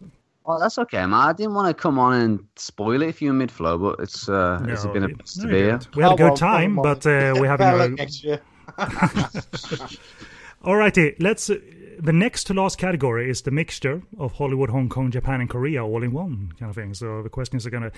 [0.46, 1.14] Oh, that's okay, man.
[1.14, 4.30] I didn't want to come on and spoil it for you're mid flow, but it's
[4.30, 5.80] uh, it's No, been a it- pleasure no, to you be here.
[5.96, 8.40] We had a good time, but uh, we're having a, next year.
[10.64, 11.50] Alrighty, let's.
[11.50, 11.60] Uh,
[11.98, 15.86] the next to last category is the mixture of Hollywood, Hong Kong, Japan, and Korea
[15.86, 16.94] all in one kind of thing.
[16.94, 17.92] So the questions are going to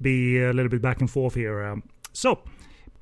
[0.00, 1.62] be a little bit back and forth here.
[1.62, 1.82] Um,
[2.12, 2.40] so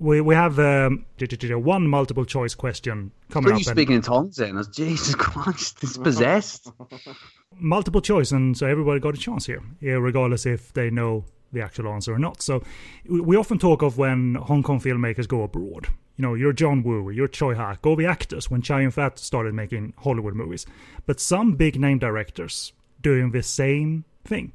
[0.00, 3.60] we we have um, one multiple choice question coming Are up.
[3.60, 4.60] you speaking in tongues then?
[4.72, 6.72] Jesus Christ, it's possessed.
[7.58, 11.60] multiple choice, and so everybody got a chance here, yeah, regardless if they know the
[11.60, 12.42] actual answer or not.
[12.42, 12.62] So
[13.08, 15.88] we often talk of when Hong Kong filmmakers go abroad.
[16.20, 19.18] You know, you're John Woo, you're Tsui Hark, go the actors when Chow Yun Fat
[19.18, 20.66] started making Hollywood movies.
[21.06, 24.52] But some big name directors doing the same thing,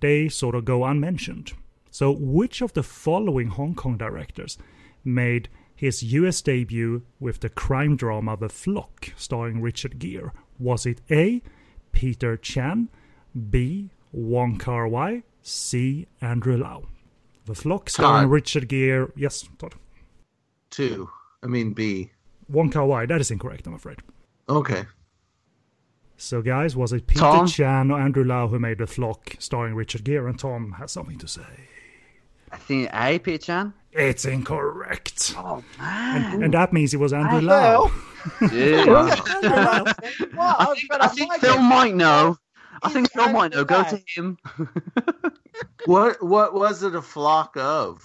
[0.00, 1.52] they sort of go unmentioned.
[1.92, 4.58] So which of the following Hong Kong directors
[5.04, 10.32] made his US debut with the crime drama The Flock, starring Richard Gere?
[10.58, 11.42] Was it A.
[11.92, 12.88] Peter Chan,
[13.50, 13.90] B.
[14.10, 16.08] Wong Kar Wai, C.
[16.20, 16.88] Andrew Lau?
[17.46, 18.28] The Flock, starring.
[18.28, 19.12] Richard Gere.
[19.14, 19.76] Yes, Todd.
[20.74, 21.08] Two.
[21.42, 22.10] I mean B.
[22.48, 23.06] Wong Kar Wai.
[23.06, 23.98] That is incorrect, I'm afraid.
[24.48, 24.84] Okay.
[26.16, 27.46] So, guys, was it Peter Tom?
[27.46, 30.28] Chan or Andrew Lau who made The Flock, starring Richard Gere?
[30.28, 31.42] And Tom has something to say.
[32.52, 33.74] I think A, Peter Chan.
[33.92, 35.34] It's incorrect.
[35.36, 37.92] Oh man, And that means it was Andrew Well, Lau.
[38.52, 38.84] yeah.
[40.38, 42.36] I think, I think Phil might know.
[42.82, 43.64] I think Phil might know.
[43.64, 44.38] Go to him.
[45.86, 48.02] What what was it a flock of?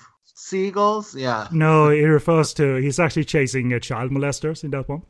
[0.49, 1.15] Seagulls?
[1.15, 1.47] Yeah.
[1.51, 5.03] No, he refers to he's actually chasing uh, child molesters in that one.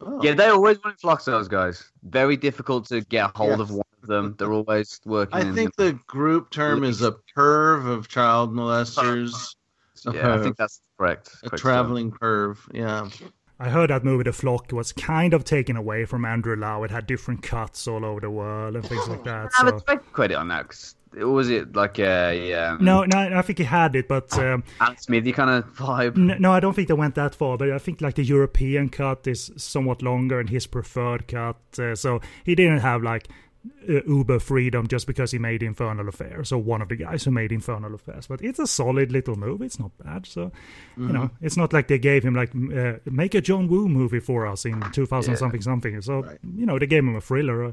[0.00, 0.20] Oh.
[0.22, 1.24] Yeah, they always want to flocks.
[1.24, 1.90] Those guys.
[2.04, 3.60] Very difficult to get a hold Yes.
[3.60, 4.34] of one of them.
[4.38, 5.34] They're always working.
[5.34, 9.54] I in think the group term is a perv of child molesters.
[10.12, 11.30] Yeah, I think that's correct.
[11.42, 12.58] A Correct, traveling perv.
[12.72, 13.08] Yeah.
[13.58, 16.82] I heard that movie The Flock was kind of taken away from Andrew Lau.
[16.84, 19.50] It had different cuts all over the world and things like that.
[19.58, 19.84] I would So.
[19.88, 20.68] take credit on that.
[20.68, 24.64] 'cause was it like a um, No, no, I think he had it, but um,
[24.80, 26.16] Alan Smithee kind of vibe?
[26.16, 27.56] n- no, I don't think they went that far.
[27.56, 31.56] But I think like the European cut is somewhat longer and his preferred cut.
[31.78, 33.28] Uh, so he didn't have like
[33.88, 37.30] uh, uber freedom just because he made Infernal Affairs or one of the guys who
[37.32, 38.26] made Infernal Affairs.
[38.28, 39.64] But it's a solid little movie.
[39.66, 40.26] It's not bad.
[40.26, 40.52] So
[40.96, 44.20] you know, it's not like they gave him like uh, make a John Woo movie
[44.20, 45.36] for us in 2000 Yeah.
[45.38, 46.00] something something.
[46.02, 46.38] So Right.
[46.56, 47.72] you know, they gave him a thriller.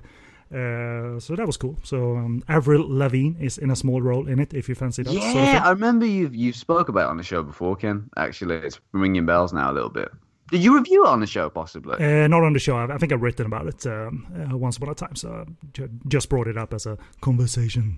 [0.51, 1.77] Uh, so that was cool.
[1.83, 4.53] So um, Avril Lavigne is in a small role in it.
[4.53, 5.11] If you fancy that.
[5.11, 5.33] sort of.
[5.33, 8.09] Yeah, I remember you you spoke about it on the show before, Ken.
[8.17, 10.09] Actually, it's ringing bells now a little bit.
[10.51, 11.95] Did you review it on the show, possibly?
[11.95, 12.75] Uh, not on the show.
[12.77, 15.45] I I think I've written about it um, uh, once upon a time, so
[15.79, 17.97] I just brought it up as a conversation.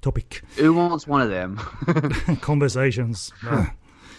[0.00, 0.42] topic.
[0.56, 1.56] Who wants one of them?
[2.40, 3.32] Conversations.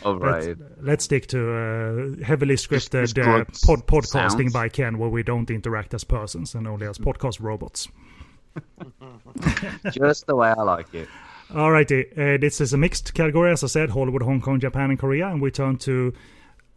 [0.04, 0.60] Uh, Overrated.
[0.60, 1.52] let's, let's stick to
[2.20, 4.54] uh, heavily scripted just uh, pod- podcasting sounds.
[4.54, 7.88] by Ken, where we don't interact as persons and only as podcast robots.
[9.92, 11.08] Just the way I like it.
[11.52, 15.00] Alrighty, uh, this is a mixed category, as I said, Hollywood, Hong Kong, Japan, and
[15.00, 16.14] Korea, and we turn to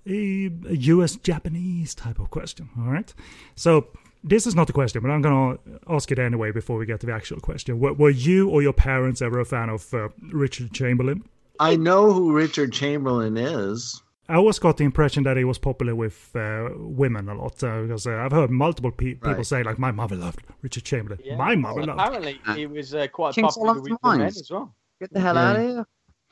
[0.06, 2.68] a, a US Japanese type of question.
[2.78, 3.12] All right,
[3.56, 3.88] so
[4.22, 7.06] this is not a question, but I'm gonna ask it anyway before we get to
[7.06, 7.78] the actual question.
[7.78, 11.24] Were, were you or your parents ever a fan of uh, Richard Chamberlain?
[11.60, 14.02] I know who Richard Chamberlain is.
[14.28, 17.82] I always got the impression that he was popular with uh, women a lot uh,
[17.82, 19.46] because uh, I've heard multiple pe- people Right.
[19.46, 21.20] say like my mother loved Richard Chamberlain.
[21.22, 21.36] Yeah.
[21.36, 22.00] My mother Well, loved.
[22.00, 24.74] Apparently, he was uh, quite King popular with the men as well.
[25.00, 25.50] Get the hell Yeah.
[25.50, 25.86] out of here.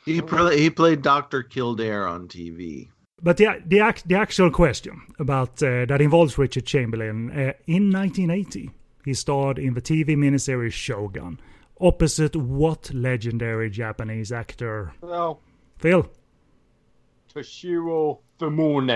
[0.06, 2.88] He pl- he played Doctor Kildare on TV.
[3.22, 7.92] But the the, ac- the actual question about uh, that involves Richard Chamberlain uh, in
[7.92, 8.70] 1980,
[9.04, 11.38] he starred in the TV miniseries Shogun,
[11.82, 14.92] opposite what legendary Japanese actor?
[15.00, 15.40] Well,
[15.78, 16.10] Phil.
[17.34, 18.88] Toshiro Fumone.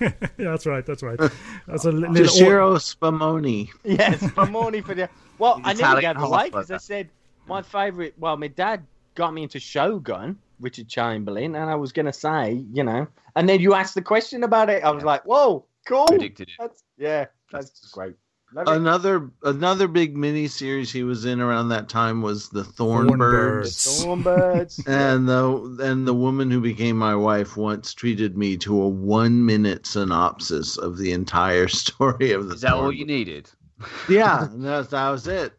[0.00, 0.84] yeah, that's right.
[0.84, 1.18] That's right.
[1.66, 2.14] That's a little.
[2.14, 3.68] Toshiro Spumoni.
[3.84, 5.08] Yes, Fumone for the.
[5.38, 7.08] Well, I never got gave it half away like because I said
[7.46, 8.14] my favourite.
[8.18, 8.84] Well, my dad
[9.14, 13.06] got me into Shogun, Richard Chamberlain, and I was going to say, you know,
[13.36, 14.82] and then you asked the question about it.
[14.82, 16.06] I was like, whoa, cool.
[16.06, 16.54] Predicted it.
[16.58, 18.16] That's, yeah, that's great.
[18.52, 18.72] Love it.
[18.72, 24.04] Another another big miniseries he was in around that time was the Thornbirds.
[24.04, 24.82] Thornbirds.
[24.82, 24.86] Stormbirds.
[24.86, 29.44] And the and the woman who became my wife once treated me to a one
[29.44, 32.54] minute synopsis of the entire story of the.
[32.54, 33.50] Is that all you needed?
[34.08, 35.52] Yeah, that, that was it.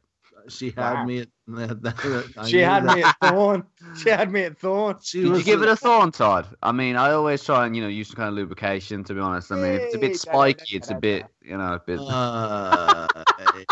[0.52, 1.06] She had Wow.
[1.06, 1.28] me at.
[1.52, 2.96] That, that, she had that.
[2.96, 3.64] me at Thorn.
[3.98, 4.96] She had me at Thorn.
[5.02, 6.48] She Did you was give it a thorn, Todd?
[6.64, 9.04] I mean, I always try and you know use some kind of lubrication.
[9.04, 11.26] To be honest, I mean, if it's a bit da, da, spiky, it's a bit,
[11.42, 12.00] you know, a bit.
[12.00, 13.08] Uh,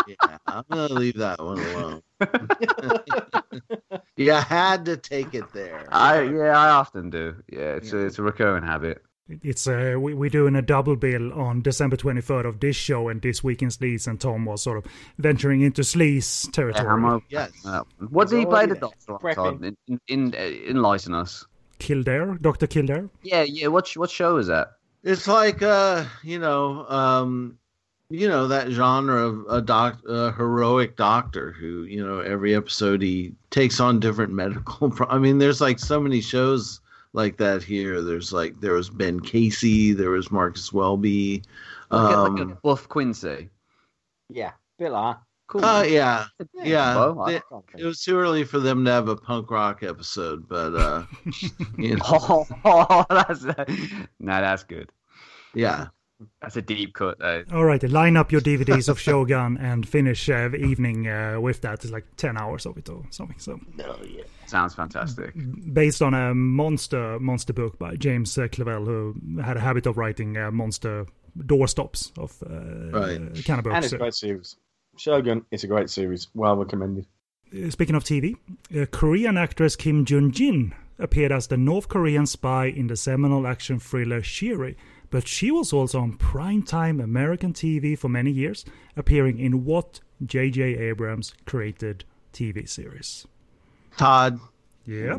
[0.06, 2.02] yeah, I'm gonna leave that one alone.
[4.16, 5.88] you had to take it there.
[5.90, 7.36] I yeah, I often do.
[7.50, 9.02] Yeah, it's a, it's a recurring habit.
[9.42, 13.22] It's uh, we, we're doing a double bill on December 23rd of this show and
[13.22, 14.86] this week in Sleaze, and Tom was sort of
[15.18, 16.88] venturing into Sleaze Yeah, territory.
[16.88, 17.50] I'm a- Yes.
[17.64, 19.64] uh, what did he play the doctor on, Prepping.
[19.64, 21.44] In, in, in, uh, enlighten us.
[21.78, 23.08] Kildare, Doctor Kildare.
[23.22, 23.68] Yeah, yeah.
[23.68, 24.72] What what show is that?
[25.02, 27.56] It's like uh, you know, um,
[28.10, 33.00] you know that genre of a doc, a heroic doctor who, you know, every episode
[33.00, 34.90] he takes on different medical.
[34.90, 36.80] Pro- I mean, there's like so many shows
[37.12, 38.02] like that here.
[38.02, 41.42] There's like there was Ben Casey, there was Marcus Welby.
[41.90, 43.48] Like, a- Um, like a Buff Quincy.
[44.28, 45.16] Yeah, Bill like
[45.48, 45.64] Cool.
[45.64, 46.94] uh, yeah, Yeah, yeah.
[46.94, 50.46] well, I- They- it was too early for them to have a punk rock episode,
[50.48, 51.02] but uh,
[51.78, 53.42] you know, Oh, that's
[54.20, 54.92] no, that's good.
[55.54, 55.88] yeah.
[56.42, 57.18] That's a deep cut.
[57.18, 57.44] Though.
[57.52, 61.60] All right, line up your DVDs of Shogun and finish uh, the evening uh, with
[61.62, 61.82] that.
[61.84, 63.38] It's like 10 hours of it or something.
[63.38, 63.58] So,
[64.46, 65.32] Sounds fantastic.
[65.72, 69.96] based on a monster monster book by James uh, Clavell, who had a habit of
[69.96, 71.06] writing uh, monster
[71.38, 73.44] doorstops of uh, Right.
[73.44, 73.74] kind of books.
[73.76, 74.56] and it's a great series.
[74.98, 76.28] Shogun is a great series.
[76.34, 77.06] Well recommended.
[77.54, 78.34] Uh, Speaking of TV,
[78.76, 83.46] uh, Korean actress Kim Yun Jin appeared as the North Korean spy in the seminal
[83.46, 84.74] action thriller Shiri,
[85.10, 88.64] but she was also on primetime American TV for many years,
[88.96, 90.62] appearing in what J.J.
[90.78, 93.26] Abrams created TV series.
[93.96, 94.38] Todd
[94.86, 95.18] Yeah,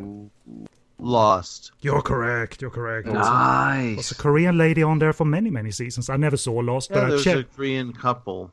[0.98, 1.72] lost.
[1.80, 2.62] you're correct.
[2.62, 3.06] You're correct.
[3.06, 3.96] There's a- Nice.
[3.96, 6.08] was a Korean lady on there for many, many seasons.
[6.08, 7.52] I never saw Lost, Yeah, but I there was checked.
[7.52, 8.52] a Korean couple.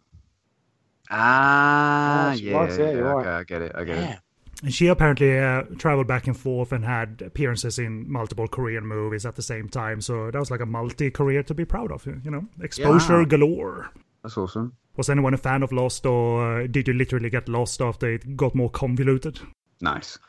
[1.10, 3.30] Ah, Oh, she yeah, was, yeah, yeah, okay.
[3.30, 3.72] I get it.
[3.76, 4.20] I get it.
[4.62, 9.26] And she apparently uh, traveled back and forth and had appearances in multiple Korean movies
[9.26, 10.02] at the same time.
[10.02, 12.06] So that was like a multi career to be proud of.
[12.06, 13.26] You know, exposure Yeah.
[13.28, 13.92] galore.
[14.24, 14.74] That's awesome.
[14.98, 18.36] Was anyone a fan of Lost, or uh, did you literally get lost after it
[18.36, 19.40] got more convoluted?
[19.80, 20.20] Nice.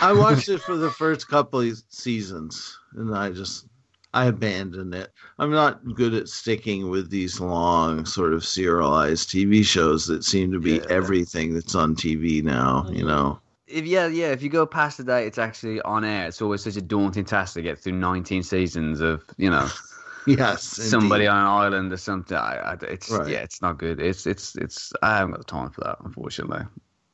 [0.00, 3.66] I watched it for the first couple of seasons, and I just
[4.14, 5.12] I abandoned it.
[5.38, 10.50] I'm not good at sticking with these long, sort of serialized TV shows that seem
[10.52, 10.86] to be Yeah.
[10.88, 12.88] everything that's on TV now.
[12.90, 16.28] You know, If yeah, yeah, if you go past the date it's actually on air,
[16.28, 19.68] it's always such a daunting task to get through 19 seasons of you know
[20.26, 21.28] yes, somebody indeed.
[21.28, 22.36] on an island or something.
[22.36, 23.28] I, I, it's Right.
[23.28, 24.00] yeah, it's not good.
[24.00, 24.92] It's it's it's.
[25.02, 26.64] I haven't got the time for that, unfortunately.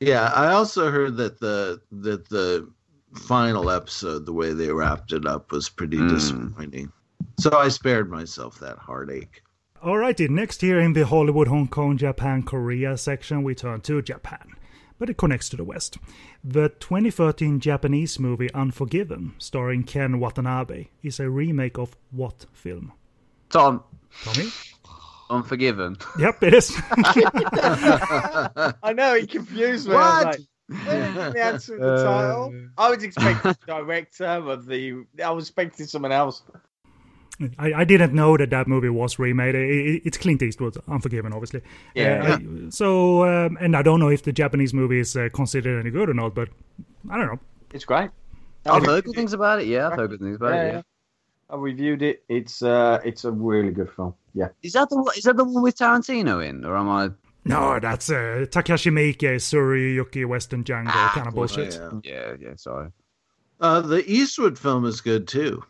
[0.00, 2.68] Yeah, I also heard that the that the
[3.14, 6.08] final episode, the way they wrapped it up, was pretty Mm.
[6.08, 6.92] disappointing.
[7.38, 9.42] So I spared myself that heartache.
[9.82, 14.54] Alrighty, next here in the Hollywood, Hong Kong, Japan, Korea section, we turn to Japan.
[15.02, 15.98] But it connects to the West.
[16.44, 22.92] The 2013 Japanese movie Unforgiven, starring Ken Watanabe, is a remake of what film?
[23.50, 23.82] Tom,
[24.22, 24.48] Tommy?
[25.28, 25.96] Unforgiven.
[26.20, 26.72] Yep, it is.
[28.80, 29.94] I know, he confused me.
[29.94, 30.24] What?
[30.24, 32.54] like, the answer to the title.
[32.54, 35.04] Uh, I was expecting the director of the.
[35.20, 36.44] I was expecting someone else.
[37.58, 39.54] I, I didn't know that that movie was remade.
[39.54, 41.62] It, it, it's Clint Eastwood, Unforgiven, obviously.
[41.94, 42.38] Yeah.
[42.40, 45.90] Uh, so, um, and I don't know if the Japanese movie is uh, considered any
[45.90, 46.48] good or not, but
[47.10, 47.38] I don't know.
[47.72, 48.10] It's great.
[48.66, 49.66] I've heard good things about it.
[49.66, 50.66] Yeah, I've heard good things about Yeah, it.
[50.66, 50.72] yeah.
[50.74, 50.82] Yeah.
[51.50, 52.22] I reviewed it.
[52.28, 54.14] It's uh, it's a really good film.
[54.34, 54.48] Yeah.
[54.62, 57.10] Is that the one- is that the one with Tarantino in, or am I?
[57.44, 61.74] No, that's uh, Takashi Miike, Sukiyaki, Western Django Ah, kind of bullshit.
[61.74, 61.90] Yeah.
[62.04, 62.56] Yeah, yeah.
[62.56, 62.90] Sorry.
[63.60, 65.62] Uh, the Eastwood film is good too.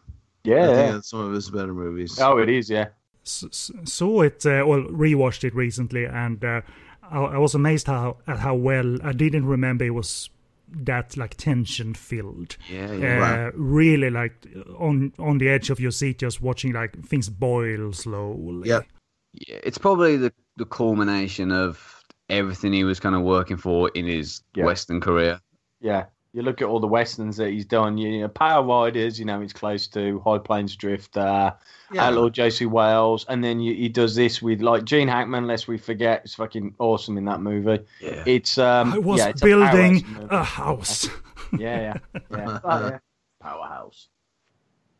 [0.45, 0.75] I Yeah.
[0.75, 2.19] think that's one of his better movies.
[2.21, 2.69] Oh, it is.
[2.71, 2.89] Yeah.
[3.25, 6.61] S- s- saw it, uh, well, rewatched it recently, and uh,
[7.03, 10.29] I, I was amazed how at how well I didn't remember it was
[10.75, 12.57] that like tension filled.
[12.69, 13.51] Yeah, Uh, yeah.
[13.55, 14.35] Really like
[14.79, 18.69] on on the edge of your seat, just watching like things boil slowly.
[18.69, 18.87] Yep.
[19.35, 24.07] Yeah, it's probably the the culmination of everything he was kind of working for in
[24.07, 24.65] his Yeah.
[24.65, 25.41] Western career.
[25.81, 26.07] Yeah.
[26.35, 27.99] You look at all the westerns that he's done.
[27.99, 29.19] You know, Power Riders.
[29.19, 31.17] You know, he's close to High Plains Drift.
[31.17, 31.53] Uh,
[31.93, 32.07] Yeah.
[32.07, 35.47] Outlaw Josey Wales, and then you, he does this with like Gene Hackman.
[35.47, 37.85] Lest we forget, it's fucking awesome in that movie.
[38.01, 38.23] Yeah.
[38.27, 41.09] It's um, I was yeah, it's a building powerhouse a house.
[41.59, 42.59] Yeah, yeah, yeah.
[42.65, 42.99] Oh, yeah.
[43.41, 44.09] Powerhouse.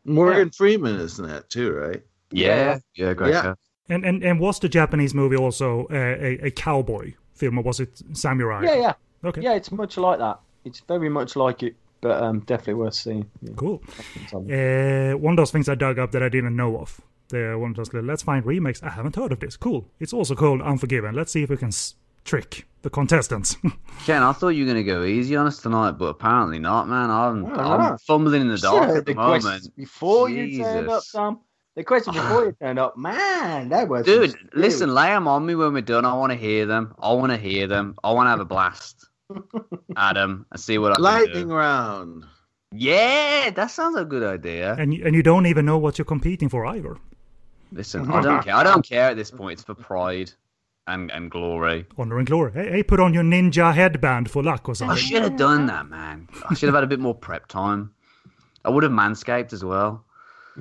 [0.05, 2.03] Morgan Freeman is in that too, right?
[2.31, 3.31] yeah, yeah, great.
[3.31, 3.41] Yeah.
[3.41, 3.59] cast.
[3.89, 7.79] And and and was the Japanese movie also uh, a a cowboy film, or was
[7.79, 8.63] it samurai?
[8.65, 8.93] Yeah, yeah,
[9.25, 9.41] Okay.
[9.41, 9.53] yeah.
[9.55, 10.39] It's much like that.
[10.65, 13.29] It's very much like it, but um, definitely worth seeing.
[13.41, 13.53] Yeah.
[13.55, 13.81] Cool.
[14.33, 16.99] Uh, one of those things I dug up that I didn't know of.
[17.29, 18.83] The one of those little, let's find remakes.
[18.83, 19.57] I haven't heard of this.
[19.57, 19.85] Cool.
[19.99, 21.15] It's also called Unforgiven.
[21.15, 21.95] Let's see if we can s-
[22.25, 23.57] trick the contestants.
[24.05, 26.87] Ken, I thought you were going to go easy on us tonight, but apparently not,
[26.87, 27.09] man.
[27.09, 29.75] I'm, I'm fumbling in the dark heard at the the moment.
[29.75, 31.11] before you turned up, Jesus.
[31.11, 31.39] Tom.
[31.75, 35.55] The question before you turned up, man, that was Dude, listen, lay them on me
[35.55, 36.05] when we're done.
[36.05, 36.93] I want to hear them.
[36.99, 37.95] I want to hear them.
[38.03, 39.07] I want to have a blast.
[39.97, 41.53] Adam, and see what I can Lightning do.
[41.55, 42.25] round.
[42.71, 44.75] Yeah, that sounds a good idea.
[44.79, 46.97] and you- and you don't even know what you're competing for either.
[47.71, 48.55] Listen, I don't care.
[48.55, 49.53] I don't care at this point.
[49.53, 50.31] It's for pride
[50.87, 51.85] and, and glory.
[51.97, 52.51] Honor and glory.
[52.53, 54.95] Hey, hey, put on your ninja headband for luck or something.
[54.95, 56.27] I should have done that, man.
[56.49, 57.91] I should have had a bit more prep time.
[58.65, 60.03] I would have manscaped as well.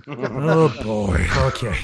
[0.08, 1.26] oh boy.
[1.48, 1.76] Okay.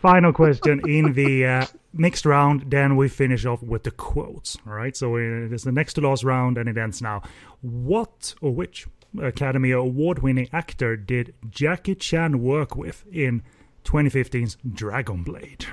[0.00, 2.70] Final question in the uh, mixed round.
[2.70, 4.56] Then we finish off with the quotes.
[4.66, 4.96] All right.
[4.96, 7.22] So it is the next to last round, and it ends now.
[7.60, 8.86] What or which
[9.20, 13.42] Academy Award-winning actor did Jackie Chan work with in
[13.84, 15.66] 2015's Dragon Blade?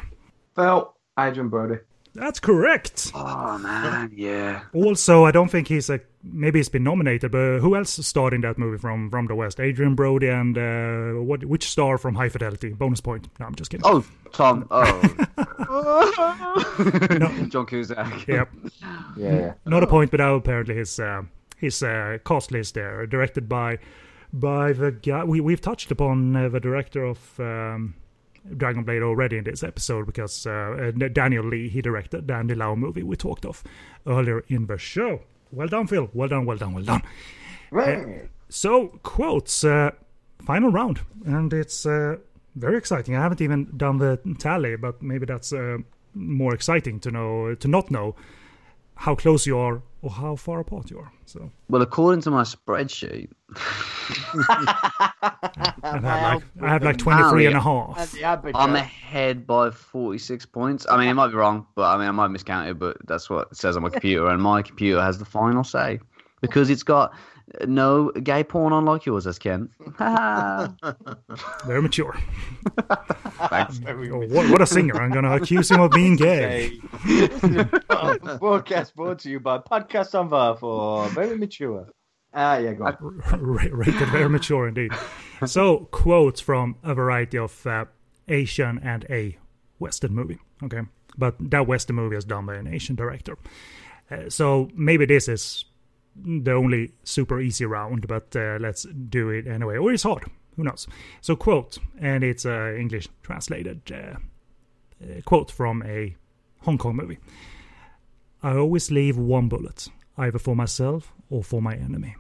[0.55, 1.79] Phil, Adrien Brody.
[2.13, 3.11] That's correct.
[3.13, 4.63] Oh man, yeah.
[4.73, 6.01] Also, I don't think he's a
[6.31, 9.59] maybe it's been nominated, but who else starred in that movie from from the West?
[9.59, 11.43] Adrien Brody and uh, what?
[11.45, 12.73] Which star from High Fidelity?
[12.73, 13.27] Bonus point.
[13.39, 13.85] No, I'm just kidding.
[13.85, 14.67] Oh, Tom.
[14.71, 15.01] Oh,
[17.49, 18.27] John Cusack.
[18.27, 18.49] Yep.
[19.17, 19.53] Yeah.
[19.65, 21.23] Not a point, but now apparently his uh,
[21.57, 23.79] his uh, cost list there, directed by
[24.33, 27.95] by the guy we we've touched upon uh, the director of um,
[28.55, 32.55] Dragon Blade already in this episode because uh, uh, Daniel Lee he directed the Andy
[32.55, 33.63] Lau movie we talked of
[34.05, 35.21] earlier in the show.
[35.51, 36.09] Well done, Phil.
[36.13, 36.45] Well done.
[36.45, 36.73] Well done.
[36.73, 37.01] Well done.
[37.71, 38.29] Right.
[38.49, 39.91] So quotes, uh,
[40.45, 42.17] final round, and it's uh,
[42.55, 43.15] very exciting.
[43.15, 45.77] I haven't even done the tally, but maybe that's uh,
[46.13, 48.15] more exciting to know to not know
[48.97, 51.11] how close you are or how far apart you are.
[51.25, 53.29] So Well, according to my spreadsheet,
[55.83, 58.15] I've had like, I have like 23 and a half.
[58.55, 60.85] I'm ahead by 46 points.
[60.89, 63.29] I mean, it might be wrong, but I mean, I might miscount it, but that's
[63.29, 65.99] what it says on my computer, and my computer has the final say
[66.41, 67.13] because it's got
[67.65, 69.69] no gay porn on like yours as Ken.
[71.65, 72.17] Very mature.
[73.49, 73.79] Thanks.
[73.89, 75.01] Oh, what, what a singer!
[75.01, 76.79] I'm gonna accuse him of being gay.
[78.39, 81.87] Broadcast brought to you by Podcast on Var for very mature.
[82.33, 82.97] Ah, yeah, go on.
[83.01, 84.91] Ra- rated very mature indeed.
[85.45, 87.85] So quotes from a variety of uh,
[88.27, 89.37] Asian and a
[89.79, 90.39] Western movie.
[90.63, 90.81] Okay,
[91.17, 93.37] but that Western movie is done by an Asian director.
[94.09, 95.65] Uh, so maybe this is
[96.23, 99.77] the only super easy round, but uh, let's do it anyway.
[99.77, 100.23] Or it's hard.
[100.55, 100.87] Who knows?
[101.21, 104.17] So quote, and it's uh, English translated uh,
[105.03, 106.15] uh, quote from a
[106.61, 107.19] Hong Kong movie.
[108.41, 109.87] I always leave one bullet,
[110.17, 112.15] either for myself or for my enemy.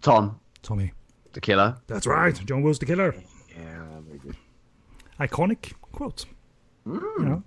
[0.00, 0.92] Tom, Tommy.
[1.32, 1.76] the killer.
[1.86, 2.34] That's right.
[2.46, 3.14] John Woo's the killer.
[3.56, 4.36] Yeah, very good.
[5.18, 6.26] Iconic quote.
[6.86, 7.42] You know?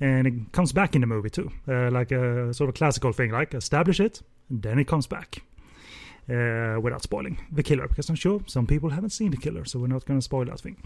[0.00, 3.30] And it comes back in the movie too, uh, like a sort of classical thing,
[3.30, 5.42] like establish it, and then it comes back.
[6.28, 9.80] Uh, without spoiling the killer, because I'm sure some people haven't seen the killer, so
[9.80, 10.76] we're not going to spoil that thing.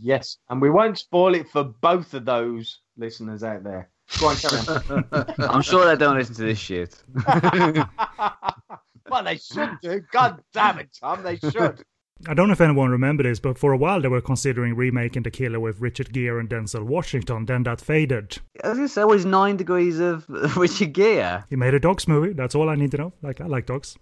[0.00, 3.90] Yes, and we won't spoil it for both of those listeners out there.
[4.18, 5.34] Go on, carry on.
[5.50, 7.02] I'm sure they don't listen to this shit.
[7.26, 10.00] well, they should do.
[10.10, 11.84] God damn it, Tom, they should.
[12.26, 15.22] I don't know if anyone remember this, but for a while they were considering remaking
[15.22, 17.46] The Killer with Richard Gere and Denzel Washington.
[17.46, 18.38] Then that faded.
[18.64, 21.44] I was gonna say, was nine degrees of Richard Gere.
[21.48, 22.32] He made a dogs movie.
[22.32, 23.12] That's all I need to know.
[23.22, 23.96] Like I like dogs.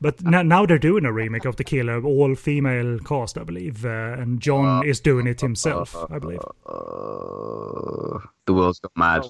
[0.00, 3.84] But now, now they're doing a remake of The Killer, all female cast, I believe,
[3.84, 6.38] uh, and John is doing it himself, I believe.
[6.64, 9.26] Uh, the world's got mad.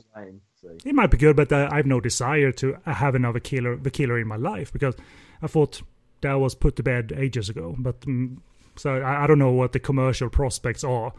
[0.85, 3.91] It might be good, but uh, I have no desire to have another killer, the
[3.91, 4.95] killer in my life because
[5.41, 5.81] I thought
[6.23, 7.75] that was put to bed ages ago.
[7.79, 8.43] But um,
[8.77, 11.13] so I, I, don't know what the commercial prospects are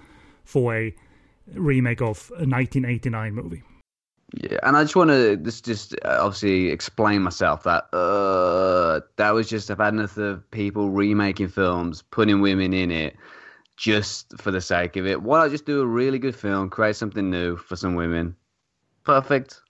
[0.43, 0.95] for a
[1.53, 3.63] remake of a 1989 movie.
[4.33, 9.33] Yeah, and I just want to just just uh, obviously explain myself that uh that
[9.33, 13.15] was just I've had enough of people remaking films, putting women in it
[13.75, 15.21] just for the sake of it.
[15.21, 18.35] Why not just do a really good film, create something new for some women?
[19.03, 19.61] Perfect.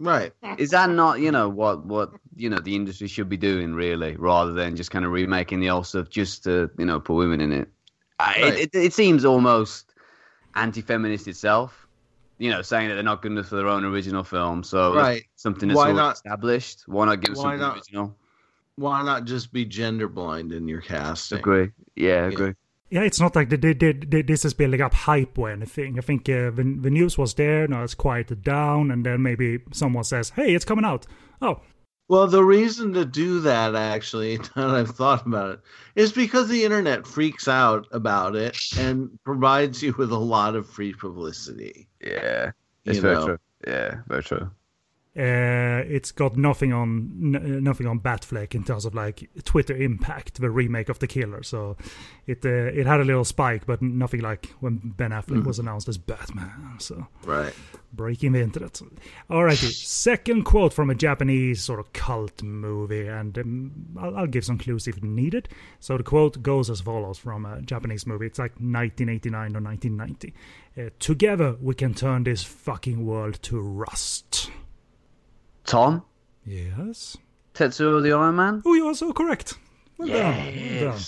[0.00, 0.32] Right.
[0.58, 4.16] Is that not, you know, what what you know the industry should be doing really,
[4.16, 7.40] rather than just kind of remaking the old stuff just to you know put women
[7.40, 7.68] in it?
[8.20, 8.38] Right.
[8.38, 9.94] It, it, it seems almost
[10.54, 11.88] anti-feminist itself
[12.38, 14.62] you know, saying that they're not good enough for their own original film.
[14.62, 15.24] So right.
[15.36, 16.84] something that's why not, established.
[16.86, 18.16] Why not give why something not, original?
[18.76, 21.38] Why not just be gender blind in your casting?
[21.38, 21.72] Agree.
[21.96, 22.48] Yeah, agree.
[22.48, 22.52] Yeah.
[22.90, 25.98] Yeah, it's not like they, they, they, this is building up hype or anything.
[25.98, 29.60] I think uh, the, the news was there, now it's quieted down, and then maybe
[29.72, 31.06] someone says, hey, it's coming out.
[31.42, 31.60] Oh,
[32.08, 35.60] well, the reason to do that, actually, that I've thought about it,
[35.94, 40.68] is because the internet freaks out about it and provides you with a lot of
[40.68, 41.86] free publicity.
[42.00, 42.52] Yeah,
[42.86, 43.26] it's very know?
[43.26, 43.38] true.
[43.66, 44.50] Yeah, very true.
[45.18, 50.40] Uh, it's got nothing on n- nothing on Batfleck in terms of like Twitter impact,
[50.40, 51.42] the remake of The Killer.
[51.42, 51.76] So
[52.28, 55.44] it uh, it had a little spike, but nothing like when Ben Affleck mm.
[55.44, 56.76] was announced as Batman.
[56.78, 57.52] So right,
[57.92, 58.80] breaking the internet.
[59.28, 64.44] Alrighty, second quote from a Japanese sort of cult movie, and um, I'll, I'll, give
[64.44, 65.48] some clues if needed.
[65.80, 68.26] So the quote goes as follows from a Japanese movie.
[68.26, 70.34] It's like 1989 or 1990.
[70.76, 74.52] Uh, Together we can turn this fucking world to rust.
[75.68, 76.02] Tom?
[76.46, 77.18] Yes?
[77.52, 78.62] Tetsuo the Iron Man?
[78.64, 79.58] Oh, you are so correct.
[79.98, 80.16] Well yes.
[80.16, 80.46] done.
[80.46, 81.02] Well done.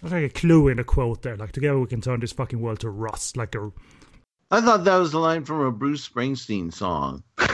[0.00, 1.36] There's like a clue in the quote there.
[1.36, 3.36] Like, together we can turn this fucking world to rust.
[3.36, 3.70] Like a.
[4.50, 7.24] I thought that was a line from a Bruce Springsteen song.
[7.38, 7.46] no.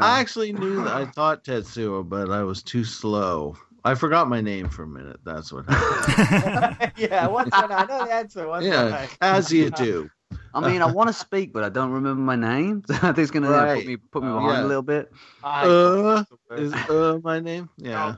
[0.00, 0.94] I actually knew that.
[0.94, 3.56] I thought Tetsuo, but I was too slow.
[3.84, 5.18] I forgot my name for a minute.
[5.24, 6.92] That's what happened.
[6.96, 7.72] yeah, what's that?
[7.72, 8.46] I know the answer.
[8.46, 10.08] What's yeah, as you do.
[10.54, 12.82] I mean, I want to speak, but I don't remember my name.
[12.90, 13.78] I think it's gonna right.
[13.78, 14.64] put me put me behind yeah.
[14.64, 15.12] a little bit.
[15.42, 17.68] Uh, is uh my name?
[17.76, 18.16] Yeah.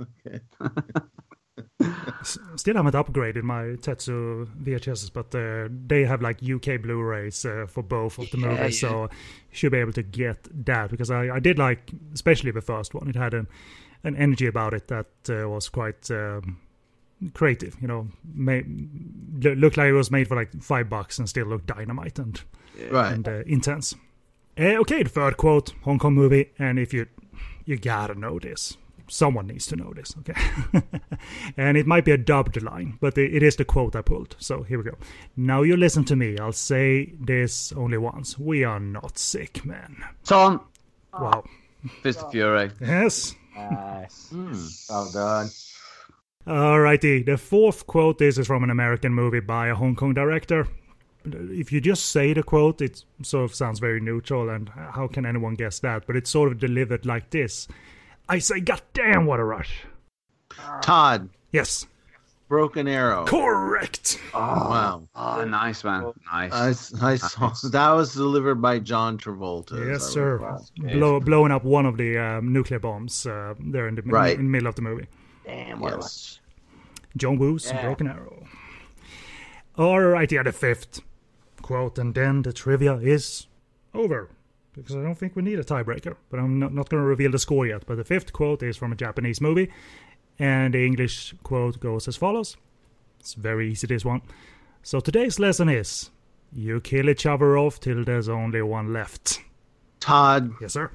[0.00, 0.40] Okay.
[2.56, 7.82] Still haven't upgraded my Tetsuo VHSs, but uh, they have like UK Blu-rays uh, for
[7.82, 8.88] both of the yeah, movies, yeah.
[8.88, 9.08] so you
[9.52, 13.08] should be able to get that because I, I did like, especially the first one.
[13.08, 13.46] It had an
[14.04, 16.58] an energy about it that uh, was quite um,
[17.32, 17.76] creative.
[17.80, 18.66] You know, made,
[19.42, 22.40] looked like it was made for like five bucks and still looked dynamite and
[22.90, 23.12] right.
[23.12, 23.94] and uh, intense.
[24.58, 27.06] Uh, okay, the third quote, Hong Kong movie, and if you
[27.64, 28.76] you gotta know this,
[29.08, 30.40] someone needs to know this, okay?
[31.56, 34.36] and it might be a dubbed line, but it is the quote I pulled.
[34.38, 34.96] So here we go.
[35.36, 36.38] Now you listen to me.
[36.38, 38.38] I'll say this only once.
[38.38, 40.04] We are not sick, man.
[40.24, 40.60] Tom.
[41.12, 41.44] Wow.
[42.02, 42.70] Fist of Fury.
[42.80, 43.34] Yes.
[43.56, 44.30] Nice.
[44.32, 44.90] Mm.
[44.90, 45.48] Well done.
[46.46, 50.68] Alrighty, the fourth quote is, is from an American movie by a Hong Kong director.
[51.24, 55.24] If you just say the quote, it sort of sounds very neutral, and how can
[55.24, 56.06] anyone guess that?
[56.06, 57.66] But it's sort of delivered like this
[58.28, 59.84] I say, God damn, what a rush.
[60.82, 61.28] Todd.
[61.52, 61.86] Yes.
[62.48, 63.24] Broken Arrow.
[63.24, 64.18] Correct.
[64.32, 65.08] Oh, wow.
[65.14, 66.12] Oh, nice, man.
[66.32, 66.52] Nice.
[66.52, 66.68] I,
[67.12, 67.62] I saw, nice.
[67.62, 69.86] That was delivered by John Travolta.
[69.86, 70.58] Yes, sir.
[70.76, 74.38] Blow, blowing up one of the um, nuclear bombs uh, there in the, right.
[74.38, 75.06] in the middle of the movie.
[75.44, 76.40] Damn, what yes.
[77.16, 77.82] John Woo's yeah.
[77.82, 78.44] Broken Arrow.
[79.78, 81.00] Alright, yeah, the fifth
[81.62, 83.46] quote, and then the trivia is
[83.92, 84.30] over.
[84.74, 87.30] Because I don't think we need a tiebreaker, but I'm not, not going to reveal
[87.30, 87.86] the score yet.
[87.86, 89.70] But the fifth quote is from a Japanese movie,
[90.38, 92.56] and the English quote goes as follows.
[93.20, 94.22] It's very easy, this one.
[94.82, 96.10] So today's lesson is
[96.52, 99.40] you kill each other off till there's only one left.
[100.00, 100.52] Todd.
[100.60, 100.90] Yes, sir.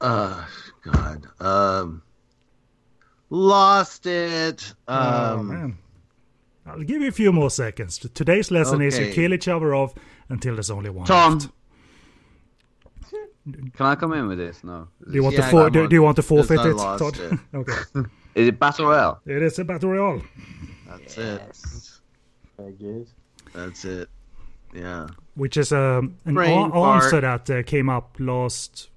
[0.00, 0.44] Uh,
[0.82, 1.26] God.
[1.40, 2.02] Um,
[3.30, 4.74] Lost it.
[4.86, 5.78] Oh, um, oh, man.
[6.66, 7.98] I'll give you a few more seconds.
[7.98, 8.86] Today's lesson okay.
[8.86, 9.94] is you kill each other off
[10.28, 11.06] until there's only one.
[11.06, 11.34] Tom.
[11.34, 11.48] Left.
[13.74, 14.62] Can I come in with this?
[14.62, 14.88] No.
[15.06, 17.18] Do you want yeah, to for, do, do, you want to forfeit it, Todd?
[17.18, 17.38] It.
[17.54, 17.72] okay.
[18.34, 19.20] Is it battle royale?
[19.24, 20.22] It is a battle royale.
[20.86, 22.00] That's yes.
[22.58, 22.62] it.
[22.62, 23.08] Very good.
[23.54, 24.08] That's it.
[24.74, 25.06] Yeah.
[25.34, 28.90] Which is um, an Brain a- answer that uh, came up last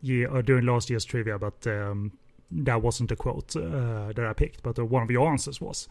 [0.00, 2.12] year or during last year's trivia, but um,
[2.52, 4.62] that wasn't the quote uh, that I picked.
[4.62, 5.88] But uh, one of your answers was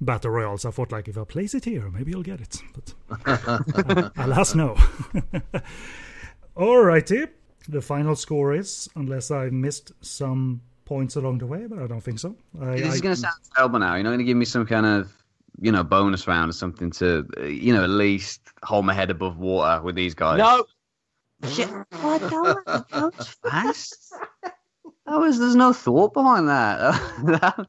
[0.00, 0.64] Battle Royals.
[0.64, 2.62] I thought, like, if I place it here, maybe you'll get it.
[2.74, 4.74] But alas, no.
[6.56, 7.28] Alrighty.
[7.68, 12.02] The final score is, unless I missed some points along the way, but I don't
[12.02, 12.36] think so.
[12.60, 13.94] I, This is going to sound terrible now.
[13.94, 15.10] You're not going to give me some kind of,
[15.60, 19.10] you know, bonus round or something to, uh, you know, at least hold my head
[19.10, 20.36] above water with these guys.
[20.38, 20.66] No,
[21.50, 21.68] Shit.
[21.68, 22.20] What?
[22.20, 24.14] That was, that was fast.
[25.14, 25.38] That was.
[25.38, 27.66] There's no thought behind that.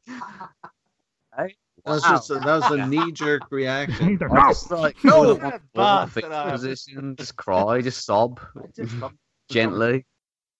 [1.84, 2.10] That's Wow.
[2.16, 4.18] just a, that was a knee jerk reaction.
[4.20, 4.28] No!
[4.48, 8.40] Just like No, put up bastard, fetal I- position, just cry, just sob
[9.48, 10.04] gently.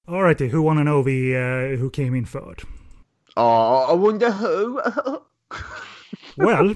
[0.06, 2.62] Alrighty, who want to know the uh, who came in third?
[3.36, 4.80] Oh, I wonder who.
[6.36, 6.74] Well,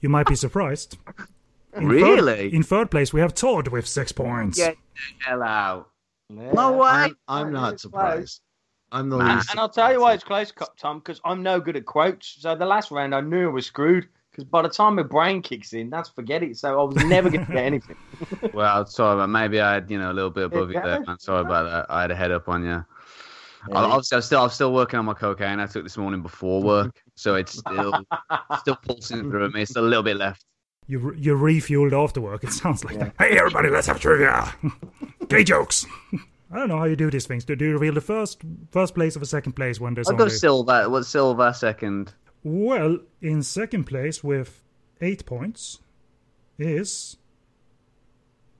[0.00, 0.96] you might be surprised.
[1.76, 2.44] In Really?
[2.50, 4.56] Third, in third place, we have Todd with six points.
[4.56, 5.90] Get the hell out.
[6.28, 6.52] Yeah.
[6.52, 6.88] No way.
[6.88, 8.40] I'm, I'm not surprised.
[8.92, 9.36] I'm the Man.
[9.36, 9.50] least.
[9.50, 12.36] And I'll tell you why it's close, Co- Tom, because I'm no good at quotes.
[12.40, 14.08] So the last round, I knew I was screwed.
[14.30, 16.56] Because by the time my brain kicks in, that's forget it.
[16.56, 17.96] So I was never going to get anything.
[18.54, 20.86] Well, sorry, but maybe I had, you know, a little bit above you Yeah.
[20.86, 21.18] there, man.
[21.18, 21.86] Sorry about that.
[21.92, 22.84] I had a head up on you.
[23.72, 25.58] I- Obviously, I'm still, I'm still working on my cocaine.
[25.60, 27.92] I took this morning before work, so it's still,
[28.60, 29.62] still pulsing through me.
[29.62, 30.44] It's a little bit left.
[30.86, 32.42] You re- you refueled after work.
[32.44, 33.14] It sounds like that.
[33.18, 34.52] Hey, everybody, let's have trivia.
[35.28, 35.86] Gay jokes.
[36.52, 37.44] I don't know how you do these things.
[37.44, 40.28] Do you reveal the first first place or the second place when there's I'll go
[40.28, 40.88] silver.
[40.90, 42.12] What's silver second?
[42.42, 44.62] Well, in second place with
[45.00, 45.78] eight points
[46.58, 47.16] is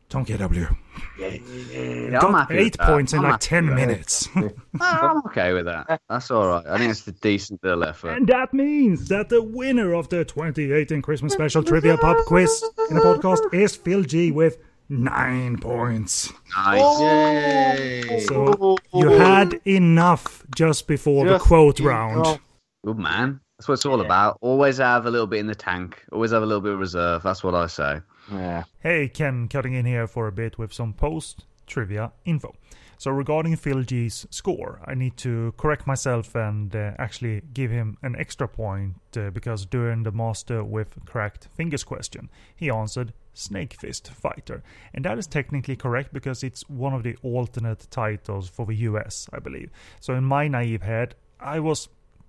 [0.08, 0.76] Tom KW.
[1.18, 2.86] Yeah, happy with eight that.
[2.86, 4.28] points in I'm like ten minutes.
[4.80, 6.00] I'm okay with that.
[6.08, 6.66] That's all right.
[6.66, 8.10] I think it's a decent little effort.
[8.10, 12.96] And that means that the winner of the 2018 Christmas Special Trivia Pub Quiz in
[12.96, 14.58] the podcast is Phil G with
[14.90, 16.32] nine points.
[16.56, 17.00] Nice.
[17.00, 18.20] Yay!
[18.26, 21.88] So you had enough just before the Just quote enough.
[21.88, 22.40] round.
[22.84, 23.40] Good man.
[23.58, 24.38] That's what it's all about.
[24.40, 26.02] Always have a little bit in the tank.
[26.12, 27.22] Always have a little bit of reserve.
[27.22, 28.00] That's what I say.
[28.32, 28.64] Yeah.
[28.80, 32.54] Hey, Ken, cutting in here for a bit with some post trivia info.
[32.96, 37.96] So, regarding Phil G's score, I need to correct myself and uh, actually give him
[38.02, 43.74] an extra point uh, because during the Master with Cracked Fingers question, he answered Snake
[43.74, 44.62] Fist Fighter.
[44.94, 49.28] And that is technically correct because it's one of the alternate titles for the US,
[49.32, 49.70] I believe.
[50.00, 51.88] So, in my naive head, I was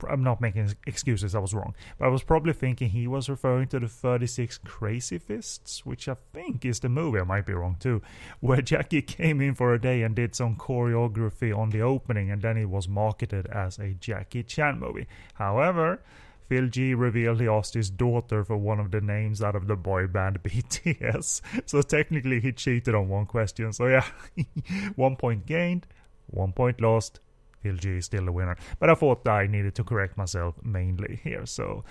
[0.09, 1.75] I'm not making excuses, I was wrong.
[1.97, 6.15] But I was probably thinking he was referring to the 36 Crazy Fists, which I
[6.33, 8.01] think is the movie, I might be wrong too,
[8.39, 12.41] where Jackie came in for a day and did some choreography on the opening and
[12.41, 15.07] then it was marketed as a Jackie Chan movie.
[15.35, 16.01] However,
[16.51, 19.77] Phil G revealed he asked his daughter for one of the names out of the
[19.77, 21.39] boy band BTS.
[21.65, 23.71] So technically he cheated on one question.
[23.71, 24.05] So yeah,
[24.97, 25.87] one point gained,
[26.27, 27.21] one point lost.
[27.61, 28.57] Phil G is still the winner.
[28.79, 31.45] But I thought I needed to correct myself mainly here.
[31.45, 31.85] So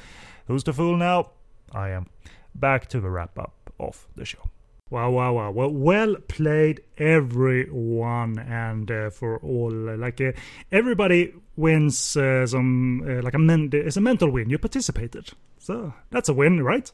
[0.46, 1.30] who's the fool now?
[1.72, 2.10] I am.
[2.54, 4.50] Back to the wrap up of the show.
[4.90, 5.50] Wow, wow, wow.
[5.52, 9.88] Well, well played, everyone, and uh, for all.
[9.88, 10.32] Uh, like, uh,
[10.72, 14.50] everybody wins uh, some, uh, like, a men- it's a mental win.
[14.50, 15.30] You participated.
[15.58, 16.90] So that's a win, right?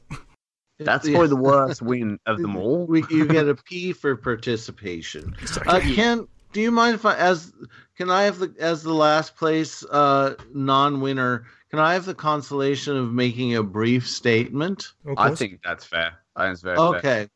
[0.78, 1.14] That's Yeah.
[1.14, 2.86] probably the worst win of them all.
[2.86, 5.35] We, you get a P for participation.
[5.66, 7.52] Uh, Ken, do you mind if I, as
[7.97, 11.47] can I have the as the last place uh, non-winner?
[11.70, 14.93] Can I have the consolation of making a brief statement?
[15.16, 16.18] I think that's fair.
[16.35, 17.28] I think it's very fair.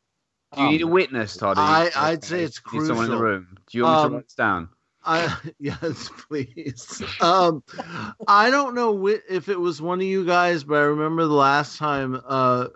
[0.53, 1.57] Okay, Do you need a witness, Todd?
[1.57, 3.47] I- I'd say it's You need someone in the room.
[3.69, 4.69] Do you want me Um, to write this down?
[5.03, 7.01] I yes, please.
[7.21, 7.63] Um,
[8.27, 11.33] I don't know whi- if it was one of you guys, but I remember the
[11.33, 12.67] last time uh,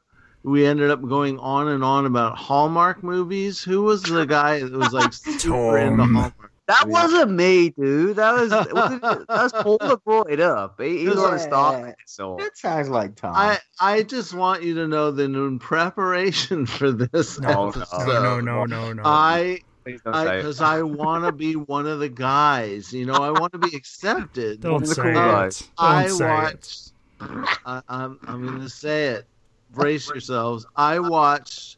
[0.43, 3.61] we ended up going on and on about Hallmark movies.
[3.64, 6.52] Who was the guy that was like super into Hallmark?
[6.68, 6.92] That Yeah.
[6.94, 8.16] wasn't me, dude.
[8.16, 10.82] That was wasn't it- that Paul that brought it up.
[10.82, 11.96] He, he was on the start.
[12.08, 13.34] So That sounds like Tom.
[13.36, 17.68] I I just want you to know that in preparation for this No, no.
[17.70, 19.04] episode, no, no, no, no, no.
[19.06, 20.38] I please don't say it.
[20.38, 22.92] because I, want to be one of the guys.
[22.92, 24.62] You know, I want to be accepted.
[24.62, 25.16] Don't say cool it.
[25.16, 26.92] Don't I say watched.
[27.20, 29.26] I, I'm I'm going to say it.
[29.72, 30.66] Brace yourselves.
[30.76, 31.78] I watched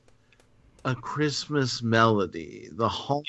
[0.86, 3.24] a Christmas melody, the home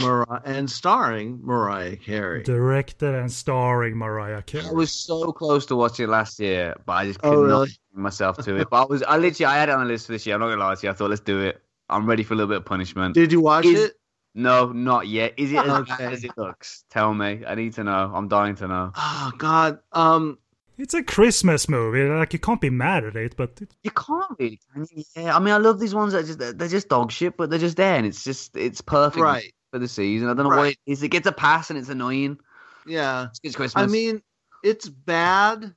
[0.00, 2.42] Mariah, and starring Mariah Carey.
[2.42, 4.66] Directed and starring Mariah Carey.
[4.66, 7.48] I was so close to watching it last year, but I just could Oh, not
[7.48, 7.70] really?
[7.92, 8.68] bring myself to it.
[8.70, 10.34] But I was, I literally, I had it on the list for this year.
[10.36, 10.90] I'm not gonna lie to you.
[10.90, 11.60] I thought, let's do it.
[11.88, 13.14] I'm ready for a little bit of punishment.
[13.14, 13.92] Did you watch Is- it?
[14.34, 15.34] No, not yet.
[15.36, 15.94] Is it as Okay.
[15.98, 16.84] bad as it looks?
[16.88, 17.42] Tell me.
[17.46, 18.10] I need to know.
[18.14, 18.92] I'm dying to know.
[18.96, 19.78] Oh God.
[19.92, 20.38] Um.
[20.78, 22.08] It's a Christmas movie.
[22.08, 23.74] Like you can't be mad at it, but it...
[23.82, 24.58] you can't really.
[24.72, 24.86] Can?
[25.14, 27.58] Yeah, I mean, I love these ones that just they're just dog shit, but they're
[27.58, 29.52] just there, and it's just it's perfect right.
[29.72, 30.28] For the season.
[30.28, 30.58] I don't know right.
[30.58, 31.02] what it is.
[31.02, 32.38] It gets a pass, and it's annoying.
[32.86, 33.82] Yeah, it's Christmas.
[33.82, 34.22] I mean,
[34.62, 35.74] it's bad,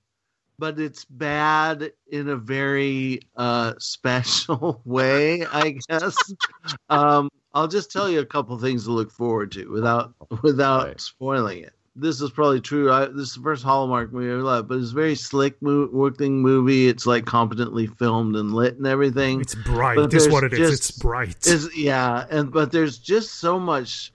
[0.59, 6.15] but it's bad in a very uh, special way, I guess.
[6.89, 10.13] um, I'll just tell you a couple things to look forward to without
[10.43, 11.01] without right.
[11.01, 11.73] spoiling it.
[11.97, 12.91] This is probably true.
[12.91, 15.89] I, this is the first Hallmark movie I love, but it's a very slick mo-
[15.91, 16.89] working movie.
[16.89, 19.39] It's like competently filmed and lit and everything.
[19.39, 19.97] It's bright.
[20.09, 20.79] That's what it just, is.
[20.79, 21.37] It's bright.
[21.47, 24.11] It's, yeah, and but there's just so much,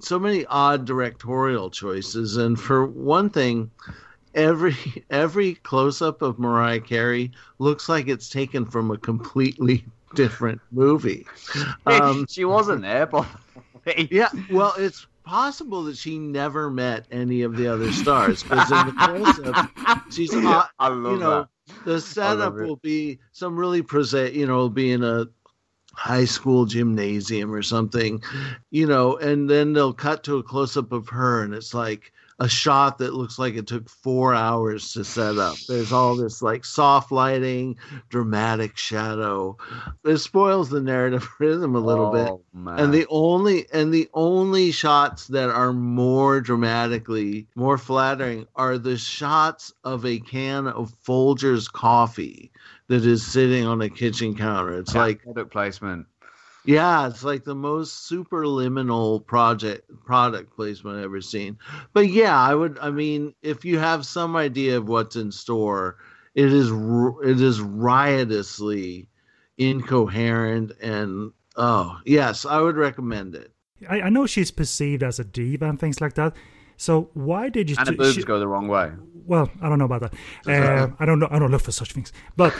[0.00, 2.36] so many odd directorial choices.
[2.36, 3.70] And for one thing,
[4.34, 4.76] every
[5.10, 9.84] every close up of Mariah Carey looks like it's taken from a completely
[10.14, 11.26] different movie.
[11.86, 13.26] Um, she wasn't there, but
[14.10, 18.86] yeah, well, it's possible that she never met any of the other stars because in
[18.86, 21.84] the close-up, she's uh, I love you know that.
[21.84, 25.26] the setup will be some really prosaic, you know, will be in a
[25.94, 28.22] high school gymnasium or something,
[28.70, 32.12] you know, and then they'll cut to a close up of her and it's like
[32.44, 35.56] a shot that looks like it took four hours to set up.
[35.66, 37.78] There's all this like soft lighting,
[38.10, 39.56] dramatic shadow.
[40.04, 42.60] It spoils the narrative rhythm a little oh, bit.
[42.60, 42.78] Man.
[42.78, 48.98] And the only and the only shots that are more dramatically more flattering are the
[48.98, 52.52] shots of a can of Folgers coffee
[52.88, 54.78] that is sitting on a kitchen counter.
[54.78, 56.06] It's yeah, like product placement.
[56.64, 61.58] Yeah, it's like the most superliminal project product placement I've ever seen.
[61.92, 62.78] But yeah, I would.
[62.80, 65.98] I mean, if you have some idea of what's in store,
[66.34, 69.08] it is it is riotously
[69.58, 73.52] incoherent and oh yes, I would recommend it.
[73.88, 76.34] I, I know she's perceived as a diva and things like that.
[76.76, 77.76] So why did you?
[77.78, 78.90] And the boobs she, go the wrong way.
[79.26, 80.14] Well, I don't know about that.
[80.46, 81.28] Uh, I don't know.
[81.30, 82.12] I don't look for such things.
[82.36, 82.54] But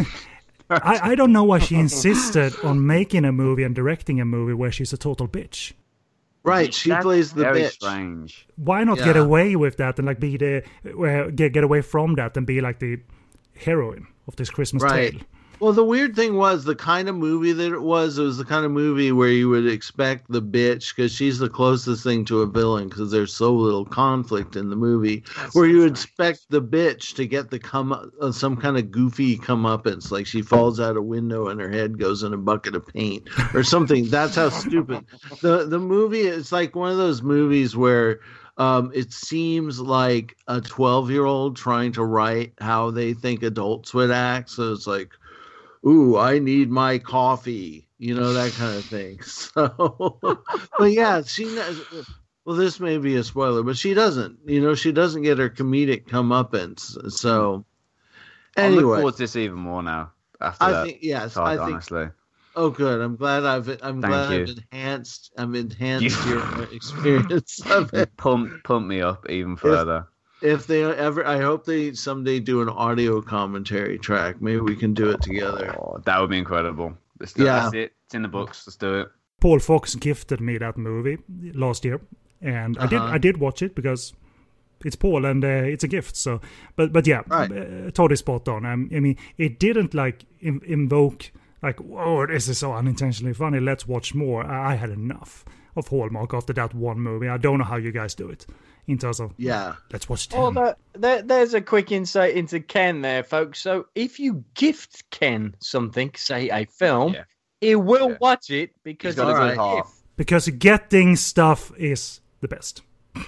[0.70, 4.54] I, I don't know why she insisted on making a movie and directing a movie
[4.54, 5.72] where she's a total bitch.
[6.42, 7.72] Right, she That's plays the very bitch.
[7.72, 8.46] Strange.
[8.56, 9.06] Why not yeah.
[9.06, 12.46] get away with that and like be the uh, get get away from that and
[12.46, 13.00] be like the
[13.56, 15.12] heroine of this Christmas right.
[15.12, 15.20] tale?
[15.60, 18.16] Well, the weird thing was the kind of movie that it was.
[18.16, 21.50] It was the kind of movie where you would expect the bitch because she's the
[21.50, 25.22] closest thing to a villain because there's so little conflict in the movie.
[25.36, 28.90] That's where you would expect the bitch to get the come uh, some kind of
[28.90, 32.74] goofy comeuppance, like she falls out a window and her head goes in a bucket
[32.74, 34.08] of paint or something.
[34.08, 35.04] That's how stupid
[35.42, 36.22] the the movie.
[36.22, 38.20] It's like one of those movies where.
[38.58, 43.94] Um, it seems like a 12 year old trying to write how they think adults
[43.94, 44.50] would act.
[44.50, 45.12] So it's like,
[45.86, 49.20] ooh, I need my coffee, you know, that kind of thing.
[49.24, 50.20] So,
[50.78, 51.54] but yeah, she,
[52.44, 55.50] well, this may be a spoiler, but she doesn't, you know, she doesn't get her
[55.50, 57.10] comedic comeuppance.
[57.12, 57.64] So,
[58.56, 58.72] anyway.
[58.72, 60.12] I look forward to this even more now.
[60.40, 62.08] After I that, think, yes, I think, honestly.
[62.56, 63.00] Oh, good.
[63.00, 64.42] I'm glad I've I'm Thank glad you.
[64.42, 68.16] I've enhanced I'm enhanced your experience of it.
[68.16, 70.08] Pump pump me up even further
[70.42, 74.40] if they ever, I hope they someday do an audio commentary track.
[74.40, 75.74] Maybe we can do it together.
[75.78, 76.96] Oh, that would be incredible.
[77.18, 77.70] Let's do yeah.
[77.72, 77.92] it.
[78.06, 78.66] It's in the books.
[78.66, 79.08] Let's do it.
[79.40, 81.18] Paul Fox gifted me that movie
[81.54, 82.00] last year,
[82.40, 82.86] and uh-huh.
[82.86, 83.14] I did uh-huh.
[83.14, 84.12] I did watch it because
[84.84, 86.16] it's Paul and uh, it's a gift.
[86.16, 86.40] So,
[86.76, 87.50] but but yeah, right.
[87.50, 88.64] uh, totally spot on.
[88.64, 91.30] Um, I mean, it didn't like in- invoke
[91.62, 93.60] like oh this is so unintentionally funny.
[93.60, 94.44] Let's watch more.
[94.44, 95.44] I, I had enough
[95.76, 97.28] of Hallmark after that one movie.
[97.28, 98.46] I don't know how you guys do it
[98.90, 99.74] in terms of yeah.
[99.92, 100.28] Let's watch.
[100.34, 103.60] Oh, that, there, there's a quick insight into Ken there, folks.
[103.60, 107.24] So if you gift Ken something, say a film, yeah.
[107.60, 108.16] he will yeah.
[108.20, 109.86] watch it because he's got a good heart.
[110.16, 112.82] Because getting stuff is the best.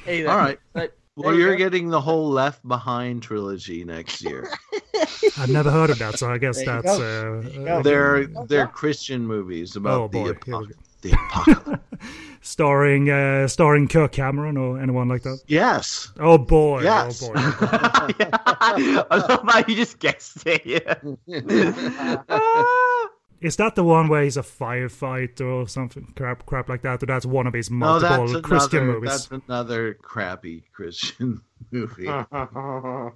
[0.07, 0.29] Either.
[0.29, 0.59] All right.
[0.73, 4.49] But, well, you're getting the whole Left Behind trilogy next year.
[5.39, 10.01] I've never heard of that, so I guess that's uh, they're they're Christian movies about
[10.01, 10.33] oh, boy.
[10.33, 11.83] the the apocalypse.
[12.43, 15.41] starring uh, starring Kirk Cameron or anyone like that?
[15.47, 16.13] Yes.
[16.19, 16.83] Oh boy.
[16.83, 17.23] Yes.
[17.23, 17.35] Oh boy.
[17.41, 20.67] I love how you just guessed it.
[20.67, 20.97] Yeah.
[23.41, 27.03] Is that the one where he's a firefighter or something crap crap like that?
[27.03, 29.27] Or that's one of his multiple no, Christian another, movies?
[29.29, 31.41] That's another crappy Christian
[31.73, 32.09] movie.
[32.09, 33.13] oh.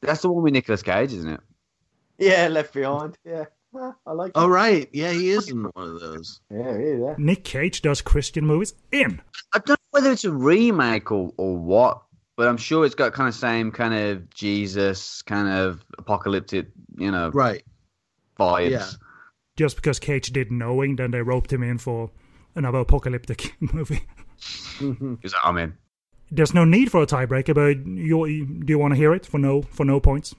[0.00, 1.40] That's the one with Nicolas Cage, isn't it?
[2.18, 3.18] Yeah, Left Behind.
[3.24, 3.44] Yeah.
[4.06, 4.32] I like.
[4.34, 6.40] Oh right, yeah, he is in one of those.
[6.50, 7.14] Yeah, yeah.
[7.18, 9.20] Nick Cage does Christian movies in.
[9.54, 12.02] I don't know whether it's a remake or, or what,
[12.36, 16.66] but I'm sure it's got kind of same kind of Jesus kind of apocalyptic,
[16.96, 17.62] you know, right
[18.38, 18.70] vibes.
[18.70, 18.86] Yeah.
[19.56, 22.10] Just because Cage did knowing, then they roped him in for
[22.54, 24.02] another apocalyptic movie.
[24.78, 25.72] Because I'm in.
[26.30, 29.38] there's no need for a tiebreaker, but you do you want to hear it for
[29.38, 30.34] no for no points?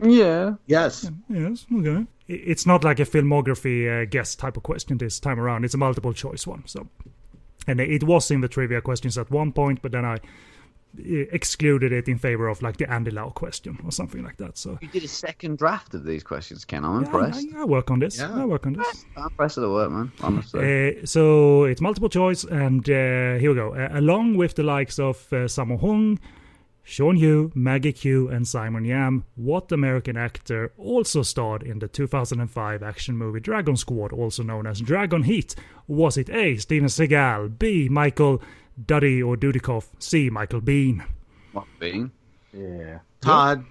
[0.00, 0.54] Yeah.
[0.66, 1.10] Yes.
[1.28, 1.66] Yes.
[1.72, 2.06] Okay.
[2.28, 5.64] It's not like a filmography uh, guess type of question this time around.
[5.64, 6.62] It's a multiple choice one.
[6.66, 6.88] So,
[7.66, 10.18] and it was in the trivia questions at one point, but then I
[10.98, 14.58] excluded it in favor of like the Andy Lau question or something like that.
[14.58, 16.84] So you did a second draft of these questions, Ken.
[16.84, 17.46] I'm impressed.
[17.56, 18.18] I, I, work on this.
[18.18, 18.34] Yeah.
[18.34, 19.04] I work on this.
[19.16, 20.12] I'm impressed with the work, man.
[20.20, 21.00] Honestly.
[21.00, 23.74] Uh, so it's multiple choice, and uh, here we go.
[23.74, 26.18] Uh, along with the likes of uh, Sammo Hung,
[26.84, 32.82] Shawn Yue, Maggie Q, and Simon Yam, what American actor also starred in the 2005
[32.82, 35.54] action movie Dragon Squad, also known as Dragon Heat?
[35.86, 36.56] Was it A.
[36.56, 37.88] Steven Seagal, B.
[37.88, 38.42] Michael
[38.84, 40.28] Duddy or Dudikoff, C.
[40.28, 41.04] Michael Biehn?
[41.52, 42.10] Michael Biehn?
[42.52, 42.98] Yeah.
[43.20, 43.64] Todd.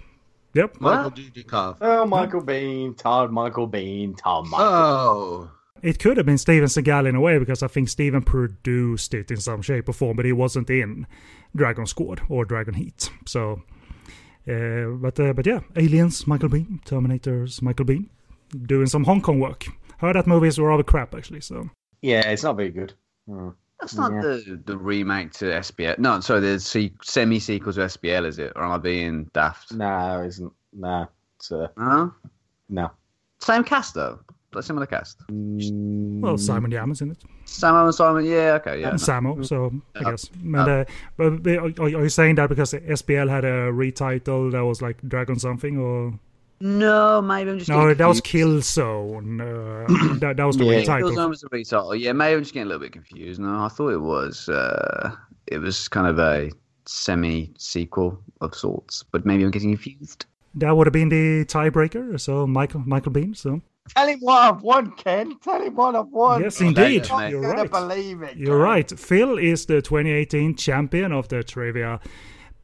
[0.54, 0.80] Yep.
[0.80, 1.78] Michael Dudikoff.
[1.82, 4.68] Oh, Michael Biehn, Todd, Michael Biehn, Todd, Michael.
[4.68, 5.52] Oh.
[5.82, 9.32] It could have been Steven Seagal in a way because I think Steven produced it
[9.32, 11.08] in some shape or form, but he wasn't in
[11.56, 13.10] Dragon Squad or Dragon Heat.
[13.26, 13.64] So,
[14.48, 18.10] uh, but uh, but yeah, Aliens, Michael Biehn, Terminators, Michael Biehn,
[18.66, 19.66] doing some Hong Kong work.
[19.98, 21.42] Heard that movies were rather crap actually.
[21.42, 21.70] So
[22.02, 22.94] yeah, it's not very good.
[23.28, 23.50] Hmm.
[23.80, 24.22] That's not yeah.
[24.22, 25.98] the the remake to SPL.
[25.98, 28.54] No, sorry, the se- semi sequel to SPL, is it?
[28.56, 29.74] Or am I being daft?
[29.74, 30.54] No, it isn't.
[30.74, 32.14] No, it's uh, no,
[32.70, 32.92] no.
[33.40, 34.20] Same cast though.
[34.52, 35.22] But similar cast.
[35.30, 37.24] Well, Simon Yam is in it.
[37.46, 38.90] Sammo and Simon, yeah, okay, yeah.
[38.90, 40.30] And Sammo, so I guess.
[40.44, 44.66] And, uh, but, but are, are you saying that because SPL had a retitle that
[44.66, 46.20] was like Dragon something, or?
[46.60, 47.70] No, maybe I'm just.
[47.70, 49.40] No, that was Killzone.
[49.42, 51.12] Uh, that, that was the yeah, retitle.
[51.12, 51.98] Killzone was the retitle.
[51.98, 53.40] Yeah, maybe I'm just getting a little bit confused.
[53.40, 54.50] No, I thought it was.
[54.50, 55.16] Uh,
[55.48, 56.52] it was kind of a
[56.86, 60.26] semi sequel of sorts, but maybe I'm getting confused.
[60.56, 62.20] That would have been the tiebreaker.
[62.20, 63.36] So Michael Michael Biehn.
[63.36, 65.38] So Tell him what I've won, Ken.
[65.40, 66.42] Tell him what I've won.
[66.42, 67.10] Yes, indeed.
[67.10, 67.70] I'm You're right.
[67.70, 68.38] believe it.
[68.38, 68.90] You're right.
[68.90, 72.00] Phil is the 2018 champion of the trivia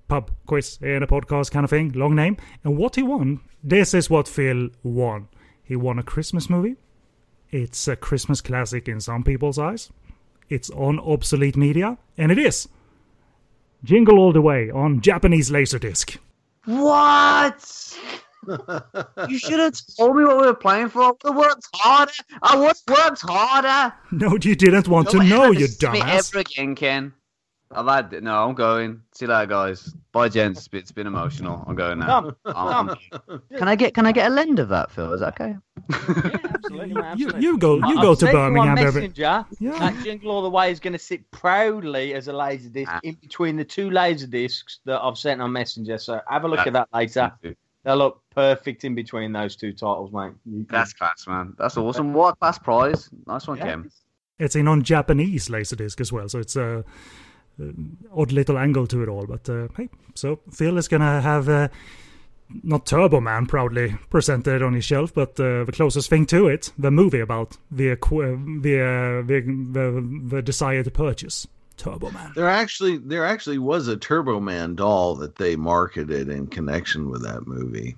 [0.07, 1.91] pub quiz in a podcast kind of thing.
[1.93, 2.37] Long name.
[2.63, 5.27] And what he won, this is what Phil won.
[5.63, 6.75] He won a Christmas movie.
[7.49, 9.91] It's a Christmas classic in some people's eyes.
[10.49, 12.69] It's on obsolete media, and it is.
[13.83, 16.17] Jingle All the Way on Japanese Laserdisc.
[16.65, 17.99] What?
[19.29, 21.01] you should have told me what we were playing for.
[21.03, 22.11] I would have worked harder.
[22.41, 23.93] I would have worked harder.
[24.11, 26.31] No, you didn't want to know, you to me dumbass.
[26.33, 27.13] ever again, Ken.
[27.69, 28.23] I've had it.
[28.23, 29.01] No, I'm going.
[29.13, 29.93] See you later, guys.
[30.13, 30.69] Bye, gents.
[30.71, 31.65] It's been- emotional.
[31.67, 32.31] I'm going now.
[32.31, 35.11] Come, I'm- Can I get Can I get a lend of that, Phil?
[35.11, 35.55] Is that okay?
[35.91, 37.41] Absolutely, You, absolutely.
[37.41, 39.01] you go, you I've go to sent you on Birmingham every.
[39.01, 39.45] Messenger.
[39.59, 39.79] Yeah.
[39.79, 42.99] That Jingle All the Way is going to sit proudly as a laser disc Ah.
[43.03, 45.97] in between the two laser discs that I've sent on Messenger.
[45.97, 47.31] So have a look at that later.
[47.87, 50.33] They'll look perfect in between those two titles, mate.
[50.69, 51.53] That's class, man.
[51.57, 52.13] That's awesome.
[52.13, 53.09] What a class prize?
[53.25, 53.65] Nice one, Yeah.
[53.67, 53.91] Ken.
[54.39, 56.83] It's a non-Japanese laserdisc as well, so it's a,
[57.61, 57.63] a
[58.13, 59.25] odd little angle to it all.
[59.25, 61.69] But uh, hey, so Phil is gonna have uh,
[62.61, 66.73] not Turbo Man proudly presented on his shelf, but uh, the closest thing to it,
[66.77, 69.39] the movie about the acqu- the, uh, the
[69.71, 71.47] the the desire to purchase
[71.77, 72.31] Turbo Man.
[72.35, 77.23] There actually there actually was a Turbo Man doll that they marketed in connection with
[77.23, 77.95] that movie.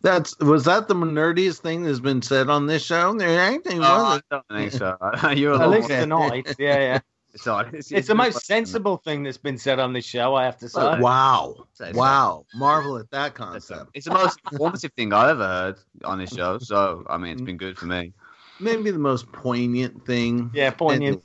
[0.00, 3.14] That's was that the nerdiest thing that's been said on this show?
[3.14, 4.24] There actually Oh, I wasn't.
[4.30, 4.96] don't think so.
[5.36, 6.00] You're At least Okay.
[6.00, 6.54] tonight.
[6.58, 7.00] Yeah, yeah.
[7.34, 10.56] Sorry, it's, It's the most sensible thing that's been said on this show, I have
[10.58, 10.80] to say.
[10.80, 11.54] Oh, wow,
[11.92, 13.90] wow, marvel at that concept.
[13.92, 16.58] It's the most informative thing I've ever heard on this show.
[16.58, 18.14] So I mean, it's been good for me.
[18.58, 20.50] Maybe the most poignant thing.
[20.54, 21.22] Yeah, poignant.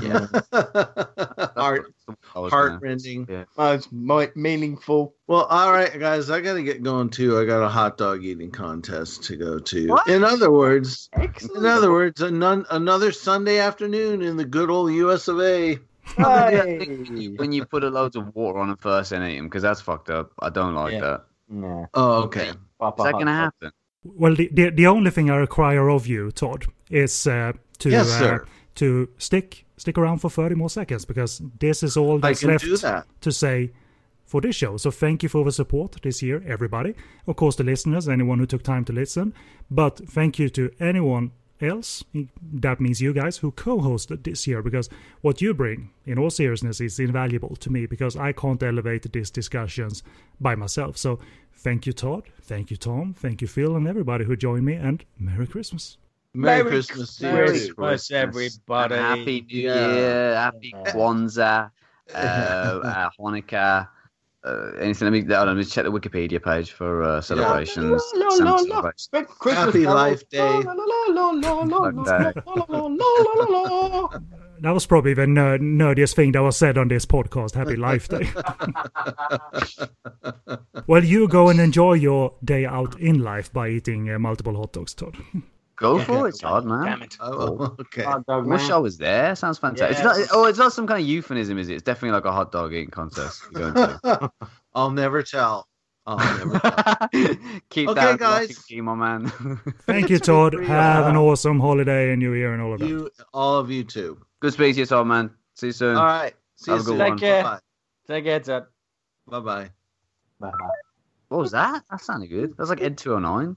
[0.00, 0.26] Yeah,
[1.56, 1.92] Heart
[2.34, 3.26] I was rending.
[3.28, 3.44] Yeah.
[3.58, 5.14] Most mo- meaningful.
[5.26, 7.38] Well, all right, guys, I got to get going too.
[7.38, 9.88] I got a hot dog eating contest to go to.
[9.88, 10.08] What?
[10.08, 11.58] In other words, Excellent.
[11.58, 15.28] in other words, an- another Sunday afternoon in the good old U.S.
[15.28, 15.78] of A.
[16.16, 17.28] Hey.
[17.36, 19.80] When you put a loads of water on them first and eat them, because that's
[19.80, 20.32] fucked up.
[20.40, 21.00] I don't like Yeah.
[21.00, 21.24] that.
[21.48, 21.86] Nah.
[21.94, 22.52] Oh, okay.
[22.78, 23.70] Papa Is that going to happen?
[24.04, 28.10] Well, the, the the only thing I require of you, Todd, is uh, to Yes,
[28.10, 28.46] uh, sir.
[28.76, 33.06] to stick stick around for thirty more seconds because this is all that's left that.
[33.20, 33.72] to say
[34.24, 34.76] for this show.
[34.76, 36.94] So thank you for the support this year, everybody.
[37.26, 39.34] Of course, the listeners, anyone who took time to listen.
[39.70, 42.02] But thank you to anyone else.
[42.40, 44.88] That means you guys who co-hosted this year because
[45.20, 49.30] what you bring, in all seriousness, is invaluable to me because I can't elevate these
[49.30, 50.02] discussions
[50.40, 50.96] by myself.
[50.96, 51.18] So
[51.54, 52.24] thank you, Todd.
[52.40, 53.14] Thank you, Tom.
[53.14, 54.74] Thank you, Phil, and everybody who joined me.
[54.74, 55.98] And Merry Christmas.
[56.34, 57.74] Merry, Merry Christmas to Merry you.
[57.74, 58.94] Christmas, everybody.
[58.94, 59.92] Happy New Yeah.
[59.92, 61.70] Year, Happy Kwanzaa,
[62.14, 63.88] uh, uh, Hanukkah.
[64.44, 65.06] Uh, anything?
[65.06, 68.02] Let me, hold let me check the Wikipedia page for uh, celebrations.
[68.14, 69.22] La, la, la, la.
[69.38, 69.86] Christmas Happy.
[69.86, 70.62] Life Day.
[74.62, 77.54] That was probably the ner- nerdiest thing that was said on this podcast.
[77.54, 78.28] Happy Life Day.
[80.86, 84.72] well, you go and enjoy your day out in life by eating uh, multiple hot
[84.72, 85.16] dogs, Todd.
[85.76, 86.84] Go for it, it's hard, man.
[86.84, 87.16] Damn it.
[87.20, 88.02] Oh, okay.
[88.02, 88.70] Hot dog, I wish.
[88.70, 89.34] I was there.
[89.34, 90.04] Sounds fantastic.
[90.04, 90.20] Yeah.
[90.20, 91.74] It's not, oh, it's not some kind of euphemism, is it?
[91.74, 93.42] It's definitely like a hot dog eating contest.
[93.52, 94.30] You're going to.
[94.74, 95.66] I'll never tell.
[96.06, 97.08] I'll never tell.
[97.70, 98.48] Keep Okay, that guys.
[98.48, 98.58] guys.
[98.64, 99.32] Key, my man.
[99.86, 100.54] Thank you, Todd.
[100.54, 102.88] Have an awesome holiday and New Year and all of that.
[102.88, 104.18] you, all of you too.
[104.40, 105.30] Good speaking to you, Todd, man.
[105.54, 105.96] See you soon.
[105.96, 106.34] All right.
[106.56, 106.98] See Have you a good soon.
[106.98, 107.10] one.
[107.12, 107.42] Take care.
[107.44, 107.58] Bye
[108.08, 108.64] Take care, Ted.
[109.26, 109.40] bye.
[109.40, 109.70] Bye
[110.40, 110.50] Bye-bye.
[111.28, 111.82] What was that?
[111.90, 112.54] That sounded good.
[112.58, 113.56] That's like Ed 209.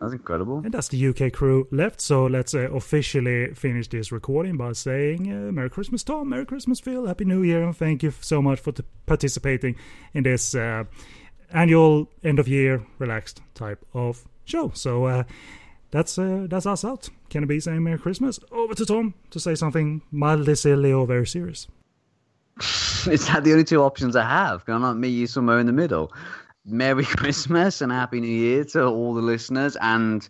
[0.00, 0.58] That's incredible.
[0.64, 2.00] And that's the UK crew left.
[2.00, 6.28] So let's uh, officially finish this recording by saying uh, Merry Christmas, Tom.
[6.28, 7.06] Merry Christmas, Phil.
[7.06, 7.62] Happy New Year.
[7.62, 9.76] And thank you so much for t- participating
[10.14, 10.84] in this uh,
[11.52, 14.70] annual end of year relaxed type of show.
[14.74, 15.24] So uh,
[15.90, 17.08] that's uh, that's us out.
[17.28, 18.38] Can it be saying Merry Christmas?
[18.52, 21.66] Over to Tom to say something mildly silly or very serious.
[23.06, 24.64] Is that the only two options I have?
[24.66, 26.12] Can I not meet you somewhere in the middle?
[26.64, 30.28] Merry Christmas and Happy New Year to all the listeners and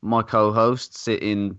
[0.00, 1.58] my co-host sitting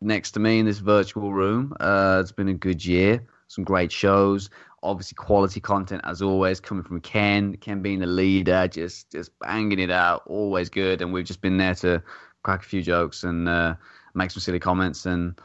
[0.00, 1.74] next to me in this virtual room.
[1.80, 3.24] Uh, it's been a good year.
[3.48, 4.50] Some great shows.
[4.82, 7.56] Obviously, quality content as always coming from Ken.
[7.56, 10.22] Ken being the leader, just just banging it out.
[10.26, 11.00] Always good.
[11.00, 12.02] And we've just been there to
[12.42, 13.74] crack a few jokes and uh,
[14.14, 15.06] make some silly comments.
[15.06, 15.40] And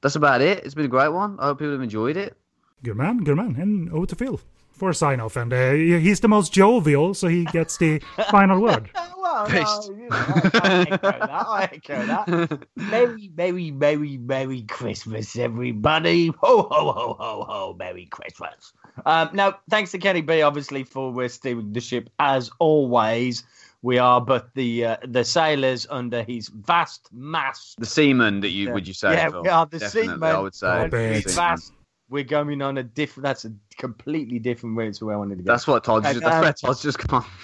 [0.00, 0.64] that's about it.
[0.64, 1.38] It's been a great one.
[1.40, 2.36] I hope people have enjoyed it.
[2.82, 3.56] Good man, good man.
[3.56, 4.40] And over to Phil
[4.74, 5.36] for a sign off.
[5.36, 8.90] And uh, he's the most jovial, so he gets the final word.
[9.24, 11.30] Well, no, you know, I echo that.
[11.32, 12.66] I echo that.
[12.76, 16.26] Merry, merry, merry, merry Christmas, everybody!
[16.26, 17.76] Ho, ho, ho, ho, ho!
[17.78, 18.74] Merry Christmas.
[19.06, 23.42] Um, now, thanks to Kenny B, obviously, for uh, steering the ship as always.
[23.82, 27.80] We are but the uh, the sailors under his vast mast.
[27.80, 28.72] The seaman that you Yeah.
[28.74, 29.12] would you say?
[29.14, 29.42] Yeah, Phil?
[29.42, 30.22] we are the Definitely, seamen.
[30.36, 30.66] I would say.
[30.68, 31.24] Oh, the big.
[31.24, 31.48] His seaman.
[31.50, 31.72] vast.
[32.08, 33.24] We're going on a different.
[33.24, 35.52] That's a completely different route to where I wanted to go.
[35.52, 37.24] That's what Todd's just, that's Um, where Todd's just gone.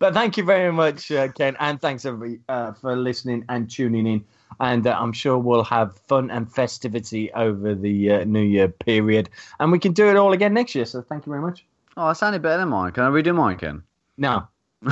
[0.00, 4.06] But thank you very much, uh, Ken, and thanks everybody uh, for listening and tuning
[4.06, 4.24] in.
[4.58, 9.28] And uh, I'm sure we'll have fun and festivity over the uh, New Year period,
[9.60, 10.86] and we can do it all again next year.
[10.86, 11.66] So thank you very much.
[11.98, 12.92] Oh, I sounded better than mine.
[12.92, 13.82] Can I redo mine, Ken?
[14.16, 14.48] No,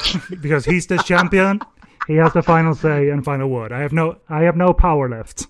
[0.40, 1.60] because he's the champion.
[2.06, 3.72] He has the final say and final word.
[3.72, 5.48] I have no, I have no power left.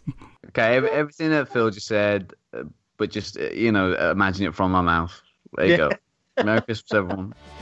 [0.52, 2.64] Okay, everything that Phil just said, uh,
[2.98, 5.20] but just, uh, you know, imagine it from my mouth.
[5.56, 5.76] There you Yeah.
[5.76, 5.96] go.
[6.40, 7.34] Merry Christmas, everyone.